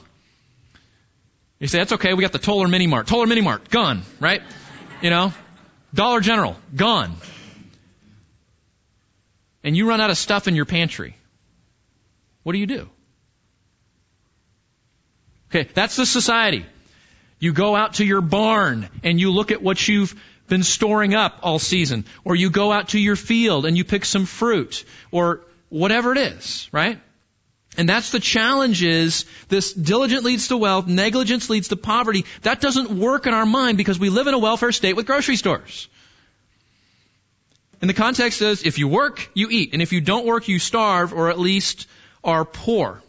You 1.61 1.69
say, 1.69 1.79
that's 1.79 1.93
okay, 1.93 2.15
we 2.15 2.23
got 2.23 2.33
the 2.33 2.39
Toller 2.39 2.67
Mini 2.67 2.89
Mart. 2.89 3.07
Toller 3.07 3.27
Mini 3.27 3.43
Mart, 3.43 3.71
gone, 3.71 4.03
right? 4.19 4.43
You 5.03 5.11
know? 5.11 5.33
Dollar 5.95 6.21
General, 6.21 6.57
gone 6.75 7.17
and 9.63 9.77
you 9.77 9.89
run 9.89 10.01
out 10.01 10.11
of 10.11 10.19
stuff 10.19 10.49
in 10.49 10.55
your 10.55 10.65
pantry, 10.65 11.17
what 12.43 12.53
do 12.53 12.59
you 12.59 12.67
do? 12.67 12.89
Okay, 15.51 15.69
that's 15.75 15.97
the 15.97 16.07
society. 16.07 16.65
You 17.39 17.53
go 17.53 17.75
out 17.75 17.95
to 17.95 18.05
your 18.05 18.21
barn 18.21 18.89
and 19.03 19.19
you 19.19 19.33
look 19.33 19.51
at 19.51 19.63
what 19.63 19.87
you've 19.89 20.15
been 20.47 20.63
storing 20.63 21.15
up 21.15 21.39
all 21.43 21.59
season. 21.59 22.05
Or 22.25 22.37
you 22.37 22.51
go 22.51 22.71
out 22.71 22.91
to 22.91 23.01
your 23.01 23.17
field 23.17 23.67
and 23.67 23.77
you 23.77 23.85
pick 23.85 24.05
some 24.05 24.27
fruit. 24.27 24.85
Or 25.11 25.41
whatever 25.71 26.13
it 26.13 26.19
is, 26.19 26.69
right? 26.73 27.01
And 27.77 27.89
that's 27.89 28.11
the 28.11 28.21
challenge 28.21 28.83
is 28.83 29.25
this 29.49 29.73
diligent 29.73 30.25
leads 30.25 30.49
to 30.49 30.57
wealth, 30.57 30.87
negligence 30.87 31.49
leads 31.49 31.69
to 31.69 31.77
poverty. 31.77 32.27
That 32.43 32.61
doesn't 32.61 32.91
work 32.91 33.27
in 33.27 33.35
our 33.35 33.47
mind 33.47 33.79
because 33.79 33.99
we 33.99 34.11
live 34.11 34.27
in 34.27 34.35
a 34.35 34.39
welfare 34.39 34.73
state 34.73 34.97
with 34.97 35.07
grocery 35.07 35.37
stores. 35.37 35.89
And 37.81 37.89
the 37.89 37.95
context 37.95 38.39
says, 38.39 38.63
if 38.65 38.79
you 38.79 38.89
work, 38.89 39.31
you 39.35 39.49
eat. 39.51 39.73
And 39.73 39.81
if 39.81 39.93
you 39.93 40.01
don't 40.01 40.27
work, 40.27 40.49
you 40.49 40.59
starve 40.59 41.13
or 41.15 41.31
at 41.31 41.39
least 41.39 41.87
are 42.23 42.45
poor. 42.45 43.03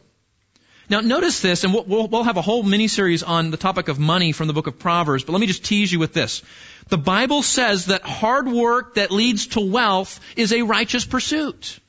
Now 0.90 1.00
notice 1.00 1.40
this, 1.40 1.64
and 1.64 1.74
we'll, 1.74 2.08
we'll, 2.08 2.24
have 2.24 2.36
a 2.36 2.42
whole 2.42 2.64
mini 2.64 2.90
series 2.90 3.24
on 3.24 3.50
the 3.50 3.56
topic 3.56 3.88
of 3.88 3.98
money 3.98 4.34
from 4.34 4.48
the 4.48 4.54
book 4.54 4.68
of 4.68 4.78
Proverbs, 4.78 5.24
but 5.24 5.32
let 5.32 5.40
me 5.40 5.48
just 5.48 5.64
tease 5.64 5.90
you 5.90 6.00
with 6.00 6.12
this. 6.12 6.44
The 6.90 6.98
Bible 6.98 7.44
says 7.44 7.86
that 7.86 8.02
hard 8.02 8.48
work 8.48 8.96
that 8.96 9.10
leads 9.10 9.48
to 9.48 9.62
wealth 9.62 10.20
is 10.36 10.52
a 10.52 10.64
righteous 10.64 11.06
pursuit. 11.06 11.80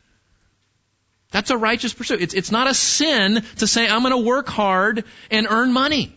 That's 1.32 1.50
a 1.50 1.56
righteous 1.56 1.92
pursuit. 1.92 2.22
It's, 2.22 2.34
it's 2.34 2.52
not 2.52 2.68
a 2.68 2.74
sin 2.74 3.44
to 3.56 3.66
say, 3.66 3.88
I'm 3.88 4.02
going 4.02 4.12
to 4.12 4.18
work 4.18 4.48
hard 4.48 5.04
and 5.32 5.48
earn 5.50 5.72
money. 5.72 6.14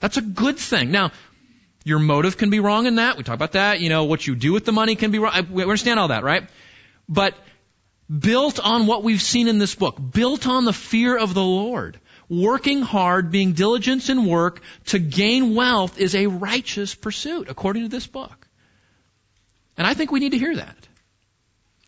That's 0.00 0.18
a 0.18 0.22
good 0.22 0.58
thing. 0.58 0.90
Now, 0.90 1.12
Your 1.86 2.00
motive 2.00 2.36
can 2.36 2.50
be 2.50 2.58
wrong 2.58 2.86
in 2.86 2.96
that. 2.96 3.16
We 3.16 3.22
talk 3.22 3.36
about 3.36 3.52
that. 3.52 3.78
You 3.78 3.90
know, 3.90 4.06
what 4.06 4.26
you 4.26 4.34
do 4.34 4.52
with 4.52 4.64
the 4.64 4.72
money 4.72 4.96
can 4.96 5.12
be 5.12 5.20
wrong. 5.20 5.46
We 5.52 5.62
understand 5.62 6.00
all 6.00 6.08
that, 6.08 6.24
right? 6.24 6.48
But 7.08 7.34
built 8.10 8.58
on 8.58 8.88
what 8.88 9.04
we've 9.04 9.22
seen 9.22 9.46
in 9.46 9.60
this 9.60 9.76
book, 9.76 9.96
built 9.96 10.48
on 10.48 10.64
the 10.64 10.72
fear 10.72 11.16
of 11.16 11.32
the 11.32 11.44
Lord, 11.44 12.00
working 12.28 12.82
hard, 12.82 13.30
being 13.30 13.52
diligent 13.52 14.10
in 14.10 14.26
work 14.26 14.62
to 14.86 14.98
gain 14.98 15.54
wealth 15.54 16.00
is 16.00 16.16
a 16.16 16.26
righteous 16.26 16.92
pursuit, 16.92 17.48
according 17.48 17.84
to 17.84 17.88
this 17.88 18.08
book. 18.08 18.48
And 19.76 19.86
I 19.86 19.94
think 19.94 20.10
we 20.10 20.18
need 20.18 20.32
to 20.32 20.38
hear 20.38 20.56
that. 20.56 20.88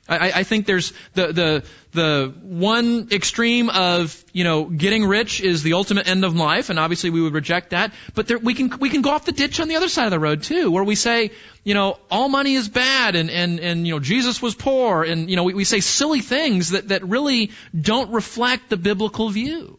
I, 0.09 0.33
I 0.37 0.43
think 0.43 0.65
there's 0.65 0.93
the, 1.15 1.33
the, 1.33 1.65
the 1.93 2.35
one 2.43 3.09
extreme 3.13 3.69
of, 3.69 4.25
you 4.33 4.45
know, 4.45 4.65
getting 4.65 5.05
rich 5.05 5.41
is 5.43 5.63
the 5.63 5.75
ultimate 5.75 6.09
end 6.09 6.25
of 6.25 6.35
life, 6.35 6.71
and 6.71 6.79
obviously 6.79 7.11
we 7.11 7.21
would 7.21 7.35
reject 7.35 7.71
that. 7.71 7.93
But 8.15 8.27
there, 8.27 8.39
we 8.39 8.55
can, 8.55 8.79
we 8.79 8.89
can 8.89 9.03
go 9.03 9.11
off 9.11 9.27
the 9.27 9.33
ditch 9.33 9.61
on 9.61 9.69
the 9.69 9.77
other 9.77 9.89
side 9.89 10.07
of 10.07 10.11
the 10.11 10.19
road 10.19 10.43
too, 10.43 10.71
where 10.71 10.85
we 10.85 10.95
say, 10.95 11.31
you 11.63 11.75
know, 11.75 11.99
all 12.11 12.29
money 12.29 12.55
is 12.55 12.69
bad 12.69 13.17
and, 13.17 13.31
and, 13.31 13.61
and, 13.61 13.87
you 13.87 13.95
know, 13.95 14.01
Jesus 14.01 14.41
was 14.41 14.55
poor, 14.55 15.03
and, 15.03 15.29
you 15.29 15.37
know, 15.37 15.45
we, 15.45 15.55
we 15.55 15.65
say 15.65 15.81
silly 15.81 16.21
things 16.21 16.71
that, 16.71 16.89
that 16.89 17.05
really 17.05 17.51
don't 17.79 18.11
reflect 18.11 18.71
the 18.71 18.77
biblical 18.79 19.29
view. 19.29 19.79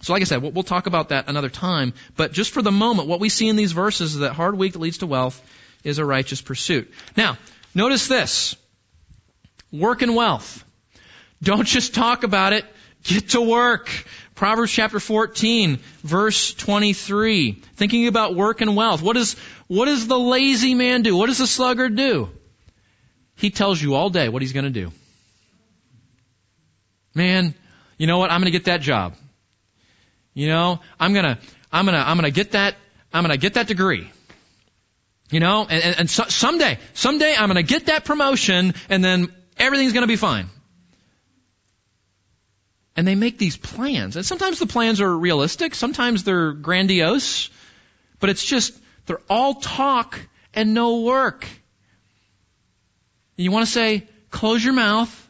So 0.00 0.12
like 0.12 0.22
I 0.22 0.26
said, 0.26 0.42
we'll, 0.42 0.62
talk 0.62 0.86
about 0.86 1.08
that 1.08 1.28
another 1.28 1.48
time, 1.48 1.94
but 2.16 2.30
just 2.32 2.52
for 2.52 2.62
the 2.62 2.70
moment, 2.70 3.08
what 3.08 3.18
we 3.18 3.28
see 3.28 3.48
in 3.48 3.56
these 3.56 3.72
verses 3.72 4.14
is 4.14 4.20
that 4.20 4.32
hard 4.34 4.56
work 4.56 4.76
leads 4.76 4.98
to 4.98 5.06
wealth 5.06 5.42
is 5.82 5.98
a 5.98 6.04
righteous 6.04 6.40
pursuit. 6.40 6.92
Now, 7.16 7.36
notice 7.74 8.06
this. 8.06 8.54
Work 9.72 10.02
and 10.02 10.14
wealth. 10.14 10.64
Don't 11.42 11.66
just 11.66 11.94
talk 11.94 12.24
about 12.24 12.52
it. 12.52 12.64
Get 13.02 13.30
to 13.30 13.40
work. 13.40 13.88
Proverbs 14.34 14.72
chapter 14.72 15.00
14, 15.00 15.78
verse 16.02 16.54
23. 16.54 17.52
Thinking 17.76 18.06
about 18.06 18.34
work 18.34 18.60
and 18.60 18.76
wealth. 18.76 19.02
What 19.02 19.14
does, 19.14 19.34
what 19.66 19.86
does 19.86 20.06
the 20.06 20.18
lazy 20.18 20.74
man 20.74 21.02
do? 21.02 21.16
What 21.16 21.26
does 21.26 21.38
the 21.38 21.46
sluggard 21.46 21.96
do? 21.96 22.30
He 23.36 23.50
tells 23.50 23.80
you 23.80 23.94
all 23.94 24.10
day 24.10 24.28
what 24.28 24.42
he's 24.42 24.52
going 24.52 24.64
to 24.64 24.70
do. 24.70 24.92
Man, 27.14 27.54
you 27.96 28.06
know 28.06 28.18
what? 28.18 28.30
I'm 28.30 28.40
going 28.40 28.52
to 28.52 28.56
get 28.56 28.64
that 28.64 28.80
job. 28.80 29.14
You 30.34 30.48
know, 30.48 30.80
I'm 31.00 31.12
going 31.12 31.24
to, 31.24 31.38
I'm 31.72 31.84
going 31.84 31.96
to, 31.96 32.08
I'm 32.08 32.16
going 32.16 32.30
to 32.30 32.34
get 32.34 32.52
that, 32.52 32.76
I'm 33.12 33.24
going 33.24 33.34
to 33.34 33.40
get 33.40 33.54
that 33.54 33.66
degree. 33.66 34.08
You 35.30 35.40
know, 35.40 35.66
and, 35.68 35.82
and, 35.82 35.98
and 36.00 36.10
so, 36.10 36.24
someday, 36.28 36.78
someday 36.94 37.34
I'm 37.36 37.48
going 37.48 37.56
to 37.56 37.68
get 37.68 37.86
that 37.86 38.04
promotion 38.04 38.72
and 38.88 39.04
then 39.04 39.34
Everything's 39.58 39.92
going 39.92 40.02
to 40.02 40.08
be 40.08 40.16
fine. 40.16 40.48
And 42.96 43.06
they 43.06 43.14
make 43.14 43.38
these 43.38 43.56
plans. 43.56 44.16
And 44.16 44.26
sometimes 44.26 44.58
the 44.58 44.66
plans 44.66 45.00
are 45.00 45.18
realistic, 45.18 45.74
sometimes 45.74 46.24
they're 46.24 46.52
grandiose, 46.52 47.50
but 48.20 48.30
it's 48.30 48.44
just, 48.44 48.76
they're 49.06 49.20
all 49.28 49.54
talk 49.54 50.18
and 50.54 50.74
no 50.74 51.02
work. 51.02 51.46
You 53.36 53.52
want 53.52 53.66
to 53.66 53.72
say, 53.72 54.08
close 54.30 54.64
your 54.64 54.74
mouth 54.74 55.28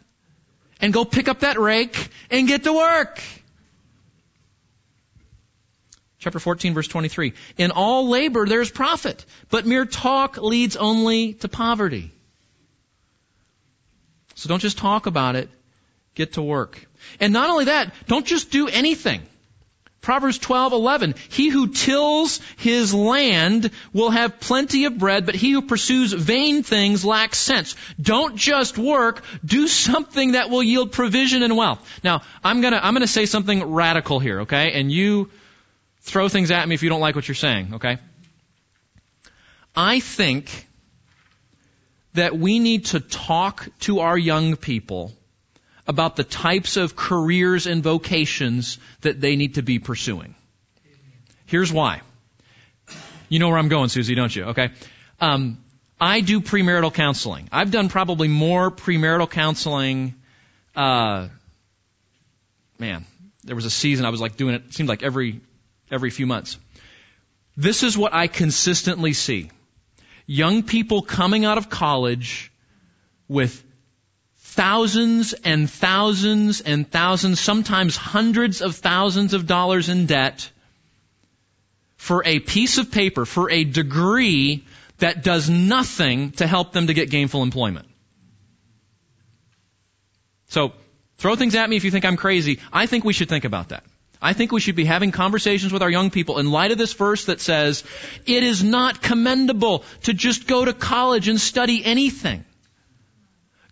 and 0.81 0.93
go 0.93 1.05
pick 1.05 1.29
up 1.29 1.41
that 1.41 1.59
rake 1.59 2.09
and 2.31 2.49
get 2.49 2.64
to 2.64 2.72
work. 2.72 3.20
Chapter 6.18 6.39
14 6.39 6.74
verse 6.74 6.89
23. 6.89 7.35
In 7.59 7.70
all 7.70 8.09
labor 8.09 8.47
there's 8.47 8.70
profit, 8.70 9.24
but 9.51 9.66
mere 9.66 9.85
talk 9.85 10.37
leads 10.39 10.76
only 10.76 11.35
to 11.35 11.49
poverty. 11.49 12.12
So 14.39 14.49
don't 14.49 14.61
just 14.61 14.78
talk 14.78 15.07
about 15.07 15.34
it. 15.34 15.49
Get 16.14 16.34
to 16.34 16.43
work. 16.43 16.86
And 17.18 17.32
not 17.32 17.51
only 17.51 17.64
that, 17.64 17.93
don't 18.07 18.24
just 18.24 18.53
do 18.53 18.68
anything. 18.68 19.22
Proverbs 20.01 20.39
12:11 20.39 21.16
He 21.28 21.49
who 21.49 21.72
tills 21.72 22.41
his 22.57 22.95
land 22.95 23.72
will 23.93 24.11
have 24.11 24.39
plenty 24.39 24.84
of 24.84 24.97
bread 24.97 25.26
but 25.26 25.34
he 25.34 25.51
who 25.51 25.62
pursues 25.62 26.12
vain 26.12 26.62
things 26.62 27.05
lacks 27.05 27.39
sense. 27.39 27.74
Don't 28.01 28.36
just 28.36 28.78
work, 28.78 29.24
do 29.45 29.66
something 29.66 30.32
that 30.32 30.51
will 30.51 30.62
yield 30.62 30.93
provision 30.93 31.43
and 31.43 31.57
wealth. 31.57 31.80
Now, 32.05 32.22
I'm 32.45 32.61
going 32.61 32.74
to 32.74 32.84
I'm 32.84 32.95
going 32.95 33.01
to 33.01 33.09
say 33.09 33.26
something 33.26 33.72
radical 33.72 34.20
here, 34.20 34.43
okay? 34.43 34.70
And 34.78 34.93
you 34.93 35.30
throw 36.03 36.28
things 36.28 36.53
at 36.53 36.68
me 36.68 36.76
if 36.76 36.84
you 36.84 36.91
don't 36.91 37.01
like 37.01 37.16
what 37.16 37.26
you're 37.26 37.34
saying, 37.34 37.74
okay? 37.74 37.99
I 39.74 39.99
think 39.99 40.68
that 42.14 42.36
we 42.36 42.59
need 42.59 42.86
to 42.86 43.00
talk 43.00 43.68
to 43.80 44.00
our 44.00 44.16
young 44.16 44.56
people 44.56 45.12
about 45.86 46.16
the 46.16 46.24
types 46.24 46.76
of 46.76 46.94
careers 46.94 47.66
and 47.66 47.82
vocations 47.82 48.78
that 49.00 49.20
they 49.20 49.36
need 49.36 49.54
to 49.54 49.62
be 49.62 49.78
pursuing. 49.78 50.34
Here's 51.46 51.72
why. 51.72 52.02
You 53.28 53.38
know 53.38 53.48
where 53.48 53.59
I'm 53.59 53.68
going, 53.68 53.88
Susie, 53.88 54.14
don't 54.14 54.34
you? 54.34 54.44
Okay. 54.44 54.70
Um, 55.20 55.59
I 56.00 56.20
do 56.20 56.40
premarital 56.40 56.92
counseling. 56.92 57.48
I've 57.50 57.70
done 57.70 57.88
probably 57.88 58.28
more 58.28 58.70
premarital 58.70 59.30
counseling. 59.30 60.14
Uh, 60.76 61.28
man, 62.78 63.04
there 63.44 63.56
was 63.56 63.64
a 63.64 63.70
season 63.70 64.04
I 64.04 64.11
was 64.11 64.20
like 64.20 64.36
doing 64.36 64.54
it. 64.54 64.62
it 64.68 64.74
seemed 64.74 64.88
like 64.88 65.02
every 65.02 65.40
every 65.90 66.11
few 66.11 66.26
months. 66.26 66.59
This 67.56 67.82
is 67.82 67.98
what 67.98 68.14
I 68.14 68.28
consistently 68.28 69.14
see 69.14 69.50
young 70.29 70.62
people 70.62 71.01
coming 71.01 71.47
out 71.47 71.59
of 71.59 71.70
college 71.70 72.53
with 73.29 73.64
thousands 74.37 75.33
and 75.33 75.68
thousands 75.68 76.61
and 76.61 76.89
thousands, 76.89 77.41
sometimes 77.41 77.97
hundreds 77.97 78.61
of 78.61 78.76
thousands 78.76 79.33
of 79.33 79.47
dollars 79.47 79.89
in 79.89 80.07
debt 80.07 80.51
for 81.97 82.22
a 82.26 82.39
piece 82.41 82.76
of 82.79 82.93
paper, 82.93 83.24
for 83.24 83.51
a 83.51 83.64
degree 83.64 84.64
that 84.99 85.24
does 85.24 85.49
nothing 85.49 86.33
to 86.33 86.47
help 86.47 86.72
them 86.72 86.89
to 86.89 86.95
get 86.95 87.11
gainful 87.11 87.43
employment. 87.43 87.89
So, 90.49 90.72
throw 91.16 91.37
things 91.37 91.55
at 91.55 91.68
me 91.68 91.76
if 91.76 91.85
you 91.85 91.91
think 91.91 92.05
I'm 92.05 92.16
crazy. 92.16 92.61
I 92.72 92.87
think 92.87 93.05
we 93.05 93.12
should 93.12 93.29
think 93.29 93.45
about 93.45 93.70
that. 93.70 93.85
I 94.21 94.33
think 94.33 94.51
we 94.51 94.61
should 94.61 94.75
be 94.75 94.85
having 94.85 95.12
conversations 95.12 95.73
with 95.73 95.83
our 95.83 95.91
young 95.91 96.11
people 96.11 96.39
in 96.39 96.51
light 96.51 96.73
of 96.73 96.79
this 96.79 96.93
verse 96.93 97.27
that 97.27 97.41
says, 97.41 97.85
it 98.27 98.43
is 98.43 98.64
not 98.64 99.01
commendable 99.01 99.85
to 100.05 100.12
just 100.12 100.49
go 100.49 100.64
to 100.64 100.73
college 100.73 101.29
and 101.29 101.41
study 101.41 101.85
anything. 101.85 102.45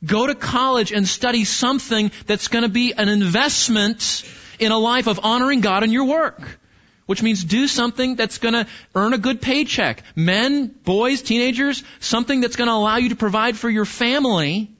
Go 0.04 0.26
to 0.26 0.34
college 0.34 0.92
and 0.92 1.08
study 1.08 1.44
something 1.44 2.12
that's 2.26 2.48
going 2.48 2.62
to 2.62 2.68
be 2.68 2.92
an 2.92 3.08
investment 3.08 4.22
in 4.60 4.70
a 4.70 4.78
life 4.78 5.08
of 5.08 5.20
honoring 5.22 5.62
God 5.62 5.82
in 5.82 5.90
your 5.90 6.04
work. 6.04 6.60
Which 7.06 7.22
means 7.22 7.44
do 7.44 7.68
something 7.68 8.16
that's 8.16 8.38
going 8.38 8.54
to 8.54 8.66
earn 8.94 9.14
a 9.14 9.18
good 9.18 9.40
paycheck. 9.40 10.02
Men, 10.16 10.66
boys, 10.66 11.22
teenagers, 11.22 11.84
something 12.00 12.40
that's 12.40 12.56
going 12.56 12.66
to 12.66 12.74
allow 12.74 12.96
you 12.96 13.10
to 13.10 13.16
provide 13.16 13.56
for 13.56 13.70
your 13.70 13.84
family 13.84 14.70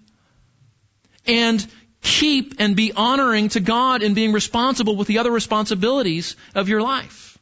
and 1.27 1.67
keep 2.07 2.55
and 2.61 2.77
be 2.77 2.93
honoring 2.93 3.49
to 3.51 3.61
God 3.61 4.03
and 4.03 4.15
being 4.15 4.33
responsible 4.33 4.97
with 4.97 5.09
the 5.09 5.19
other 5.19 5.31
responsibilities 5.31 6.37
of 6.55 6.69
your 6.69 6.81
life. 6.81 7.37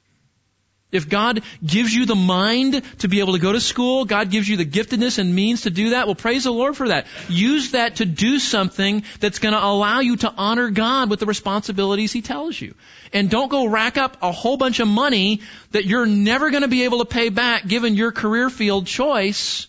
If 0.91 1.09
God 1.09 1.43
gives 1.67 1.93
you 1.93 2.07
the 2.07 2.15
mind 2.15 2.81
to 3.01 3.09
be 3.09 3.19
able 3.19 3.33
to 3.33 3.41
go 3.41 3.53
to 3.53 3.61
school, 3.61 4.05
God 4.05 4.31
gives 4.31 4.49
you 4.49 4.57
the 4.57 4.65
giftedness 4.65 5.19
and 5.19 5.35
means 5.35 5.63
to 5.63 5.71
do 5.71 5.91
that, 5.91 6.07
well 6.07 6.15
praise 6.15 6.45
the 6.45 6.53
Lord 6.53 6.77
for 6.77 6.89
that. 6.89 7.07
Use 7.29 7.73
that 7.73 7.97
to 7.97 8.07
do 8.07 8.39
something 8.39 9.03
that's 9.19 9.41
going 9.41 9.55
to 9.55 9.63
allow 9.63 10.01
you 10.01 10.17
to 10.19 10.33
honor 10.37 10.71
God 10.71 11.11
with 11.11 11.19
the 11.19 11.27
responsibilities 11.27 12.13
He 12.13 12.23
tells 12.23 12.59
you. 12.59 12.75
And 13.13 13.29
don't 13.29 13.51
go 13.51 13.67
rack 13.67 13.99
up 13.99 14.19
a 14.23 14.31
whole 14.31 14.57
bunch 14.57 14.79
of 14.79 14.87
money 14.87 15.41
that 15.73 15.85
you're 15.85 16.07
never 16.07 16.51
going 16.51 16.63
to 16.63 16.69
be 16.69 16.85
able 16.85 17.01
to 17.01 17.07
pay 17.07 17.29
back 17.29 17.67
given 17.67 17.95
your 17.95 18.13
career 18.13 18.49
field 18.49 18.87
choice 18.87 19.67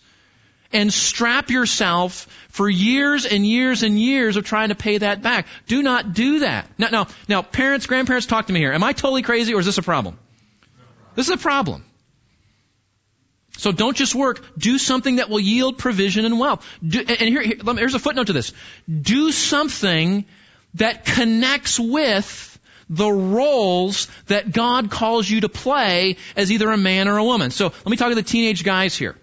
and 0.72 0.92
strap 0.92 1.50
yourself 1.50 2.26
for 2.48 2.68
years 2.68 3.26
and 3.26 3.46
years 3.46 3.82
and 3.82 3.98
years 3.98 4.36
of 4.36 4.44
trying 4.44 4.70
to 4.70 4.74
pay 4.74 4.98
that 4.98 5.22
back. 5.22 5.46
Do 5.66 5.82
not 5.82 6.12
do 6.12 6.40
that. 6.40 6.68
Now, 6.78 6.88
now, 6.88 7.06
now, 7.28 7.42
parents, 7.42 7.86
grandparents, 7.86 8.26
talk 8.26 8.46
to 8.46 8.52
me 8.52 8.60
here. 8.60 8.72
Am 8.72 8.82
I 8.82 8.92
totally 8.92 9.22
crazy 9.22 9.54
or 9.54 9.60
is 9.60 9.66
this 9.66 9.78
a 9.78 9.82
problem? 9.82 10.18
This 11.14 11.28
is 11.28 11.34
a 11.34 11.38
problem. 11.38 11.84
So 13.58 13.72
don't 13.72 13.96
just 13.96 14.14
work. 14.14 14.44
Do 14.58 14.78
something 14.78 15.16
that 15.16 15.30
will 15.30 15.40
yield 15.40 15.78
provision 15.78 16.24
and 16.24 16.38
wealth. 16.38 16.66
Do, 16.86 17.00
and 17.00 17.28
here, 17.28 17.42
here, 17.42 17.56
here's 17.74 17.94
a 17.94 17.98
footnote 17.98 18.26
to 18.26 18.32
this. 18.34 18.52
Do 18.88 19.32
something 19.32 20.26
that 20.74 21.06
connects 21.06 21.80
with 21.80 22.52
the 22.88 23.10
roles 23.10 24.08
that 24.26 24.52
God 24.52 24.90
calls 24.90 25.28
you 25.28 25.40
to 25.40 25.48
play 25.48 26.18
as 26.36 26.52
either 26.52 26.70
a 26.70 26.76
man 26.76 27.08
or 27.08 27.16
a 27.16 27.24
woman. 27.24 27.50
So 27.50 27.64
let 27.64 27.86
me 27.86 27.96
talk 27.96 28.10
to 28.10 28.14
the 28.14 28.22
teenage 28.22 28.62
guys 28.62 28.96
here. 28.96 29.16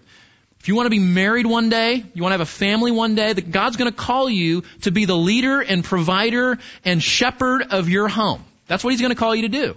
If 0.64 0.68
you 0.68 0.76
want 0.76 0.86
to 0.86 0.90
be 0.90 0.98
married 0.98 1.44
one 1.44 1.68
day, 1.68 2.02
you 2.14 2.22
want 2.22 2.30
to 2.30 2.38
have 2.38 2.40
a 2.40 2.46
family 2.46 2.90
one 2.90 3.14
day, 3.14 3.30
that 3.30 3.50
God's 3.50 3.76
going 3.76 3.90
to 3.90 3.94
call 3.94 4.30
you 4.30 4.62
to 4.80 4.90
be 4.90 5.04
the 5.04 5.14
leader 5.14 5.60
and 5.60 5.84
provider 5.84 6.56
and 6.86 7.02
shepherd 7.02 7.64
of 7.68 7.90
your 7.90 8.08
home. 8.08 8.42
That's 8.66 8.82
what 8.82 8.94
He's 8.94 9.02
going 9.02 9.10
to 9.12 9.14
call 9.14 9.34
you 9.34 9.42
to 9.42 9.50
do. 9.50 9.76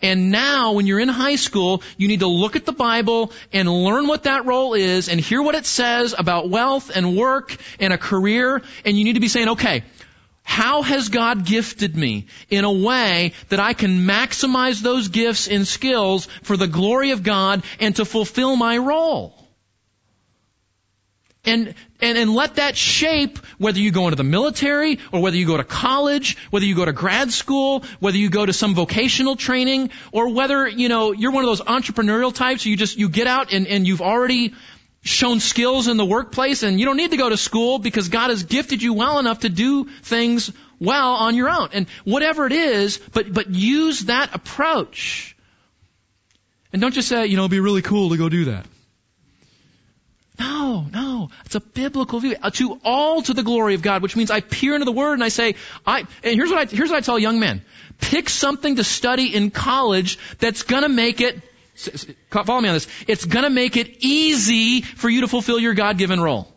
And 0.00 0.32
now, 0.32 0.72
when 0.72 0.88
you're 0.88 0.98
in 0.98 1.06
high 1.06 1.36
school, 1.36 1.84
you 1.98 2.08
need 2.08 2.18
to 2.18 2.26
look 2.26 2.56
at 2.56 2.66
the 2.66 2.72
Bible 2.72 3.30
and 3.52 3.68
learn 3.68 4.08
what 4.08 4.24
that 4.24 4.44
role 4.44 4.74
is 4.74 5.08
and 5.08 5.20
hear 5.20 5.40
what 5.40 5.54
it 5.54 5.66
says 5.66 6.16
about 6.18 6.50
wealth 6.50 6.90
and 6.92 7.16
work 7.16 7.56
and 7.78 7.92
a 7.92 7.96
career. 7.96 8.60
And 8.84 8.98
you 8.98 9.04
need 9.04 9.12
to 9.12 9.20
be 9.20 9.28
saying, 9.28 9.50
okay, 9.50 9.84
How 10.42 10.82
has 10.82 11.08
God 11.08 11.44
gifted 11.44 11.96
me 11.96 12.26
in 12.50 12.64
a 12.64 12.72
way 12.72 13.32
that 13.48 13.60
I 13.60 13.72
can 13.72 14.00
maximize 14.00 14.80
those 14.80 15.08
gifts 15.08 15.48
and 15.48 15.66
skills 15.66 16.26
for 16.42 16.56
the 16.56 16.66
glory 16.66 17.12
of 17.12 17.22
God 17.22 17.62
and 17.78 17.94
to 17.96 18.04
fulfill 18.04 18.56
my 18.56 18.78
role? 18.78 19.41
And, 21.44 21.74
and, 22.00 22.16
and 22.16 22.32
let 22.32 22.54
that 22.56 22.76
shape 22.76 23.38
whether 23.58 23.80
you 23.80 23.90
go 23.90 24.04
into 24.04 24.14
the 24.14 24.22
military 24.22 25.00
or 25.10 25.20
whether 25.20 25.36
you 25.36 25.44
go 25.44 25.56
to 25.56 25.64
college, 25.64 26.36
whether 26.50 26.64
you 26.64 26.76
go 26.76 26.84
to 26.84 26.92
grad 26.92 27.32
school, 27.32 27.84
whether 27.98 28.16
you 28.16 28.30
go 28.30 28.46
to 28.46 28.52
some 28.52 28.76
vocational 28.76 29.34
training, 29.34 29.90
or 30.12 30.32
whether, 30.32 30.68
you 30.68 30.88
know, 30.88 31.10
you're 31.10 31.32
one 31.32 31.42
of 31.42 31.48
those 31.48 31.60
entrepreneurial 31.60 32.32
types, 32.32 32.64
you 32.64 32.76
just, 32.76 32.96
you 32.96 33.08
get 33.08 33.26
out 33.26 33.52
and, 33.52 33.66
and 33.66 33.88
you've 33.88 34.02
already 34.02 34.54
shown 35.02 35.40
skills 35.40 35.88
in 35.88 35.96
the 35.96 36.04
workplace 36.04 36.62
and 36.62 36.78
you 36.78 36.86
don't 36.86 36.96
need 36.96 37.10
to 37.10 37.16
go 37.16 37.28
to 37.28 37.36
school 37.36 37.80
because 37.80 38.08
God 38.08 38.30
has 38.30 38.44
gifted 38.44 38.80
you 38.80 38.94
well 38.94 39.18
enough 39.18 39.40
to 39.40 39.48
do 39.48 39.86
things 40.02 40.52
well 40.78 41.14
on 41.14 41.34
your 41.34 41.50
own. 41.50 41.70
And 41.72 41.88
whatever 42.04 42.46
it 42.46 42.52
is, 42.52 42.98
but, 43.12 43.32
but 43.32 43.50
use 43.50 44.02
that 44.02 44.32
approach. 44.32 45.36
And 46.72 46.80
don't 46.80 46.94
just 46.94 47.08
say, 47.08 47.26
you 47.26 47.36
know, 47.36 47.42
it'd 47.42 47.50
be 47.50 47.58
really 47.58 47.82
cool 47.82 48.10
to 48.10 48.16
go 48.16 48.28
do 48.28 48.44
that. 48.44 48.64
No, 50.38 50.86
no. 50.90 51.30
It's 51.44 51.54
a 51.54 51.60
biblical 51.60 52.20
view. 52.20 52.36
Uh, 52.42 52.50
to 52.50 52.80
all 52.84 53.22
to 53.22 53.34
the 53.34 53.42
glory 53.42 53.74
of 53.74 53.82
God, 53.82 54.02
which 54.02 54.16
means 54.16 54.30
I 54.30 54.40
peer 54.40 54.74
into 54.74 54.84
the 54.84 54.92
Word 54.92 55.14
and 55.14 55.24
I 55.24 55.28
say, 55.28 55.56
I, 55.86 56.00
and 56.00 56.36
here's 56.36 56.50
what 56.50 56.58
I, 56.58 56.74
here's 56.74 56.90
what 56.90 56.96
I 56.96 57.00
tell 57.00 57.18
young 57.18 57.38
men. 57.38 57.62
Pick 58.00 58.28
something 58.30 58.76
to 58.76 58.84
study 58.84 59.34
in 59.34 59.50
college 59.50 60.18
that's 60.38 60.62
gonna 60.62 60.88
make 60.88 61.20
it, 61.20 61.40
follow 62.30 62.60
me 62.60 62.68
on 62.68 62.74
this, 62.74 62.88
it's 63.06 63.24
gonna 63.24 63.50
make 63.50 63.76
it 63.76 63.98
easy 64.04 64.80
for 64.80 65.08
you 65.08 65.20
to 65.20 65.28
fulfill 65.28 65.58
your 65.58 65.74
God-given 65.74 66.20
role. 66.20 66.48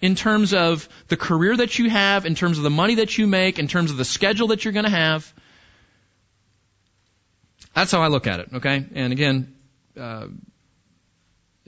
In 0.00 0.14
terms 0.14 0.52
of 0.52 0.88
the 1.08 1.16
career 1.16 1.56
that 1.56 1.78
you 1.78 1.88
have, 1.88 2.26
in 2.26 2.34
terms 2.34 2.58
of 2.58 2.64
the 2.64 2.70
money 2.70 2.96
that 2.96 3.16
you 3.16 3.26
make, 3.26 3.58
in 3.58 3.68
terms 3.68 3.90
of 3.90 3.96
the 3.96 4.04
schedule 4.04 4.48
that 4.48 4.64
you're 4.64 4.74
gonna 4.74 4.90
have. 4.90 5.32
That's 7.74 7.92
how 7.92 8.02
I 8.02 8.08
look 8.08 8.26
at 8.26 8.40
it, 8.40 8.48
okay? 8.54 8.84
And 8.94 9.12
again, 9.12 9.54
uh, 9.98 10.26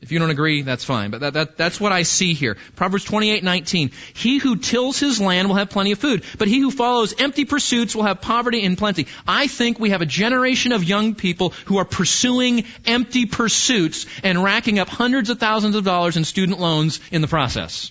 if 0.00 0.12
you 0.12 0.20
don't 0.20 0.30
agree, 0.30 0.62
that's 0.62 0.84
fine. 0.84 1.10
But 1.10 1.20
that, 1.20 1.32
that, 1.32 1.56
that's 1.56 1.80
what 1.80 1.90
I 1.90 2.04
see 2.04 2.32
here. 2.32 2.56
Proverbs 2.76 3.04
28:19. 3.04 3.92
He 4.14 4.38
who 4.38 4.56
tills 4.56 4.98
his 4.98 5.20
land 5.20 5.48
will 5.48 5.56
have 5.56 5.70
plenty 5.70 5.90
of 5.90 5.98
food, 5.98 6.22
but 6.38 6.46
he 6.46 6.60
who 6.60 6.70
follows 6.70 7.14
empty 7.18 7.44
pursuits 7.44 7.96
will 7.96 8.04
have 8.04 8.20
poverty 8.20 8.64
and 8.64 8.78
plenty. 8.78 9.08
I 9.26 9.48
think 9.48 9.80
we 9.80 9.90
have 9.90 10.00
a 10.00 10.06
generation 10.06 10.70
of 10.70 10.84
young 10.84 11.16
people 11.16 11.50
who 11.66 11.78
are 11.78 11.84
pursuing 11.84 12.64
empty 12.86 13.26
pursuits 13.26 14.06
and 14.22 14.42
racking 14.42 14.78
up 14.78 14.88
hundreds 14.88 15.30
of 15.30 15.40
thousands 15.40 15.74
of 15.74 15.84
dollars 15.84 16.16
in 16.16 16.24
student 16.24 16.60
loans 16.60 17.00
in 17.10 17.20
the 17.20 17.28
process. 17.28 17.90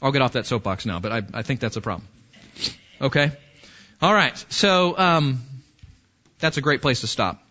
I'll 0.00 0.12
get 0.12 0.22
off 0.22 0.34
that 0.34 0.46
soapbox 0.46 0.84
now, 0.86 1.00
but 1.00 1.10
I, 1.10 1.22
I 1.34 1.42
think 1.42 1.60
that's 1.60 1.76
a 1.76 1.80
problem. 1.80 2.06
Okay? 3.00 3.32
All 4.00 4.14
right. 4.14 4.36
So, 4.48 4.96
um, 4.96 5.42
that's 6.38 6.56
a 6.56 6.60
great 6.60 6.82
place 6.82 7.00
to 7.00 7.06
stop. 7.06 7.42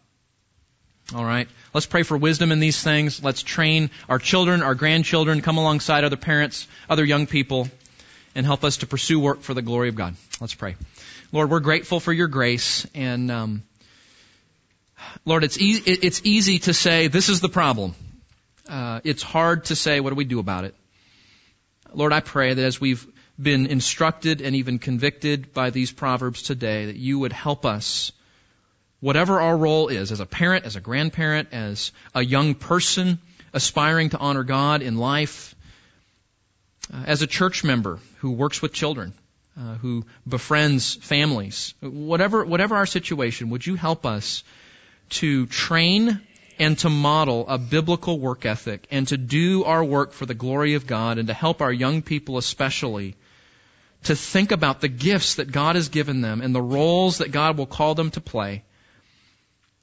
All 1.15 1.23
right. 1.23 1.47
Let's 1.73 1.85
pray 1.85 2.03
for 2.03 2.17
wisdom 2.17 2.51
in 2.51 2.59
these 2.59 2.81
things. 2.83 3.23
Let's 3.23 3.41
train 3.41 3.91
our 4.09 4.19
children, 4.19 4.61
our 4.61 4.75
grandchildren, 4.75 5.41
come 5.41 5.57
alongside 5.57 6.03
other 6.03 6.17
parents, 6.17 6.67
other 6.89 7.05
young 7.05 7.27
people, 7.27 7.69
and 8.35 8.45
help 8.45 8.65
us 8.65 8.77
to 8.77 8.87
pursue 8.87 9.19
work 9.19 9.41
for 9.41 9.53
the 9.53 9.61
glory 9.61 9.87
of 9.87 9.95
God. 9.95 10.15
Let's 10.41 10.53
pray. 10.53 10.75
Lord, 11.31 11.49
we're 11.49 11.61
grateful 11.61 12.01
for 12.01 12.11
your 12.11 12.27
grace, 12.27 12.85
and 12.93 13.31
um, 13.31 13.63
Lord, 15.25 15.43
it's 15.43 15.57
e- 15.57 15.81
it's 15.85 16.21
easy 16.25 16.59
to 16.59 16.73
say 16.73 17.07
this 17.07 17.29
is 17.29 17.39
the 17.39 17.49
problem. 17.49 17.95
Uh, 18.67 18.99
it's 19.05 19.23
hard 19.23 19.65
to 19.65 19.75
say 19.75 20.01
what 20.01 20.09
do 20.09 20.15
we 20.15 20.25
do 20.25 20.39
about 20.39 20.65
it. 20.65 20.75
Lord, 21.93 22.11
I 22.11 22.19
pray 22.19 22.53
that 22.53 22.63
as 22.63 22.81
we've 22.81 23.05
been 23.41 23.67
instructed 23.67 24.41
and 24.41 24.55
even 24.57 24.77
convicted 24.77 25.53
by 25.53 25.69
these 25.69 25.91
proverbs 25.91 26.41
today, 26.41 26.87
that 26.87 26.97
you 26.97 27.19
would 27.19 27.31
help 27.31 27.65
us 27.65 28.11
whatever 28.99 29.39
our 29.39 29.55
role 29.55 29.87
is, 29.89 30.11
as 30.11 30.19
a 30.19 30.25
parent, 30.25 30.65
as 30.65 30.75
a 30.75 30.81
grandparent, 30.81 31.49
as 31.51 31.91
a 32.15 32.23
young 32.23 32.55
person 32.55 33.19
aspiring 33.53 34.09
to 34.09 34.17
honor 34.17 34.43
God 34.43 34.81
in 34.81 34.97
life, 34.97 35.55
uh, 36.93 37.03
as 37.05 37.21
a 37.21 37.27
church 37.27 37.63
member 37.63 37.99
who 38.17 38.31
works 38.31 38.61
with 38.61 38.73
children, 38.73 39.13
uh, 39.59 39.75
who 39.75 40.05
befriends 40.27 40.95
families, 40.95 41.73
whatever, 41.81 42.45
whatever 42.45 42.75
our 42.75 42.85
situation, 42.85 43.49
would 43.49 43.65
you 43.65 43.75
help 43.75 44.05
us 44.05 44.43
to 45.09 45.45
train 45.47 46.21
and 46.59 46.77
to 46.79 46.89
model 46.89 47.47
a 47.47 47.57
biblical 47.57 48.19
work 48.19 48.45
ethic 48.45 48.87
and 48.89 49.07
to 49.07 49.17
do 49.17 49.63
our 49.63 49.83
work 49.83 50.11
for 50.11 50.25
the 50.25 50.33
glory 50.33 50.73
of 50.73 50.87
God 50.87 51.17
and 51.17 51.27
to 51.27 51.33
help 51.33 51.61
our 51.61 51.71
young 51.71 52.01
people 52.01 52.37
especially 52.37 53.15
to 54.03 54.15
think 54.15 54.51
about 54.51 54.81
the 54.81 54.87
gifts 54.87 55.35
that 55.35 55.51
God 55.51 55.75
has 55.75 55.89
given 55.89 56.21
them 56.21 56.41
and 56.41 56.53
the 56.53 56.61
roles 56.61 57.19
that 57.19 57.31
God 57.31 57.57
will 57.57 57.65
call 57.65 57.95
them 57.95 58.11
to 58.11 58.21
play 58.21 58.63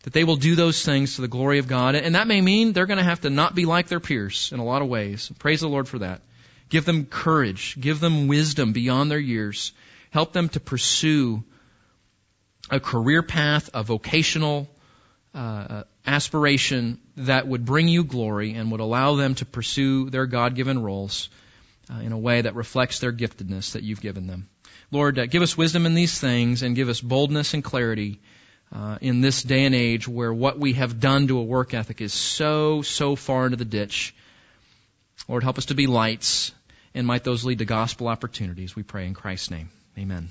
that 0.04 0.12
they 0.12 0.24
will 0.24 0.36
do 0.36 0.54
those 0.54 0.84
things 0.84 1.16
to 1.16 1.22
the 1.22 1.28
glory 1.28 1.58
of 1.58 1.66
God. 1.66 1.94
And 1.94 2.14
that 2.14 2.26
may 2.26 2.40
mean 2.40 2.72
they're 2.72 2.86
going 2.86 2.98
to 2.98 3.04
have 3.04 3.22
to 3.22 3.30
not 3.30 3.54
be 3.54 3.64
like 3.64 3.88
their 3.88 4.00
peers 4.00 4.52
in 4.52 4.60
a 4.60 4.64
lot 4.64 4.82
of 4.82 4.88
ways. 4.88 5.32
Praise 5.38 5.60
the 5.60 5.68
Lord 5.68 5.88
for 5.88 6.00
that. 6.00 6.20
Give 6.68 6.84
them 6.84 7.06
courage. 7.06 7.80
Give 7.80 8.00
them 8.00 8.28
wisdom 8.28 8.74
beyond 8.74 9.10
their 9.10 9.18
years. 9.18 9.72
Help 10.10 10.34
them 10.34 10.50
to 10.50 10.60
pursue 10.60 11.42
a 12.70 12.80
career 12.80 13.22
path, 13.22 13.70
a 13.72 13.82
vocational 13.82 14.68
uh, 15.34 15.84
aspiration 16.06 16.98
that 17.16 17.48
would 17.48 17.64
bring 17.64 17.88
you 17.88 18.04
glory 18.04 18.52
and 18.52 18.70
would 18.70 18.80
allow 18.80 19.16
them 19.16 19.34
to 19.36 19.46
pursue 19.46 20.10
their 20.10 20.26
God-given 20.26 20.82
roles 20.82 21.30
uh, 21.90 22.00
in 22.00 22.12
a 22.12 22.18
way 22.18 22.42
that 22.42 22.54
reflects 22.54 22.98
their 22.98 23.12
giftedness 23.12 23.72
that 23.72 23.82
you've 23.82 24.02
given 24.02 24.26
them. 24.26 24.48
Lord, 24.90 25.18
uh, 25.18 25.26
give 25.26 25.42
us 25.42 25.56
wisdom 25.56 25.86
in 25.86 25.94
these 25.94 26.18
things 26.20 26.62
and 26.62 26.76
give 26.76 26.90
us 26.90 27.00
boldness 27.00 27.54
and 27.54 27.64
clarity 27.64 28.20
uh, 28.72 28.98
in 29.00 29.20
this 29.20 29.42
day 29.42 29.64
and 29.64 29.74
age 29.74 30.08
where 30.08 30.32
what 30.32 30.58
we 30.58 30.74
have 30.74 31.00
done 31.00 31.28
to 31.28 31.38
a 31.38 31.42
work 31.42 31.74
ethic 31.74 32.00
is 32.00 32.12
so, 32.12 32.82
so 32.82 33.16
far 33.16 33.46
into 33.46 33.56
the 33.56 33.64
ditch. 33.64 34.14
Lord, 35.28 35.42
help 35.42 35.58
us 35.58 35.66
to 35.66 35.74
be 35.74 35.86
lights, 35.86 36.52
and 36.94 37.06
might 37.06 37.24
those 37.24 37.44
lead 37.44 37.58
to 37.58 37.64
gospel 37.64 38.08
opportunities. 38.08 38.76
We 38.76 38.82
pray 38.82 39.06
in 39.06 39.14
Christ's 39.14 39.50
name. 39.50 39.70
Amen. 39.98 40.28